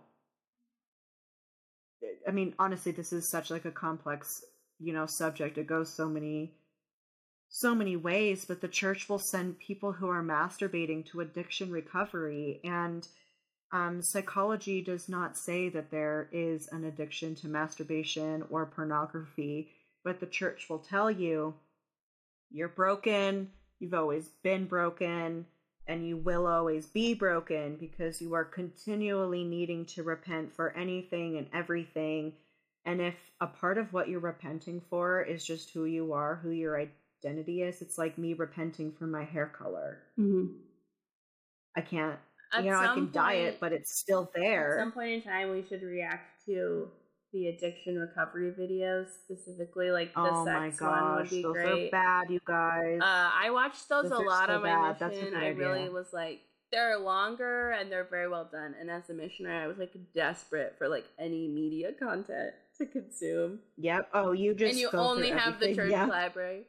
I 2.27 2.31
mean, 2.31 2.55
honestly, 2.59 2.93
this 2.93 3.13
is 3.13 3.29
such 3.29 3.51
like 3.51 3.67
a 3.67 3.71
complex, 3.71 4.43
you 4.81 4.95
know, 4.95 5.05
subject. 5.05 5.59
It 5.59 5.67
goes 5.67 5.93
so 5.93 6.09
many 6.09 6.55
so 7.55 7.75
many 7.75 7.97
ways, 7.97 8.47
but 8.47 8.63
the 8.63 8.69
church 8.69 9.11
will 9.11 9.19
send 9.19 9.59
people 9.59 9.93
who 9.93 10.09
are 10.09 10.23
masturbating 10.23 11.05
to 11.05 11.21
addiction 11.21 11.71
recovery. 11.71 12.63
And 12.65 13.07
um, 13.73 14.03
psychology 14.03 14.83
does 14.83 15.09
not 15.09 15.37
say 15.37 15.69
that 15.71 15.91
there 15.91 16.29
is 16.31 16.69
an 16.69 16.85
addiction 16.85 17.35
to 17.37 17.49
masturbation 17.49 18.45
or 18.51 18.67
pornography, 18.67 19.71
but 20.05 20.21
the 20.21 20.27
church 20.27 20.69
will 20.69 20.79
tell 20.79 21.11
you 21.11 21.55
you're 22.51 22.69
broken, 22.69 23.51
you've 23.81 23.95
always 23.95 24.29
been 24.43 24.67
broken, 24.67 25.47
and 25.87 26.07
you 26.07 26.17
will 26.19 26.47
always 26.47 26.87
be 26.87 27.15
broken 27.15 27.77
because 27.77 28.21
you 28.21 28.35
are 28.35 28.45
continually 28.45 29.43
needing 29.43 29.87
to 29.87 30.03
repent 30.03 30.55
for 30.55 30.77
anything 30.77 31.39
and 31.39 31.47
everything. 31.55 32.35
And 32.85 33.01
if 33.01 33.15
a 33.41 33.47
part 33.47 33.79
of 33.79 33.93
what 33.93 34.09
you're 34.09 34.21
repenting 34.21 34.83
for 34.91 35.23
is 35.23 35.45
just 35.45 35.71
who 35.71 35.87
you 35.87 36.13
are, 36.13 36.37
who 36.43 36.51
your 36.51 36.79
identity 36.79 37.63
is, 37.63 37.81
it's 37.81 37.97
like 37.97 38.19
me 38.19 38.35
repenting 38.35 38.93
for 38.93 39.07
my 39.07 39.25
hair 39.25 39.47
color. 39.47 40.03
Mm-hmm. 40.19 40.53
I 41.77 41.81
can't, 41.81 42.19
At 42.53 42.65
you 42.65 42.71
know, 42.71 42.79
I 42.79 42.95
can 42.95 43.11
dye 43.11 43.35
it, 43.35 43.59
but 43.61 43.73
it's 43.73 43.99
still 43.99 44.31
there. 44.35 44.79
At 44.79 44.83
some 44.83 44.93
point 44.93 45.11
in 45.11 45.23
time, 45.23 45.51
we 45.51 45.65
should 45.69 45.83
react 45.83 46.45
to 46.47 46.89
the 47.33 47.49
addiction 47.49 47.99
recovery 47.99 48.53
videos, 48.53 49.07
specifically 49.25 49.91
like 49.91 50.13
the 50.15 50.21
oh 50.21 50.45
my 50.45 50.69
sex 50.71 50.81
one 50.83 50.91
would 50.91 51.23
gosh, 51.23 51.31
be 51.31 51.43
those 51.43 51.53
great. 51.55 51.89
are 51.89 51.91
bad, 51.91 52.31
you 52.31 52.41
guys. 52.47 53.01
Uh, 53.01 53.31
I 53.35 53.51
watched 53.51 53.89
those, 53.89 54.11
Those 54.11 54.21
a 54.21 54.23
lot 54.23 54.49
so 54.49 54.57
on 54.57 54.63
my 54.63 54.93
bad. 54.93 55.11
Mission. 55.11 55.35
I 55.35 55.49
really 55.49 55.89
was 55.89 56.13
like, 56.13 56.41
they're 56.71 56.99
longer 56.99 57.71
and 57.71 57.91
they're 57.91 58.09
very 58.11 58.29
well 58.29 58.49
done. 58.51 58.75
And 58.79 58.91
as 58.91 59.09
a 59.09 59.15
missionary, 59.15 59.65
I 59.65 59.67
was 59.67 59.79
like 59.79 59.93
desperate 60.15 60.75
for 60.79 60.89
like 60.89 61.07
any 61.19 61.49
media 61.49 61.93
content 61.93 62.53
to 62.79 62.87
consume. 62.87 63.61
yep. 63.77 64.09
Oh, 64.13 64.33
you 64.33 64.55
just 64.55 64.73
and 64.73 64.81
you 64.81 64.91
only 64.93 65.31
have 65.31 65.59
the 65.59 65.75
church 65.75 65.91
yeah. 65.91 66.07
library. 66.07 66.65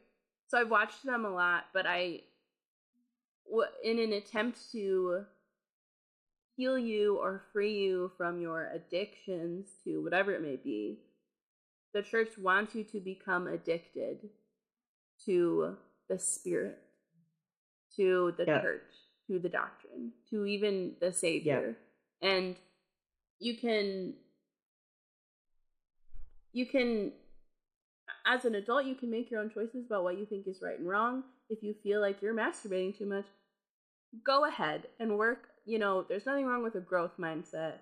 So 0.48 0.58
I've 0.58 0.70
watched 0.70 1.04
them 1.04 1.24
a 1.24 1.30
lot, 1.30 1.64
but 1.72 1.86
I, 1.86 2.20
in 3.82 3.98
an 3.98 4.12
attempt 4.12 4.58
to 4.72 5.24
heal 6.56 6.78
you 6.78 7.16
or 7.18 7.42
free 7.52 7.74
you 7.74 8.12
from 8.16 8.40
your 8.40 8.70
addictions 8.72 9.66
to 9.84 10.02
whatever 10.02 10.32
it 10.34 10.42
may 10.42 10.56
be, 10.56 11.00
the 11.92 12.02
church 12.02 12.36
wants 12.38 12.74
you 12.74 12.84
to 12.84 13.00
become 13.00 13.46
addicted 13.46 14.30
to 15.24 15.76
the 16.08 16.18
spirit, 16.18 16.82
to 17.96 18.34
the 18.36 18.44
Yeah. 18.46 18.60
church, 18.60 18.82
to 19.28 19.38
the 19.38 19.48
doctrine, 19.48 20.12
to 20.30 20.44
even 20.44 20.96
the 21.00 21.12
Savior. 21.12 21.76
And 22.22 22.56
you 23.40 23.56
can 23.56 24.14
you 26.52 26.66
can 26.66 27.12
as 28.26 28.44
an 28.44 28.54
adult 28.54 28.84
you 28.84 28.94
can 28.94 29.10
make 29.10 29.30
your 29.30 29.40
own 29.40 29.50
choices 29.50 29.86
about 29.86 30.04
what 30.04 30.18
you 30.18 30.24
think 30.24 30.46
is 30.46 30.62
right 30.62 30.78
and 30.78 30.88
wrong 30.88 31.24
if 31.50 31.62
you 31.62 31.74
feel 31.82 32.00
like 32.00 32.22
you're 32.22 32.34
masturbating 32.34 32.96
too 32.96 33.06
much 33.06 33.26
go 34.24 34.44
ahead 34.46 34.86
and 35.00 35.18
work 35.18 35.48
you 35.64 35.78
know 35.78 36.04
there's 36.08 36.26
nothing 36.26 36.46
wrong 36.46 36.62
with 36.62 36.74
a 36.74 36.80
growth 36.80 37.12
mindset 37.18 37.74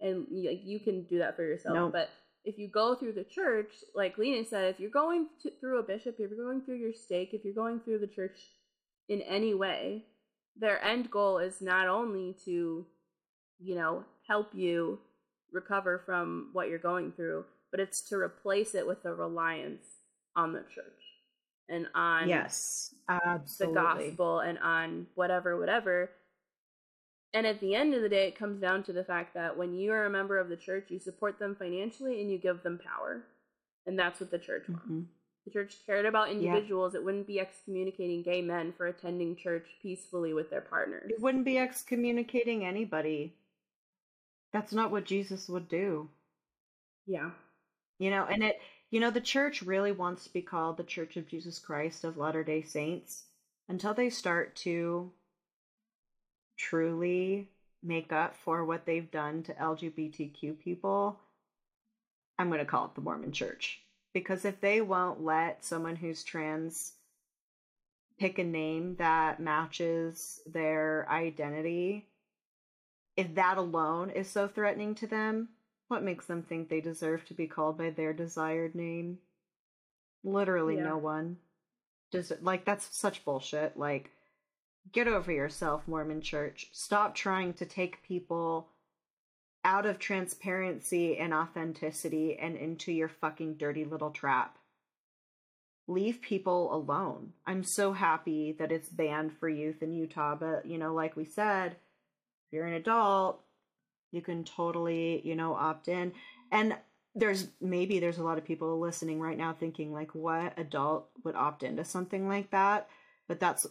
and 0.00 0.26
like, 0.30 0.60
you 0.64 0.80
can 0.80 1.02
do 1.04 1.18
that 1.18 1.36
for 1.36 1.42
yourself 1.42 1.92
but 1.92 2.10
if 2.44 2.58
you 2.58 2.68
go 2.68 2.94
through 2.94 3.12
the 3.12 3.24
church 3.24 3.72
like 3.94 4.16
lena 4.18 4.44
said 4.44 4.64
if 4.64 4.80
you're 4.80 4.90
going 4.90 5.26
to, 5.42 5.50
through 5.60 5.78
a 5.78 5.82
bishop 5.82 6.16
if 6.18 6.30
you're 6.30 6.46
going 6.46 6.62
through 6.62 6.76
your 6.76 6.92
stake 6.92 7.30
if 7.32 7.44
you're 7.44 7.54
going 7.54 7.80
through 7.80 7.98
the 7.98 8.06
church 8.06 8.38
in 9.08 9.20
any 9.22 9.54
way 9.54 10.04
their 10.56 10.82
end 10.84 11.10
goal 11.10 11.38
is 11.38 11.60
not 11.60 11.88
only 11.88 12.36
to 12.44 12.86
you 13.58 13.74
know 13.74 14.04
help 14.26 14.48
you 14.54 14.98
recover 15.52 16.02
from 16.06 16.48
what 16.52 16.68
you're 16.68 16.78
going 16.78 17.12
through 17.12 17.44
but 17.70 17.80
it's 17.80 18.00
to 18.00 18.16
replace 18.16 18.74
it 18.74 18.86
with 18.86 19.04
a 19.04 19.14
reliance 19.14 19.84
on 20.36 20.52
the 20.52 20.60
church 20.60 21.00
and 21.70 21.86
on 21.94 22.28
Yes, 22.28 22.94
absolutely. 23.08 23.74
the 23.74 23.80
gospel 23.80 24.40
and 24.40 24.58
on 24.58 25.06
whatever, 25.14 25.58
whatever. 25.58 26.10
And 27.32 27.46
at 27.46 27.60
the 27.60 27.74
end 27.74 27.94
of 27.94 28.02
the 28.02 28.08
day, 28.08 28.26
it 28.26 28.36
comes 28.38 28.60
down 28.60 28.82
to 28.84 28.92
the 28.92 29.04
fact 29.04 29.34
that 29.34 29.56
when 29.56 29.72
you 29.74 29.92
are 29.92 30.04
a 30.06 30.10
member 30.10 30.38
of 30.38 30.48
the 30.48 30.56
church, 30.56 30.86
you 30.90 30.98
support 30.98 31.38
them 31.38 31.54
financially 31.54 32.20
and 32.20 32.30
you 32.30 32.38
give 32.38 32.62
them 32.62 32.78
power. 32.84 33.24
And 33.86 33.98
that's 33.98 34.20
what 34.20 34.30
the 34.30 34.38
church 34.38 34.68
wants. 34.68 34.86
Mhm. 34.86 35.06
The 35.44 35.50
church 35.52 35.86
cared 35.86 36.06
about 36.06 36.28
Yeah. 36.28 36.34
individuals. 36.34 36.94
It 36.94 37.04
wouldn't 37.04 37.26
be 37.26 37.40
excommunicating 37.40 38.22
gay 38.22 38.42
men 38.42 38.72
for 38.72 38.86
attending 38.88 39.36
church 39.36 39.78
peacefully 39.80 40.34
with 40.34 40.50
their 40.50 40.60
partners. 40.60 41.10
It 41.10 41.20
wouldn't 41.20 41.44
be 41.44 41.56
excommunicating 41.56 42.64
anybody. 42.64 43.36
That's 44.52 44.72
not 44.72 44.90
what 44.90 45.04
Jesus 45.04 45.48
would 45.48 45.68
do. 45.68 46.10
Yeah. 47.06 47.30
You 47.98 48.10
know, 48.10 48.24
and 48.24 48.42
it, 48.42 48.60
you 48.90 48.98
know, 48.98 49.10
the 49.10 49.20
church 49.20 49.62
really 49.62 49.92
wants 49.92 50.24
to 50.24 50.32
be 50.32 50.42
called 50.42 50.76
the 50.76 50.84
Church 50.84 51.16
of 51.16 51.28
Jesus 51.28 51.58
Christ 51.58 52.02
of 52.04 52.16
Latter 52.16 52.42
day 52.42 52.62
Saints 52.62 53.24
until 53.68 53.94
they 53.94 54.10
start 54.10 54.56
to 54.56 55.12
truly 56.60 57.48
make 57.82 58.12
up 58.12 58.36
for 58.36 58.64
what 58.64 58.84
they've 58.84 59.10
done 59.10 59.42
to 59.44 59.54
LGBTQ 59.54 60.58
people. 60.58 61.18
I'm 62.38 62.48
going 62.48 62.60
to 62.60 62.66
call 62.66 62.86
it 62.86 62.94
the 62.94 63.00
Mormon 63.00 63.32
Church. 63.32 63.80
Because 64.12 64.44
if 64.44 64.60
they 64.60 64.80
won't 64.80 65.24
let 65.24 65.64
someone 65.64 65.96
who's 65.96 66.24
trans 66.24 66.92
pick 68.18 68.38
a 68.38 68.44
name 68.44 68.96
that 68.96 69.40
matches 69.40 70.40
their 70.46 71.06
identity, 71.08 72.06
if 73.16 73.34
that 73.34 73.56
alone 73.56 74.10
is 74.10 74.28
so 74.28 74.48
threatening 74.48 74.94
to 74.96 75.06
them, 75.06 75.48
what 75.88 76.02
makes 76.02 76.26
them 76.26 76.42
think 76.42 76.68
they 76.68 76.80
deserve 76.80 77.24
to 77.26 77.34
be 77.34 77.46
called 77.46 77.78
by 77.78 77.90
their 77.90 78.12
desired 78.12 78.74
name? 78.74 79.18
Literally 80.22 80.76
Yeah. 80.76 80.84
no 80.84 80.98
one. 80.98 81.38
Does 82.10 82.30
it 82.30 82.42
like 82.42 82.64
that's 82.64 82.94
such 82.94 83.24
bullshit. 83.24 83.76
Like 83.76 84.10
get 84.92 85.08
over 85.08 85.32
yourself, 85.32 85.86
Mormon 85.86 86.20
Church. 86.20 86.68
Stop 86.72 87.14
trying 87.14 87.52
to 87.54 87.64
take 87.64 88.02
people 88.02 88.68
out 89.64 89.86
of 89.86 89.98
transparency 89.98 91.18
and 91.18 91.34
authenticity 91.34 92.38
and 92.38 92.56
into 92.56 92.92
your 92.92 93.08
fucking 93.08 93.54
dirty 93.54 93.84
little 93.84 94.10
trap. 94.10 94.56
Leave 95.86 96.22
people 96.22 96.74
alone. 96.74 97.32
I'm 97.46 97.64
so 97.64 97.92
happy 97.92 98.56
that 98.58 98.72
it's 98.72 98.88
banned 98.88 99.32
for 99.32 99.48
youth 99.48 99.82
in 99.82 99.92
Utah, 99.92 100.36
but 100.36 100.66
you 100.66 100.78
know, 100.78 100.94
like 100.94 101.16
we 101.16 101.24
said, 101.24 101.72
if 101.72 102.52
you're 102.52 102.66
an 102.66 102.74
adult, 102.74 103.40
you 104.12 104.22
can 104.22 104.44
totally, 104.44 105.20
you 105.24 105.34
know, 105.34 105.54
opt 105.54 105.88
in. 105.88 106.12
And 106.50 106.76
there's 107.14 107.48
maybe 107.60 107.98
there's 107.98 108.18
a 108.18 108.22
lot 108.22 108.38
of 108.38 108.44
people 108.44 108.78
listening 108.78 109.20
right 109.20 109.36
now 109.36 109.52
thinking 109.52 109.92
like 109.92 110.14
what 110.14 110.58
adult 110.58 111.08
would 111.24 111.34
opt 111.34 111.62
into 111.64 111.84
something 111.84 112.28
like 112.28 112.50
that? 112.50 112.88
But 113.28 113.40
that's 113.40 113.66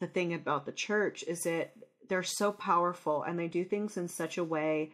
the 0.00 0.06
thing 0.06 0.34
about 0.34 0.66
the 0.66 0.72
church 0.72 1.24
is 1.26 1.44
that 1.44 1.72
they're 2.08 2.22
so 2.22 2.52
powerful 2.52 3.22
and 3.22 3.38
they 3.38 3.48
do 3.48 3.64
things 3.64 3.96
in 3.96 4.08
such 4.08 4.38
a 4.38 4.44
way, 4.44 4.92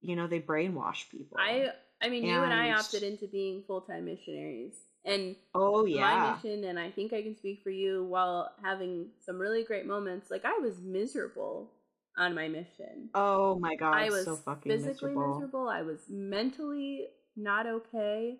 you 0.00 0.16
know, 0.16 0.26
they 0.26 0.40
brainwash 0.40 1.08
people. 1.10 1.38
I 1.40 1.70
I 2.00 2.08
mean, 2.08 2.24
you 2.24 2.42
and 2.42 2.52
I 2.52 2.72
opted 2.72 3.02
into 3.02 3.26
being 3.26 3.64
full 3.66 3.80
time 3.80 4.04
missionaries. 4.04 4.74
And 5.04 5.36
oh 5.54 5.86
yeah 5.86 6.00
my 6.00 6.34
mission, 6.34 6.64
and 6.64 6.78
I 6.78 6.90
think 6.90 7.12
I 7.12 7.22
can 7.22 7.36
speak 7.36 7.62
for 7.62 7.70
you 7.70 8.04
while 8.04 8.50
having 8.62 9.06
some 9.24 9.38
really 9.38 9.64
great 9.64 9.86
moments. 9.86 10.30
Like 10.30 10.44
I 10.44 10.58
was 10.58 10.78
miserable 10.80 11.70
on 12.16 12.34
my 12.34 12.48
mission. 12.48 13.08
Oh 13.14 13.58
my 13.58 13.74
god, 13.76 13.94
I 13.94 14.10
was 14.10 14.24
so 14.24 14.36
fucking 14.36 14.70
physically 14.70 15.10
miserable. 15.10 15.34
miserable. 15.34 15.68
I 15.68 15.82
was 15.82 16.00
mentally 16.10 17.06
not 17.36 17.66
okay. 17.66 18.38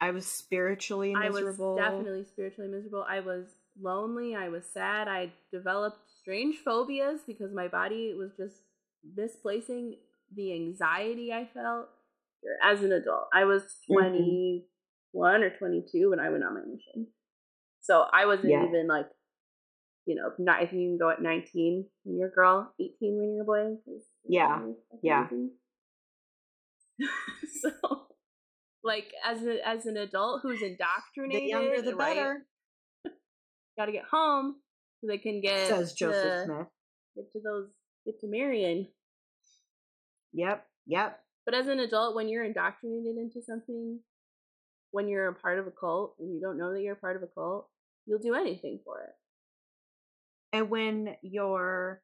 I 0.00 0.10
was 0.10 0.26
spiritually 0.26 1.14
miserable. 1.14 1.78
I 1.78 1.90
was 1.90 1.90
definitely 1.90 2.24
spiritually 2.24 2.70
miserable. 2.70 3.06
I 3.08 3.20
was 3.20 3.46
lonely. 3.80 4.34
I 4.34 4.48
was 4.48 4.64
sad. 4.72 5.08
I 5.08 5.32
developed 5.52 5.98
strange 6.20 6.56
phobias 6.64 7.20
because 7.26 7.52
my 7.52 7.68
body 7.68 8.14
was 8.14 8.30
just 8.36 8.56
misplacing 9.16 9.96
the 10.34 10.52
anxiety 10.54 11.32
I 11.32 11.46
felt 11.52 11.88
as 12.62 12.82
an 12.82 12.92
adult. 12.92 13.28
I 13.32 13.44
was 13.44 13.62
Mhm. 13.88 13.94
21 13.94 15.42
or 15.42 15.50
22 15.58 16.10
when 16.10 16.20
I 16.20 16.30
went 16.30 16.44
on 16.44 16.54
my 16.54 16.60
mission. 16.64 17.12
So 17.80 18.02
I 18.12 18.26
wasn't 18.26 18.52
Yeah. 18.52 18.66
even 18.68 18.86
like 18.86 19.08
you 20.04 20.16
know, 20.16 20.32
not 20.38 20.62
if 20.64 20.72
you 20.72 20.80
can 20.80 20.98
go 20.98 21.10
at 21.10 21.22
19 21.22 21.88
when 22.02 22.18
you're 22.18 22.28
a 22.28 22.32
girl, 22.32 22.74
18 22.80 23.18
when 23.18 23.34
you're 23.34 23.44
a 23.44 23.46
boy. 23.46 23.78
Yeah, 24.24 24.66
yeah. 25.00 25.28
so, 27.60 27.70
like 28.82 29.12
as 29.24 29.42
a, 29.44 29.66
as 29.66 29.86
an 29.86 29.96
adult 29.96 30.42
who's 30.42 30.60
indoctrinated, 30.62 31.42
The 31.44 31.48
younger 31.48 31.82
the 31.82 31.94
right, 31.94 32.14
better, 32.14 32.46
Got 33.78 33.86
to 33.86 33.92
get 33.92 34.04
home 34.10 34.56
so 35.00 35.06
they 35.06 35.18
can 35.18 35.40
get 35.40 35.68
says 35.68 35.94
Joseph 35.94 36.22
to, 36.22 36.44
Smith. 36.44 36.66
get 37.16 37.32
to 37.32 37.40
those 37.42 37.68
get 38.04 38.20
to 38.20 38.28
Marion. 38.28 38.88
Yep, 40.32 40.66
yep. 40.86 41.20
But 41.44 41.54
as 41.54 41.66
an 41.66 41.80
adult, 41.80 42.14
when 42.14 42.28
you're 42.28 42.44
indoctrinated 42.44 43.16
into 43.16 43.42
something, 43.42 44.00
when 44.90 45.08
you're 45.08 45.28
a 45.28 45.34
part 45.34 45.58
of 45.58 45.66
a 45.66 45.70
cult 45.70 46.14
and 46.20 46.32
you 46.32 46.40
don't 46.40 46.58
know 46.58 46.72
that 46.72 46.82
you're 46.82 46.94
a 46.94 46.96
part 46.96 47.16
of 47.16 47.22
a 47.22 47.26
cult, 47.26 47.68
you'll 48.06 48.18
do 48.18 48.34
anything 48.34 48.80
for 48.84 49.00
it. 49.00 49.10
And 50.52 50.70
when 50.70 51.16
you're, 51.22 52.02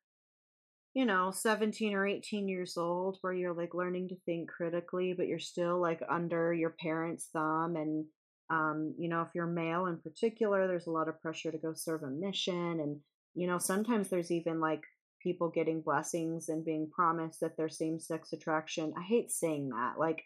you 0.94 1.04
know, 1.04 1.30
17 1.30 1.94
or 1.94 2.06
18 2.06 2.48
years 2.48 2.76
old, 2.76 3.18
where 3.20 3.32
you're 3.32 3.54
like 3.54 3.74
learning 3.74 4.08
to 4.08 4.16
think 4.24 4.48
critically, 4.48 5.14
but 5.16 5.26
you're 5.26 5.38
still 5.38 5.80
like 5.80 6.00
under 6.10 6.52
your 6.52 6.74
parents' 6.80 7.28
thumb. 7.32 7.76
And, 7.76 8.06
um, 8.50 8.94
you 8.98 9.08
know, 9.08 9.22
if 9.22 9.28
you're 9.34 9.46
male 9.46 9.86
in 9.86 9.98
particular, 9.98 10.66
there's 10.66 10.86
a 10.86 10.92
lot 10.92 11.08
of 11.08 11.20
pressure 11.20 11.52
to 11.52 11.58
go 11.58 11.72
serve 11.74 12.02
a 12.02 12.08
mission. 12.08 12.80
And, 12.80 13.00
you 13.34 13.46
know, 13.46 13.58
sometimes 13.58 14.08
there's 14.08 14.30
even 14.30 14.60
like 14.60 14.82
people 15.22 15.50
getting 15.50 15.82
blessings 15.82 16.48
and 16.48 16.64
being 16.64 16.90
promised 16.94 17.40
that 17.40 17.56
their 17.56 17.68
same 17.68 17.98
sex 18.00 18.32
attraction, 18.32 18.94
I 18.96 19.02
hate 19.02 19.30
saying 19.30 19.70
that, 19.70 19.94
like 19.98 20.22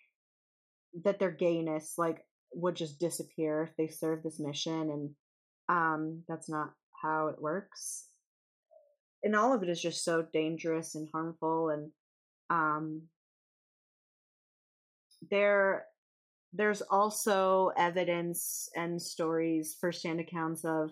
that 1.05 1.18
their 1.18 1.31
gayness, 1.31 1.95
like, 1.99 2.25
would 2.55 2.77
just 2.77 3.01
disappear 3.01 3.62
if 3.62 3.77
they 3.77 3.89
serve 3.89 4.23
this 4.23 4.39
mission. 4.39 4.91
And, 4.91 5.11
um, 5.68 6.23
that's 6.29 6.51
not 6.51 6.73
how 7.03 7.29
it 7.29 7.41
works 7.41 8.09
and 9.23 9.37
all 9.37 9.53
of 9.53 9.62
it 9.62 9.68
is 9.68 9.81
just 9.81 10.05
so 10.05 10.27
dangerous 10.33 10.95
and 10.95 11.09
harmful 11.12 11.70
and 11.70 11.91
um 12.51 13.03
there 15.31 15.87
there's 16.53 16.83
also 16.83 17.71
evidence 17.77 18.69
and 18.77 19.01
stories 19.01 19.77
firsthand 19.81 20.21
accounts 20.21 20.65
of 20.65 20.91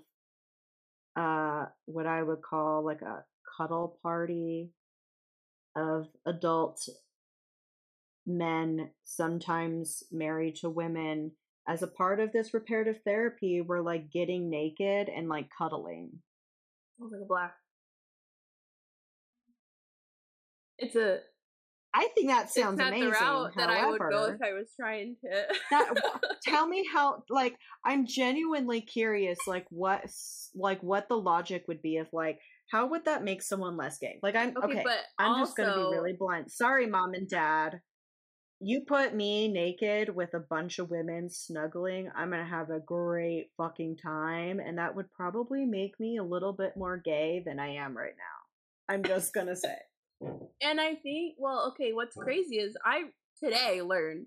uh 1.16 1.66
what 1.86 2.06
i 2.06 2.22
would 2.22 2.42
call 2.42 2.84
like 2.84 3.02
a 3.02 3.24
cuddle 3.56 3.98
party 4.02 4.70
of 5.76 6.06
adult 6.26 6.88
men 8.26 8.90
sometimes 9.04 10.02
married 10.10 10.54
to 10.56 10.68
women 10.70 11.32
as 11.68 11.82
a 11.82 11.86
part 11.86 12.20
of 12.20 12.32
this 12.32 12.54
reparative 12.54 13.00
therapy 13.04 13.60
we're 13.60 13.80
like 13.80 14.10
getting 14.12 14.50
naked 14.50 15.08
and 15.08 15.28
like 15.28 15.48
cuddling 15.56 16.10
Sounds 17.00 17.12
like 17.12 17.22
a 17.22 17.26
black. 17.26 17.54
It's 20.78 20.96
a. 20.96 21.20
I 21.94 22.08
think 22.14 22.28
that 22.28 22.50
sounds 22.50 22.74
it's 22.74 22.78
not 22.78 22.88
amazing. 22.88 23.10
the 23.10 23.16
route 23.16 23.52
that 23.56 23.68
I 23.68 23.88
would 23.88 23.98
go 23.98 24.24
if 24.26 24.40
I 24.42 24.52
was 24.52 24.68
trying 24.78 25.16
to. 25.24 25.42
that 25.70 25.94
tell 26.44 26.66
me 26.66 26.86
how 26.92 27.24
like 27.28 27.56
I'm 27.84 28.06
genuinely 28.06 28.80
curious 28.80 29.38
like 29.46 29.66
what 29.70 30.04
like 30.54 30.82
what 30.82 31.08
the 31.08 31.16
logic 31.16 31.64
would 31.66 31.82
be 31.82 31.96
of 31.96 32.06
like 32.12 32.38
how 32.70 32.86
would 32.86 33.04
that 33.06 33.24
make 33.24 33.42
someone 33.42 33.76
less 33.76 33.98
gay? 33.98 34.20
Like 34.22 34.36
I'm 34.36 34.50
okay, 34.56 34.72
okay, 34.72 34.82
but 34.84 34.98
I'm 35.18 35.40
just 35.40 35.56
going 35.56 35.68
to 35.68 35.74
be 35.74 35.96
really 35.96 36.14
blunt. 36.18 36.52
Sorry 36.52 36.86
mom 36.86 37.14
and 37.14 37.28
dad. 37.28 37.80
You 38.60 38.82
put 38.86 39.14
me 39.14 39.48
naked 39.48 40.14
with 40.14 40.34
a 40.34 40.38
bunch 40.38 40.78
of 40.78 40.90
women 40.90 41.30
snuggling, 41.30 42.10
I'm 42.14 42.30
going 42.30 42.44
to 42.44 42.48
have 42.48 42.68
a 42.68 42.78
great 42.78 43.46
fucking 43.56 43.96
time 43.96 44.60
and 44.60 44.78
that 44.78 44.94
would 44.94 45.10
probably 45.12 45.64
make 45.64 45.98
me 45.98 46.18
a 46.18 46.22
little 46.22 46.52
bit 46.52 46.76
more 46.76 46.98
gay 46.98 47.42
than 47.44 47.58
I 47.58 47.76
am 47.76 47.96
right 47.96 48.12
now. 48.16 48.94
I'm 48.94 49.02
just 49.02 49.32
going 49.32 49.46
to 49.46 49.56
say. 49.56 49.76
And 50.62 50.80
I 50.80 50.94
think, 50.96 51.36
well, 51.38 51.72
okay, 51.72 51.92
what's 51.92 52.16
crazy 52.16 52.56
is 52.56 52.76
I 52.84 53.04
today 53.42 53.80
learned 53.82 54.26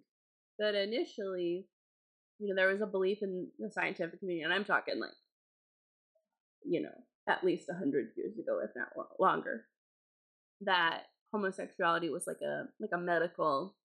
that 0.60 0.76
initially, 0.76 1.68
you 2.39 2.48
know, 2.48 2.56
there 2.56 2.72
was 2.72 2.82
a 2.82 2.88
belief 2.88 3.20
in 3.22 3.48
the 3.60 3.70
scientific 3.72 4.20
community, 4.20 4.44
and 4.44 4.54
I'm 4.54 4.66
talking 4.66 5.00
like, 5.00 5.12
you 6.66 6.82
know, 6.82 6.89
at 7.28 7.44
least 7.44 7.70
a 7.70 7.74
hundred 7.78 8.10
years 8.18 8.38
ago, 8.39 8.60
if 8.64 8.72
not 8.76 8.89
longer, 9.20 9.66
that 10.62 11.04
homosexuality 11.34 12.10
was 12.10 12.26
like 12.28 12.41
a 12.41 12.64
like 12.80 12.91
a 12.94 12.98
medical 12.98 13.76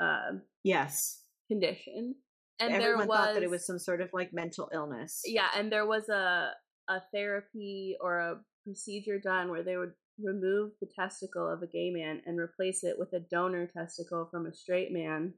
uh, 0.00 0.32
Yes. 0.64 1.22
condition, 1.48 2.16
and 2.58 2.72
Everyone 2.72 2.80
there 2.80 2.96
was 2.96 3.06
thought 3.06 3.34
that 3.34 3.42
it 3.42 3.50
was 3.50 3.66
some 3.66 3.78
sort 3.78 4.00
of 4.00 4.10
like 4.12 4.32
mental 4.32 4.68
illness. 4.74 5.22
yeah, 5.24 5.48
and 5.56 5.70
there 5.70 5.86
was 5.86 6.08
a 6.08 6.50
a 6.88 7.00
therapy 7.14 7.96
or 8.00 8.18
a 8.18 8.40
procedure 8.64 9.18
done 9.20 9.50
where 9.50 9.62
they 9.62 9.76
would 9.76 9.92
remove 10.24 10.72
the 10.80 10.88
testicle 10.94 11.48
of 11.50 11.62
a 11.62 11.66
gay 11.66 11.90
man 11.90 12.22
and 12.26 12.38
replace 12.38 12.84
it 12.84 12.98
with 12.98 13.12
a 13.12 13.20
donor 13.20 13.66
testicle 13.66 14.28
from 14.30 14.46
a 14.46 14.52
straight 14.54 14.92
man 14.92 15.34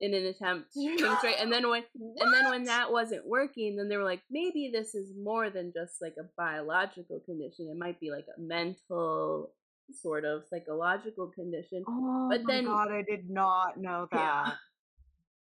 in 0.00 0.14
an 0.14 0.24
attempt 0.26 0.72
to 0.74 1.16
straight. 1.18 1.36
And 1.40 1.52
then 1.52 1.68
when 1.68 1.82
and 1.94 2.32
then 2.32 2.50
when 2.50 2.64
that 2.64 2.92
wasn't 2.92 3.26
working, 3.26 3.76
then 3.76 3.88
they 3.88 3.96
were 3.96 4.04
like, 4.04 4.22
maybe 4.30 4.70
this 4.72 4.94
is 4.94 5.12
more 5.20 5.50
than 5.50 5.72
just 5.74 6.00
like 6.00 6.14
a 6.20 6.28
biological 6.36 7.20
condition. 7.26 7.68
It 7.70 7.78
might 7.78 7.98
be 8.00 8.10
like 8.10 8.26
a 8.36 8.40
mental 8.40 9.50
sort 10.02 10.24
of 10.24 10.42
psychological 10.50 11.28
condition. 11.34 11.82
Oh 11.88 12.28
But 12.30 12.44
my 12.44 12.52
then- 12.54 12.64
god, 12.66 12.92
I 12.92 13.02
did 13.02 13.28
not 13.30 13.76
know 13.78 14.06
Yeah. 14.12 14.18
that. 14.44 14.54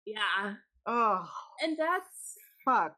Yeah. 0.06 0.54
Oh, 0.86 1.30
And 1.62 1.78
that's 1.78 2.38
fuck. 2.66 2.96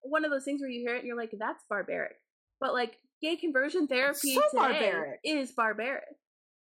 one 0.00 0.24
of 0.24 0.30
those 0.30 0.44
things 0.44 0.60
where 0.62 0.70
you 0.70 0.80
hear 0.80 0.94
it 0.96 1.00
and 1.00 1.06
you're 1.06 1.16
like, 1.16 1.32
that's 1.38 1.62
barbaric. 1.68 2.16
But 2.60 2.72
like 2.72 2.98
gay 3.22 3.36
conversion 3.36 3.86
therapy 3.86 4.34
So 4.34 4.40
today 4.52 4.56
barbaric. 4.90 5.20
is 5.24 5.52
barbaric. 5.52 6.04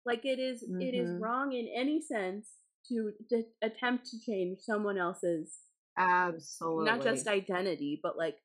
Like 0.07 0.25
it 0.25 0.39
is, 0.39 0.63
it 0.63 0.95
is 0.95 1.09
Mhm. 1.11 1.21
wrong 1.21 1.53
in 1.53 1.69
any 1.69 2.01
sense 2.01 2.55
to, 2.89 3.13
to 3.31 3.45
attempt 3.63 4.07
to 4.07 4.21
change 4.21 4.61
someone 4.61 4.97
else's 4.99 5.59
Absolutely. 5.97 6.85
not 6.87 7.03
just 7.03 7.27
identity, 7.27 8.01
but 8.03 8.17
like 8.17 8.39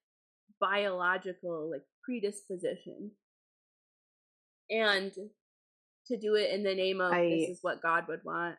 biological 0.59 1.69
like 1.71 1.83
predisposition. 2.03 3.11
And 4.69 5.13
to 6.07 6.17
do 6.17 6.35
it 6.35 6.51
in 6.51 6.63
the 6.63 6.75
name 6.75 6.99
of 6.99 7.13
I- 7.13 7.29
this 7.29 7.49
is 7.49 7.59
what 7.63 7.81
God 7.81 8.07
would 8.07 8.23
want. 8.25 8.57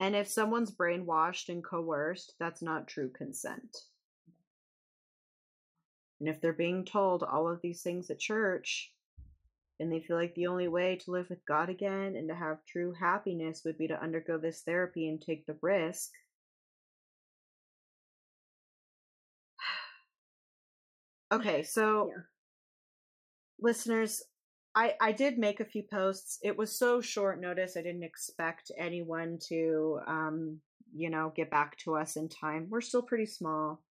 and 0.00 0.16
if 0.16 0.26
someone's 0.28 0.74
brainwashed 0.74 1.48
and 1.50 1.62
coerced, 1.64 2.34
that's 2.40 2.62
not 2.62 2.88
true 2.88 3.10
consent. 3.10 3.76
And 6.20 6.28
if 6.28 6.40
they're 6.40 6.52
being 6.52 6.84
told 6.84 7.22
all 7.22 7.48
of 7.48 7.60
these 7.62 7.82
things 7.82 8.10
at 8.10 8.18
church, 8.18 8.92
and 9.80 9.92
they 9.92 10.00
feel 10.00 10.16
like 10.16 10.34
the 10.34 10.46
only 10.46 10.68
way 10.68 10.96
to 10.96 11.10
live 11.10 11.28
with 11.30 11.44
God 11.46 11.68
again 11.68 12.16
and 12.16 12.28
to 12.28 12.34
have 12.34 12.64
true 12.66 12.92
happiness 12.92 13.62
would 13.64 13.78
be 13.78 13.88
to 13.88 14.00
undergo 14.02 14.38
this 14.38 14.62
therapy 14.62 15.08
and 15.08 15.20
take 15.20 15.46
the 15.46 15.58
risk. 15.62 16.10
Okay, 21.32 21.62
so 21.62 22.08
Yeah. 22.08 22.22
listeners, 23.58 24.22
I 24.74 24.94
I 25.00 25.12
did 25.12 25.38
make 25.38 25.60
a 25.60 25.64
few 25.64 25.82
posts. 25.82 26.38
It 26.42 26.56
was 26.56 26.76
so 26.76 27.00
short 27.00 27.40
notice. 27.40 27.76
I 27.76 27.82
didn't 27.82 28.02
expect 28.04 28.70
anyone 28.78 29.38
to 29.48 30.00
um, 30.06 30.60
you 30.94 31.10
know, 31.10 31.32
get 31.34 31.50
back 31.50 31.76
to 31.78 31.96
us 31.96 32.16
in 32.16 32.28
time. 32.28 32.68
We're 32.70 32.80
still 32.80 33.02
pretty 33.02 33.26
small. 33.26 33.82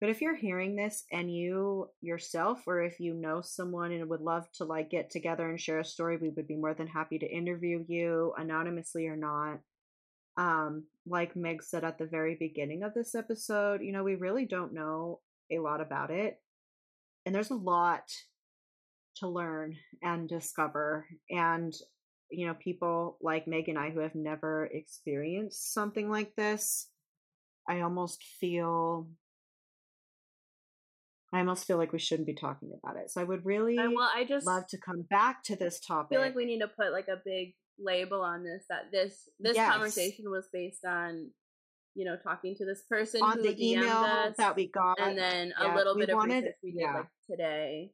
But 0.00 0.08
if 0.08 0.22
you're 0.22 0.36
hearing 0.36 0.76
this 0.76 1.04
and 1.12 1.34
you 1.34 1.88
yourself 2.00 2.62
or 2.66 2.82
if 2.82 3.00
you 3.00 3.12
know 3.12 3.42
someone 3.42 3.92
and 3.92 4.08
would 4.08 4.22
love 4.22 4.50
to 4.54 4.64
like 4.64 4.90
get 4.90 5.10
together 5.10 5.48
and 5.48 5.60
share 5.60 5.80
a 5.80 5.84
story, 5.84 6.16
we 6.16 6.30
would 6.30 6.48
be 6.48 6.56
more 6.56 6.72
than 6.72 6.86
happy 6.86 7.18
to 7.18 7.26
interview 7.26 7.84
you 7.86 8.32
anonymously 8.38 9.06
or 9.06 9.16
not. 9.16 9.58
Um 10.36 10.84
like 11.06 11.36
Meg 11.36 11.62
said 11.62 11.84
at 11.84 11.98
the 11.98 12.06
very 12.06 12.36
beginning 12.38 12.82
of 12.82 12.94
this 12.94 13.14
episode, 13.14 13.82
you 13.82 13.92
know, 13.92 14.02
we 14.02 14.14
really 14.14 14.46
don't 14.46 14.72
know 14.72 15.20
a 15.50 15.58
lot 15.58 15.82
about 15.82 16.10
it. 16.10 16.40
And 17.26 17.34
there's 17.34 17.50
a 17.50 17.54
lot 17.54 18.04
to 19.16 19.28
learn 19.28 19.76
and 20.02 20.28
discover 20.28 21.06
and 21.30 21.74
you 22.30 22.46
know 22.46 22.54
people 22.54 23.18
like 23.20 23.46
meg 23.46 23.68
and 23.68 23.78
i 23.78 23.90
who 23.90 24.00
have 24.00 24.14
never 24.14 24.66
experienced 24.72 25.74
something 25.74 26.08
like 26.08 26.34
this 26.36 26.88
i 27.68 27.80
almost 27.80 28.22
feel 28.40 29.08
i 31.32 31.38
almost 31.38 31.66
feel 31.66 31.76
like 31.76 31.92
we 31.92 31.98
shouldn't 31.98 32.26
be 32.26 32.34
talking 32.34 32.70
about 32.82 32.96
it 32.96 33.10
so 33.10 33.20
i 33.20 33.24
would 33.24 33.44
really 33.44 33.76
And 33.76 33.94
well, 33.94 34.10
I 34.14 34.24
just 34.24 34.46
love 34.46 34.66
to 34.68 34.78
come 34.78 35.02
back 35.08 35.42
to 35.44 35.56
this 35.56 35.80
topic. 35.80 36.08
I 36.12 36.14
feel 36.16 36.20
like 36.26 36.34
we 36.34 36.44
need 36.44 36.60
to 36.60 36.68
put 36.68 36.92
like 36.92 37.08
a 37.08 37.20
big 37.24 37.54
label 37.78 38.20
on 38.22 38.42
this 38.44 38.64
that 38.68 38.90
this 38.92 39.28
this 39.38 39.56
Yes. 39.56 39.70
conversation 39.72 40.30
was 40.30 40.48
based 40.52 40.84
on 40.84 41.30
you 41.94 42.04
know 42.04 42.16
talking 42.22 42.54
to 42.56 42.64
this 42.64 42.82
person 42.88 43.22
on 43.22 43.38
who 43.38 43.42
the 43.42 43.70
email 43.72 43.96
us, 43.96 44.36
that 44.36 44.54
we 44.56 44.70
got 44.70 45.00
and 45.00 45.16
then 45.18 45.52
yeah, 45.58 45.74
a 45.74 45.76
little 45.76 45.96
bit 45.96 46.10
of 46.10 46.16
wanted- 46.16 46.34
research 46.44 46.54
we 46.62 46.72
did 46.72 46.80
yeah. 46.82 46.94
like 46.94 47.06
today. 47.30 47.92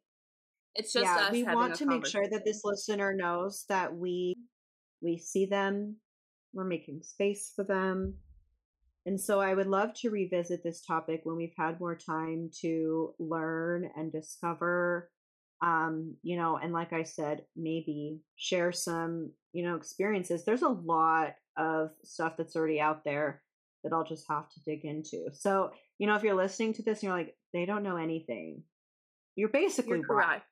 It's 0.74 0.92
just 0.92 1.04
yeah 1.04 1.16
us 1.26 1.32
we 1.32 1.42
want 1.44 1.74
to 1.76 1.86
make 1.86 2.06
sure 2.06 2.28
that 2.28 2.44
this 2.44 2.60
listener 2.64 3.14
knows 3.14 3.64
that 3.68 3.94
we 3.96 4.34
we 5.00 5.18
see 5.18 5.46
them 5.46 5.96
we're 6.52 6.64
making 6.64 7.02
space 7.02 7.52
for 7.54 7.64
them 7.64 8.14
And 9.06 9.20
so 9.20 9.40
I 9.40 9.54
would 9.54 9.68
love 9.68 9.94
to 10.00 10.10
revisit 10.10 10.62
this 10.62 10.82
topic 10.82 11.20
when 11.24 11.36
we've 11.36 11.54
had 11.56 11.80
more 11.80 11.94
time 11.96 12.50
to 12.62 13.14
learn 13.18 13.88
and 13.96 14.12
discover 14.12 15.10
um 15.62 16.14
you 16.22 16.36
know 16.36 16.58
and 16.58 16.70
like 16.70 16.92
i 16.92 17.02
said 17.02 17.40
maybe 17.56 18.20
share 18.36 18.72
some 18.72 19.30
you 19.52 19.64
know 19.64 19.76
experiences. 19.76 20.44
There's 20.44 20.62
a 20.62 20.68
lot 20.68 21.34
of 21.56 21.90
stuff 22.04 22.34
that's 22.36 22.56
already 22.56 22.78
out 22.78 23.04
there 23.04 23.42
that 23.82 23.94
i'll 23.94 24.04
just 24.04 24.26
have 24.28 24.50
to 24.50 24.60
dig 24.66 24.84
into. 24.84 25.28
So 25.32 25.70
you 25.98 26.06
know 26.06 26.14
if 26.14 26.22
you're 26.22 26.34
listening 26.34 26.74
to 26.74 26.82
this 26.82 26.98
and 26.98 27.04
you're 27.04 27.16
like 27.16 27.34
they 27.54 27.64
don't 27.64 27.82
know 27.82 27.96
anything 27.96 28.64
you're 29.36 29.50
basically 29.50 29.98
You're 29.98 30.06
correct. 30.06 30.46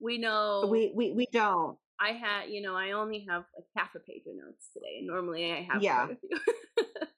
We 0.00 0.18
know 0.18 0.66
we 0.68 0.92
we 0.94 1.12
we 1.12 1.26
don't. 1.32 1.78
I 2.00 2.10
had, 2.10 2.50
you 2.50 2.60
know, 2.62 2.74
I 2.74 2.92
only 2.92 3.24
have 3.30 3.44
like 3.56 3.66
half 3.76 3.94
a 3.94 4.00
page 4.00 4.24
of 4.26 4.34
notes 4.34 4.70
today, 4.72 5.02
normally 5.02 5.52
I 5.52 5.68
have 5.72 5.80
Yeah. 5.80 6.08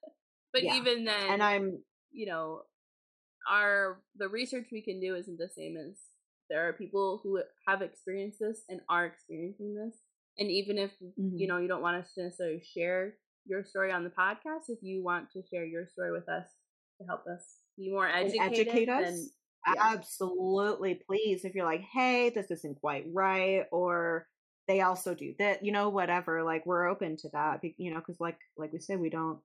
quite 0.61 0.63
a 0.63 0.71
few. 0.71 0.81
but 0.81 0.85
Yeah. 0.85 0.91
even 0.91 1.05
then, 1.05 1.29
and 1.31 1.43
i'm 1.43 1.83
you 2.11 2.25
know, 2.27 2.61
our 3.49 4.01
the 4.17 4.27
research 4.29 4.67
we 4.71 4.81
can 4.81 4.99
do 4.99 5.15
isn't 5.15 5.37
the 5.37 5.49
same 5.49 5.75
as 5.77 5.97
there 6.49 6.67
are 6.67 6.73
people 6.73 7.19
who 7.23 7.41
have 7.67 7.81
experienced 7.81 8.39
this 8.39 8.61
and 8.69 8.79
are 8.89 9.05
experiencing 9.05 9.75
this. 9.75 9.97
And 10.37 10.49
even 10.51 10.77
if 10.77 10.91
you 11.01 11.11
Mhm. 11.17 11.47
know 11.47 11.57
you 11.57 11.67
don't 11.67 11.81
want 11.81 11.97
us 11.97 12.13
to 12.13 12.23
necessarily 12.23 12.61
share 12.61 13.17
your 13.45 13.63
story 13.63 13.91
on 13.91 14.03
the 14.03 14.09
podcast, 14.09 14.69
if 14.69 14.79
you 14.81 15.03
want 15.03 15.31
to 15.31 15.43
share 15.43 15.65
your 15.65 15.87
story 15.87 16.11
with 16.11 16.27
us 16.29 16.47
to 16.99 17.05
help 17.07 17.25
us 17.27 17.59
be 17.77 17.91
more 17.91 18.07
and 18.07 18.27
educated, 18.27 18.67
educate 18.67 18.85
then 18.85 19.03
us 19.13 19.29
yeah. 19.73 19.93
absolutely 19.93 20.95
please 21.07 21.43
if 21.43 21.55
you're 21.55 21.65
like 21.65 21.81
hey 21.81 22.29
this 22.29 22.51
isn't 22.51 22.79
quite 22.79 23.05
right 23.13 23.65
or 23.71 24.27
they 24.67 24.81
also 24.81 25.13
do 25.13 25.33
that 25.39 25.63
you 25.65 25.71
know 25.71 25.89
whatever 25.89 26.43
like 26.43 26.65
we're 26.65 26.87
open 26.87 27.17
to 27.17 27.29
that 27.29 27.59
you 27.77 27.91
know 27.91 27.99
because 27.99 28.19
like 28.19 28.37
like 28.57 28.71
we 28.71 28.79
said 28.79 28.99
we 28.99 29.09
don't 29.09 29.39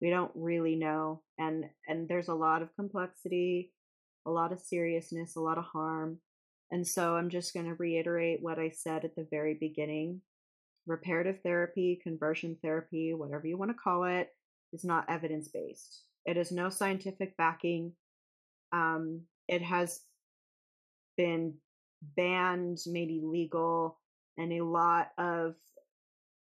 we 0.00 0.10
don't 0.10 0.32
really 0.34 0.76
know 0.76 1.22
and 1.38 1.64
and 1.88 2.08
there's 2.08 2.28
a 2.28 2.34
lot 2.34 2.62
of 2.62 2.74
complexity 2.76 3.72
a 4.26 4.30
lot 4.30 4.52
of 4.52 4.60
seriousness 4.60 5.36
a 5.36 5.40
lot 5.40 5.58
of 5.58 5.64
harm 5.64 6.18
and 6.70 6.86
so 6.86 7.16
i'm 7.16 7.30
just 7.30 7.54
going 7.54 7.66
to 7.66 7.74
reiterate 7.74 8.38
what 8.42 8.58
i 8.58 8.68
said 8.70 9.04
at 9.04 9.14
the 9.16 9.26
very 9.30 9.54
beginning. 9.54 10.20
Reparative 10.88 11.40
therapy 11.42 11.98
conversion 12.00 12.56
therapy 12.62 13.12
whatever 13.12 13.46
you 13.46 13.58
want 13.58 13.72
to 13.72 13.76
call 13.76 14.04
it 14.04 14.28
is 14.72 14.84
not 14.84 15.04
evidence 15.08 15.48
based 15.48 16.06
it 16.26 16.36
has 16.36 16.50
no 16.50 16.68
scientific 16.68 17.36
backing. 17.36 17.92
Um, 18.72 19.22
it 19.48 19.62
has 19.62 20.00
been 21.16 21.54
banned, 22.16 22.78
made 22.86 23.10
illegal, 23.10 23.98
and 24.36 24.52
a 24.52 24.64
lot 24.64 25.12
of 25.18 25.54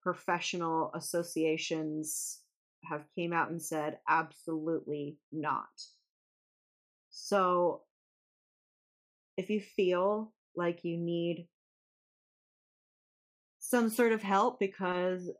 professional 0.03 0.91
associations 0.95 2.40
have 2.85 3.05
came 3.15 3.33
out 3.33 3.51
and 3.51 3.61
said 3.61 3.99
absolutely 4.09 5.19
not. 5.33 5.69
So 7.11 7.83
if 9.37 9.51
you 9.51 9.61
feel 9.61 10.33
like 10.57 10.85
you 10.85 10.97
need 10.97 11.49
some 13.59 13.89
sort 13.89 14.13
of 14.13 14.23
help 14.23 14.59
because 14.59 15.31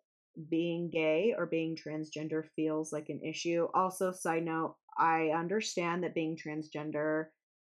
being 0.49 0.91
gay 0.91 1.35
or 1.37 1.47
being 1.47 1.77
transgender 1.77 2.45
feels 2.57 2.93
like 2.93 3.09
an 3.09 3.21
issue. 3.23 3.67
Also, 3.75 4.13
side 4.13 4.45
note, 4.45 4.77
I 4.99 5.31
understand 5.31 6.05
that 6.05 6.15
being 6.15 6.37
transgender 6.37 7.27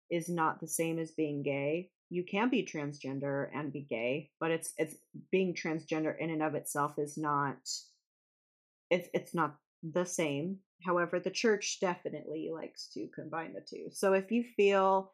is 0.10 0.30
not 0.30 0.60
the 0.60 0.68
same 0.68 1.00
as 1.00 1.12
being 1.12 1.44
gay. 1.44 1.90
You 2.10 2.24
can 2.24 2.50
be 2.50 2.66
transgender 2.66 3.50
and 3.54 3.72
be 3.72 3.82
gay, 3.82 4.32
but 4.40 4.52
it's 4.52 4.74
it's 4.78 4.96
being 5.32 5.54
transgender 5.54 6.18
in 6.20 6.32
and 6.32 6.42
of 6.42 6.56
itself 6.56 6.98
is 6.98 7.18
not 7.18 7.58
it's 8.90 9.10
it's 9.14 9.34
not 9.34 9.56
the 9.84 10.06
same. 10.06 10.58
However, 10.86 11.20
the 11.20 11.32
church 11.32 11.80
definitely 11.82 12.50
likes 12.54 12.88
to 12.94 13.08
combine 13.14 13.54
the 13.54 13.62
two. 13.62 13.88
So 13.92 14.14
if 14.14 14.32
you 14.32 14.44
feel 14.56 15.14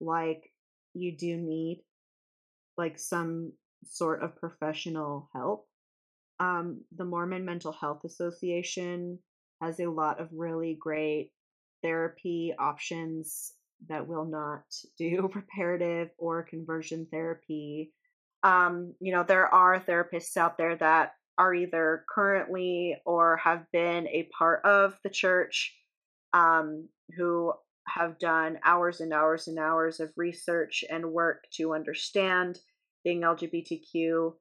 like 0.00 0.50
you 0.94 1.16
do 1.16 1.36
need 1.36 1.84
like 2.76 2.98
some 2.98 3.52
sort 3.84 4.22
of 4.22 4.36
professional 4.36 5.28
help, 5.34 5.66
um, 6.40 6.80
the 6.96 7.04
Mormon 7.04 7.44
Mental 7.44 7.72
Health 7.72 8.04
Association 8.04 9.18
has 9.60 9.78
a 9.78 9.86
lot 9.86 10.20
of 10.20 10.28
really 10.32 10.76
great 10.80 11.30
therapy 11.82 12.54
options 12.58 13.52
that 13.88 14.06
will 14.06 14.24
not 14.24 14.64
do 14.98 15.30
reparative 15.34 16.10
or 16.18 16.42
conversion 16.42 17.06
therapy. 17.10 17.92
Um, 18.42 18.94
you 19.00 19.12
know, 19.12 19.22
there 19.22 19.46
are 19.46 19.78
therapists 19.78 20.36
out 20.36 20.58
there 20.58 20.76
that 20.76 21.14
are 21.38 21.54
either 21.54 22.04
currently 22.12 22.96
or 23.04 23.36
have 23.38 23.64
been 23.72 24.06
a 24.08 24.28
part 24.36 24.64
of 24.64 24.98
the 25.02 25.10
church 25.10 25.74
um, 26.32 26.88
who 27.16 27.52
have 27.88 28.18
done 28.18 28.58
hours 28.64 29.00
and 29.00 29.12
hours 29.12 29.48
and 29.48 29.58
hours 29.58 30.00
of 30.00 30.12
research 30.16 30.84
and 30.88 31.12
work 31.12 31.44
to 31.52 31.74
understand 31.74 32.58
being 33.04 33.22
LGBTQ 33.22 34.32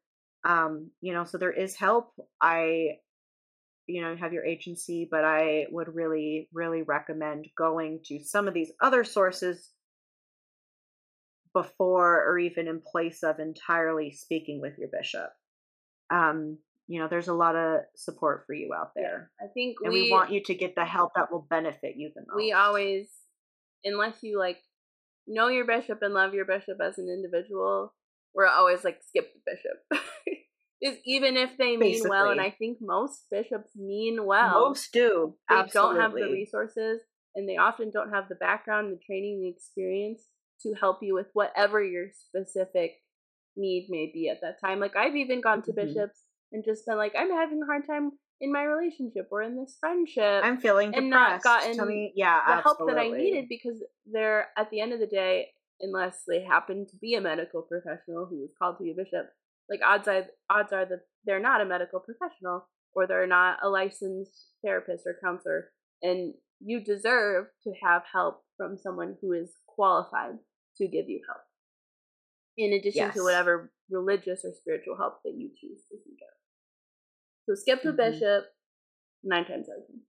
um 0.44 0.89
you 1.02 1.14
know 1.14 1.24
so 1.24 1.38
there 1.38 1.52
is 1.52 1.76
help. 1.76 2.14
I 2.39 2.98
you 3.88 4.02
know 4.02 4.16
have 4.16 4.32
your 4.32 4.46
agency 4.46 5.08
but 5.10 5.26
i 5.26 5.66
would 5.72 5.94
really 5.94 6.48
really 6.54 6.84
recommend 6.84 7.48
going 7.58 8.00
to 8.06 8.24
some 8.24 8.48
of 8.48 8.54
these 8.54 8.72
other 8.80 9.04
sources 9.04 9.72
before 11.54 12.24
or 12.26 12.38
even 12.39 12.68
in 12.68 12.80
place 12.80 13.24
of 13.24 13.39
entirely 13.39 14.12
speaking 14.12 14.62
with 14.62 14.78
your 14.78 14.88
bishop. 14.88 15.30
Um 16.10 16.60
you 16.92 17.00
know 17.00 17.08
there's 17.08 17.30
a 17.30 17.34
lot 17.34 17.56
of 17.56 17.82
support 17.96 18.44
for 18.46 18.54
you 18.54 18.74
out 18.78 18.92
there. 18.96 19.32
I 19.39 19.46
think 19.54 19.78
and 19.82 19.94
we, 19.94 20.04
we 20.04 20.12
want 20.12 20.30
you 20.30 20.44
to 20.44 20.54
get 20.54 20.76
the 20.76 20.84
help 20.84 21.14
that 21.16 21.32
will 21.32 21.48
benefit 21.50 21.96
you 21.96 22.12
the 22.14 22.22
most. 22.28 22.36
we 22.36 22.52
always 22.52 23.08
unless 23.86 24.16
you 24.22 24.38
like 24.38 24.58
know 25.26 25.48
your 25.48 25.66
bishop 25.66 26.00
and 26.02 26.14
love 26.14 26.34
your 26.34 26.44
bishop 26.44 26.80
as 26.86 26.98
an 26.98 27.08
individual 27.08 27.94
we're 28.34 28.46
always 28.46 28.84
like 28.84 29.00
skip 29.08 29.34
the 29.34 29.39
bishop. 29.52 30.04
Is 30.82 30.98
even 31.06 31.38
if 31.38 31.58
they 31.58 31.78
mean 31.78 32.02
well 32.10 32.32
and 32.32 32.42
i 32.42 32.50
think 32.50 32.80
most 32.82 33.28
bishops 33.32 33.70
mean 33.76 34.26
well 34.26 34.70
most 34.70 34.92
do. 34.92 35.36
they 35.48 35.56
absolutely 35.56 35.96
don't 35.96 36.02
have 36.02 36.14
the 36.14 36.34
resources 36.34 37.00
and 37.36 37.48
they 37.48 37.56
often 37.56 37.92
don't 37.92 38.10
have 38.10 38.28
the 38.28 38.36
background 38.36 38.92
the 38.92 39.00
training 39.06 39.42
the 39.42 39.48
experience 39.48 40.24
to 40.64 40.74
help 40.74 40.98
you 41.02 41.14
with 41.14 41.28
whatever 41.34 41.82
your 41.84 42.08
specific 42.12 42.94
need 43.56 43.88
may 43.89 44.10
be 44.14 44.28
at 44.30 44.42
that 44.42 44.60
time. 44.60 44.80
Like 44.80 44.96
i've 44.98 45.16
even 45.16 45.39
gone 45.39 45.62
to 45.64 45.72
Mhm. 45.72 45.76
bishops 45.76 46.20
and 46.52 46.64
just 46.66 46.86
been 46.86 46.97
like 46.97 47.14
i'm 47.18 47.32
having 47.32 47.62
a 47.62 47.66
hard 47.66 47.86
time 47.88 48.12
in 48.39 48.52
my 48.52 48.64
relationship 48.64 49.28
or 49.32 49.41
in 49.41 49.56
this 49.56 49.78
friendship 49.80 50.41
i'm 50.43 50.58
feeling 50.60 50.93
and 50.95 51.10
not 51.10 51.41
gotten 51.43 51.88
me, 51.88 52.12
yeah 52.16 52.41
the 52.47 52.62
help 52.62 52.80
that 52.88 52.97
I 52.97 53.10
needed 53.10 53.45
because 53.49 53.84
they're 54.12 54.47
at 54.58 54.70
the 54.72 54.82
end 54.82 54.93
of 54.93 54.99
the 54.99 55.08
day, 55.08 55.47
unless 55.80 56.24
they 56.28 56.43
happen 56.43 56.86
to 56.89 56.97
be 56.97 57.16
a 57.16 57.22
medical 57.22 57.62
professional 57.62 58.26
who 58.26 58.43
is 58.43 58.52
called 58.58 58.78
to 58.78 58.84
be 58.84 58.91
a 58.91 58.95
bishop, 58.95 59.28
like 59.70 59.80
odds 59.86 60.08
are 60.08 60.26
odds 60.49 60.74
are 60.74 60.86
that 60.86 61.02
they're 61.26 61.39
not 61.39 61.62
a 61.62 61.66
medical 61.66 61.99
professional 61.99 62.68
or 62.93 63.08
they're 63.08 63.28
not 63.28 63.60
a 63.64 63.70
licensed 63.70 64.49
therapist 64.64 65.06
or 65.06 65.16
counselor, 65.24 65.70
and 66.02 66.34
you 66.60 66.84
deserve 66.84 67.45
to 67.64 67.74
have 67.84 68.04
help 68.12 68.43
from 68.58 68.78
someone 68.78 69.16
who 69.22 69.32
is 69.32 69.52
qualified 69.68 70.38
to 70.78 70.88
give 70.88 71.08
you 71.08 71.22
help. 71.28 71.41
In 72.58 72.74
addition 72.74 73.06
Yes. 73.08 73.16
to 73.16 73.24
whatever 73.24 73.72
religious 73.89 74.43
or 74.43 74.52
spiritual 74.54 74.97
help 74.97 75.22
that 75.24 75.34
you 75.36 75.49
choose 75.49 75.82
to 75.89 75.97
seek 75.97 76.20
out. 76.24 76.38
So 77.46 77.56
skip 77.56 77.82
the 77.84 77.92
Mhm. 77.92 77.98
bishop 77.98 78.46
nine 79.24 79.46
times 79.46 79.70
out 79.70 79.80
of 79.80 79.88
ten. 79.88 80.06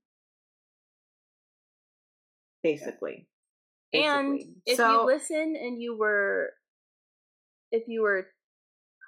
basically. 2.62 3.28
And 3.92 4.40
if 4.66 4.76
so, 4.76 4.90
you 4.90 5.06
listen 5.06 5.56
and 5.56 5.80
you 5.80 5.96
were 5.96 6.54
if 7.70 7.88
you 7.88 8.02
were 8.02 8.28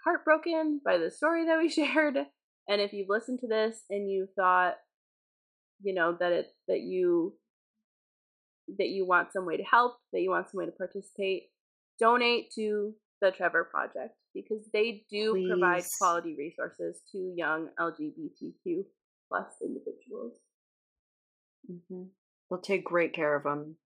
heartbroken 0.04 0.80
by 0.84 0.98
the 0.98 1.10
story 1.10 1.46
that 1.46 1.58
we 1.58 1.68
shared, 1.70 2.16
and 2.68 2.80
if 2.80 2.92
you've 2.92 3.08
listened 3.08 3.40
to 3.40 3.46
this 3.46 3.84
and 3.90 4.10
you 4.10 4.26
thought, 4.36 4.74
you 5.82 5.94
know, 5.94 6.16
that 6.18 6.32
it 6.32 6.46
that 6.68 6.80
you 6.80 7.38
that 8.78 8.88
you 8.88 9.06
want 9.06 9.32
some 9.32 9.46
way 9.46 9.56
to 9.56 9.62
help, 9.62 9.98
that 10.12 10.20
you 10.20 10.30
want 10.30 10.48
some 10.50 10.58
way 10.58 10.66
to 10.66 10.72
participate, 10.72 11.50
donate 12.00 12.50
to 12.54 12.94
the 13.20 13.30
Trevor 13.30 13.64
Project 13.64 14.14
because 14.34 14.66
they 14.72 15.04
do 15.08 15.46
provide 15.48 15.84
quality 15.98 16.34
resources 16.36 17.00
to 17.12 17.32
young 17.36 17.68
LGBTQ 17.78 18.84
plus 19.28 19.46
individuals. 19.62 20.32
Mhm. 21.70 22.10
They'll 22.50 22.60
take 22.60 22.84
great 22.84 23.14
care 23.14 23.34
of 23.34 23.44
them. 23.44 23.78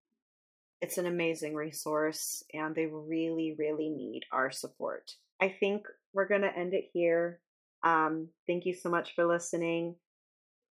It's 0.81 0.99
an 0.99 1.07
amazing 1.07 1.55
resource, 1.55 2.43
and 2.53 2.75
they 2.75 2.87
really, 2.87 3.55
really 3.59 3.91
need 3.91 4.25
our 4.33 4.51
support. 4.51 5.17
I 5.41 5.49
think 5.49 5.87
we're 6.13 6.29
going 6.29 6.43
to 6.43 6.57
end 6.57 6.75
it 6.75 6.91
here. 6.93 7.41
Um, 7.83 8.33
thank 8.47 8.67
you 8.67 8.75
so 8.75 8.89
much 8.89 9.15
for 9.15 9.25
listening. 9.27 9.97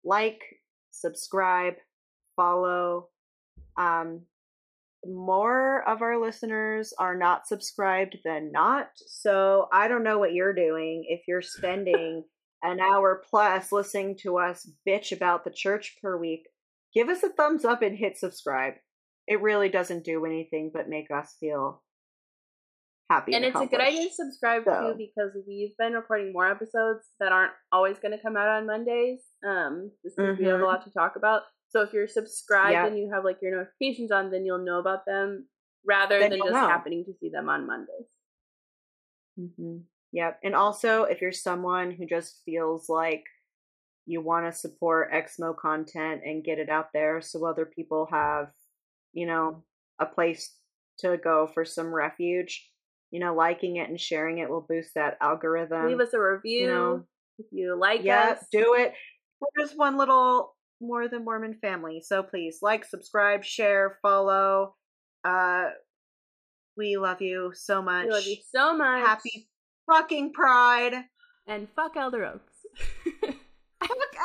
Like, 0.04 0.42
subscribe, 0.90 1.74
follow. 2.36 3.10
Um, 3.76 4.26
more 5.08 5.86
of 5.88 6.02
our 6.02 6.20
listeners 6.20 6.92
are 6.98 7.16
not 7.16 7.46
subscribed 7.46 8.18
than 8.24 8.50
not. 8.52 8.88
So 9.06 9.68
I 9.72 9.88
don't 9.88 10.04
know 10.04 10.18
what 10.18 10.32
you're 10.34 10.54
doing 10.54 11.04
if 11.08 11.22
you're 11.28 11.42
spending 11.56 12.24
an 12.62 12.80
hour 12.80 13.22
plus 13.28 13.70
listening 13.72 14.16
to 14.22 14.38
us 14.38 14.68
bitch 14.88 15.12
about 15.12 15.44
the 15.44 15.50
church 15.50 15.96
per 16.00 16.16
week 16.16 16.48
give 16.94 17.08
us 17.08 17.22
a 17.24 17.28
thumbs 17.28 17.64
up 17.64 17.82
and 17.82 17.96
hit 17.98 18.16
subscribe. 18.16 18.74
It 19.26 19.42
really 19.42 19.68
doesn't 19.68 20.04
do 20.04 20.24
anything 20.24 20.70
but 20.72 20.88
make 20.88 21.10
us 21.10 21.34
feel 21.40 21.82
happy. 23.10 23.34
and 23.34 23.44
it's 23.44 23.60
a 23.60 23.66
good 23.66 23.80
idea 23.80 24.08
to 24.08 24.14
subscribe 24.14 24.62
So- 24.64 24.92
too 24.92 24.98
because 24.98 25.32
we've 25.46 25.76
been 25.76 25.92
recording 25.92 26.32
more 26.32 26.48
episodes 26.50 27.10
that 27.20 27.32
aren't 27.32 27.52
always 27.72 27.98
going 27.98 28.12
to 28.16 28.22
come 28.22 28.36
out 28.36 28.48
on 28.48 28.66
Mondays. 28.66 29.24
Um, 29.46 29.90
just 30.04 30.16
because 30.16 30.38
we 30.38 30.46
have 30.46 30.60
a 30.60 30.62
Mhm. 30.62 30.66
lot 30.66 30.84
to 30.84 30.90
talk 30.90 31.16
about. 31.16 31.42
So 31.74 31.82
if 31.82 31.92
you're 31.92 32.06
subscribed 32.08 32.72
Yeah. 32.72 32.86
and 32.86 32.96
you 32.98 33.10
have 33.12 33.24
like 33.24 33.42
your 33.42 33.56
notifications 33.56 34.12
on, 34.12 34.30
then 34.30 34.44
you'll 34.46 34.64
know 34.64 34.78
about 34.78 35.04
them 35.06 35.48
rather 35.84 36.20
Then 36.20 36.30
than 36.30 36.38
just 36.40 36.52
know. 36.52 36.68
happening 36.68 37.04
to 37.04 37.12
see 37.20 37.28
them 37.30 37.48
on 37.48 37.66
Mondays. 37.66 38.08
hmm 39.36 39.78
Yep. 40.12 40.38
And 40.44 40.54
also, 40.54 41.02
if 41.04 41.20
you're 41.20 41.32
someone 41.32 41.90
who 41.90 42.06
just 42.06 42.40
feels 42.44 42.88
like 42.88 43.24
you 44.06 44.20
want 44.20 44.46
to 44.46 44.56
support 44.56 45.12
Exmo 45.12 45.56
content 45.56 46.22
and 46.24 46.44
get 46.44 46.60
it 46.60 46.68
out 46.68 46.90
there 46.94 47.20
so 47.20 47.44
other 47.44 47.66
people 47.66 48.06
have, 48.12 48.52
you 49.12 49.26
know, 49.26 49.64
a 49.98 50.06
place 50.06 50.54
to 51.00 51.16
go 51.16 51.48
for 51.52 51.64
some 51.64 51.92
refuge, 51.92 52.70
you 53.10 53.18
know, 53.18 53.34
liking 53.34 53.76
it 53.76 53.88
and 53.88 54.00
sharing 54.00 54.38
it 54.38 54.48
will 54.48 54.60
boost 54.68 54.94
that 54.94 55.16
algorithm. 55.20 55.88
Leave 55.88 55.98
us 56.00 56.12
a 56.14 56.20
review 56.20 56.68
know, 56.68 57.04
if 57.40 57.46
you 57.50 57.74
like 57.74 58.04
yeah, 58.04 58.36
us. 58.38 58.46
do 58.52 58.74
it. 58.74 58.94
Just 59.58 59.76
one 59.76 59.96
little 59.96 60.53
more 60.80 61.08
than 61.08 61.24
Mormon 61.24 61.54
family. 61.54 62.00
So 62.04 62.22
please 62.22 62.58
like, 62.62 62.84
subscribe, 62.84 63.44
share, 63.44 63.98
follow. 64.02 64.74
Uh 65.24 65.70
we 66.76 66.96
love 66.96 67.22
you 67.22 67.52
so 67.54 67.80
much. 67.80 68.06
We 68.06 68.10
love 68.12 68.26
you 68.26 68.36
so 68.52 68.76
much. 68.76 69.06
Happy 69.06 69.48
fucking 69.86 70.32
pride. 70.32 70.94
and 71.46 71.68
fuck 71.76 71.96
Elder 71.96 72.24
Oaks. 72.26 72.52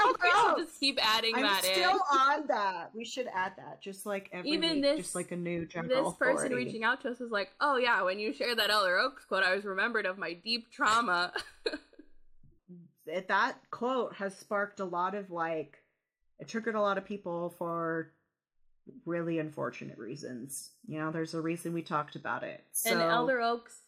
Fuck 0.01 0.23
we 0.23 0.29
should 0.31 0.65
just 0.67 0.79
keep 0.79 0.97
adding 1.05 1.35
I'm 1.35 1.41
that 1.41 1.63
still 1.65 1.91
in. 1.91 2.17
on 2.17 2.47
that. 2.47 2.91
We 2.95 3.03
should 3.03 3.27
add 3.33 3.53
that. 3.57 3.81
Just 3.83 4.05
like 4.05 4.29
every 4.31 4.51
Even 4.51 4.75
week, 4.75 4.81
this- 4.83 4.97
just 4.99 5.15
like 5.15 5.31
a 5.31 5.35
new 5.35 5.65
general 5.65 6.11
This 6.11 6.17
person 6.17 6.45
authority. 6.45 6.55
reaching 6.55 6.83
out 6.85 7.01
to 7.01 7.09
us 7.09 7.19
was 7.19 7.31
like, 7.31 7.49
"Oh 7.59 7.75
yeah, 7.75 8.01
when 8.03 8.19
you 8.19 8.31
shared 8.33 8.57
that 8.59 8.69
Elder 8.69 8.97
Oaks 8.97 9.25
quote, 9.25 9.43
I 9.43 9.53
was 9.53 9.65
remembered 9.65 10.05
of 10.05 10.17
my 10.17 10.33
deep 10.33 10.71
trauma." 10.71 11.33
That 13.27 13.55
quote 13.71 14.13
has 14.15 14.37
sparked 14.37 14.79
a 14.79 14.85
lot 14.85 15.15
of 15.15 15.31
like 15.31 15.77
it 16.39 16.47
triggered 16.47 16.75
a 16.75 16.81
lot 16.81 16.97
of 16.97 17.05
people 17.05 17.49
for 17.57 18.11
really 19.05 19.39
unfortunate 19.39 19.97
reasons. 19.97 20.71
You 20.87 20.99
know, 20.99 21.11
there's 21.11 21.33
a 21.33 21.41
reason 21.41 21.73
we 21.73 21.81
talked 21.81 22.15
about 22.15 22.43
it. 22.43 22.63
So 22.71 22.91
And 22.91 23.01
Elder 23.01 23.41
Oaks, 23.41 23.81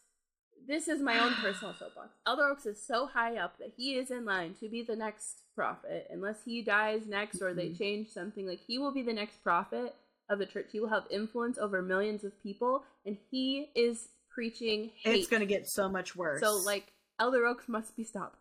this 0.66 0.86
is 0.86 1.00
my 1.00 1.18
own 1.18 1.34
personal 1.34 1.74
soapbox. 1.74 2.10
Elder 2.26 2.44
Oaks 2.44 2.66
is 2.66 2.80
so 2.80 3.06
high 3.06 3.36
up 3.36 3.58
that 3.58 3.72
he 3.76 3.96
is 3.96 4.10
in 4.10 4.24
line 4.24 4.54
to 4.60 4.68
be 4.68 4.82
the 4.82 4.96
next 4.96 5.42
prophet. 5.54 6.06
Unless 6.10 6.44
he 6.44 6.62
dies 6.62 7.06
next 7.06 7.42
or 7.42 7.52
they 7.54 7.70
Mhm. 7.70 7.78
change 7.78 8.08
something, 8.10 8.46
like 8.46 8.60
he 8.60 8.78
will 8.78 8.92
be 8.92 9.02
the 9.02 9.12
next 9.12 9.42
prophet 9.42 9.94
of 10.28 10.38
the 10.38 10.46
church. 10.46 10.68
He 10.70 10.80
will 10.80 10.88
have 10.88 11.06
influence 11.10 11.58
over 11.58 11.82
millions 11.82 12.22
of 12.22 12.40
people, 12.42 12.84
and 13.04 13.16
he 13.30 13.70
is 13.74 14.08
preaching 14.30 14.90
hate. 15.02 15.20
it's 15.20 15.28
gonna 15.28 15.44
get 15.46 15.68
so 15.68 15.88
much 15.88 16.14
worse. 16.16 16.40
So, 16.40 16.56
like, 16.58 16.91
Elder 17.18 17.46
Oaks 17.46 17.68
must 17.68 17.96
be 17.96 18.04
stopped. 18.04 18.38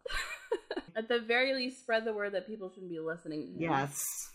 At 0.96 1.08
the 1.08 1.20
very 1.20 1.54
least, 1.54 1.80
spread 1.80 2.06
the 2.06 2.14
word 2.14 2.34
that 2.34 2.48
people 2.48 2.70
shouldn't 2.70 2.92
be 2.92 3.00
listening 3.00 3.46
to 3.46 3.52
him. 3.54 3.62
yes, 3.72 4.30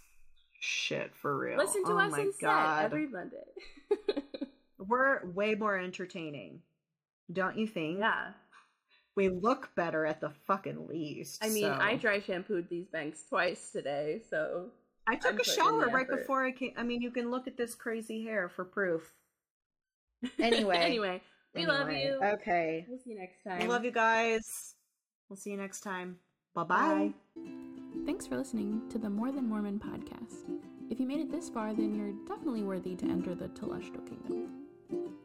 shit 0.61 1.15
for 1.15 1.37
real. 1.37 1.59
Listen 1.59 1.85
to 1.85 1.93
oh 1.93 1.99
us 1.99 2.17
instead 2.17 2.47
god, 2.47 2.85
every 2.85 3.07
Monday. 3.09 3.45
we're 4.79 5.25
way 5.27 5.55
more 5.55 5.77
entertaining, 5.79 6.61
don't 7.33 7.59
you 7.59 7.67
think? 7.67 7.99
yeah. 7.99 8.33
We 9.15 9.31
look 9.31 9.71
better 9.75 10.05
at 10.05 10.21
the 10.21 10.31
fucking 10.47 10.89
least. 10.89 11.43
I 11.43 11.49
mean, 11.49 11.63
so- 11.63 11.79
I 11.81 11.97
dry 11.97 12.21
shampooed 12.21 12.69
these 12.69 12.87
banks 12.87 13.23
twice 13.29 13.71
today, 13.73 14.21
so 14.29 14.67
I 15.07 15.17
took 15.17 15.35
I'm 15.35 15.41
a 15.41 15.45
shower 15.45 15.87
right 15.89 16.09
before 16.09 16.45
I 16.45 16.53
came. 16.53 16.73
I 16.77 16.83
mean, 16.83 17.01
you 17.01 17.11
can 17.11 17.31
look 17.31 17.47
at 17.47 17.57
this 17.57 17.75
crazy 17.75 18.23
hair 18.25 18.49
for 18.49 18.65
proof. 18.65 19.03
Anyway, 20.39 20.77
anyway, 20.79 21.23
we 21.57 21.67
love 21.67 21.91
you. 21.91 22.21
Okay. 22.23 22.87
We'll 22.89 22.99
see 22.99 23.11
you 23.11 23.19
next 23.19 23.43
time. 23.43 23.61
We 23.61 23.67
love 23.67 23.85
you 23.85 23.93
guys. 23.93 24.75
We'll 25.29 25.37
see 25.37 25.51
you 25.51 25.57
next 25.57 25.81
time. 25.81 26.17
Bye-bye. 26.55 27.13
Thanks 28.05 28.27
for 28.27 28.37
listening 28.37 28.83
to 28.91 28.99
the 28.99 29.11
More 29.11 29.33
Than 29.33 29.49
Mormon 29.49 29.79
podcast. 29.79 30.45
If 30.91 31.01
you 31.01 31.07
made 31.07 31.21
it 31.21 31.31
this 31.31 31.49
far, 31.49 31.75
then 31.75 31.95
you're 31.95 32.13
definitely 32.29 32.63
worthy 32.63 32.95
to 32.97 33.07
enter 33.07 33.35
the 33.35 33.49
Telestial 33.49 34.07
Kingdom. 34.07 34.49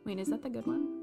Wait, 0.05 0.19
is 0.19 0.29
that 0.29 0.41
the 0.41 0.49
good 0.49 0.65
one? 0.65 1.00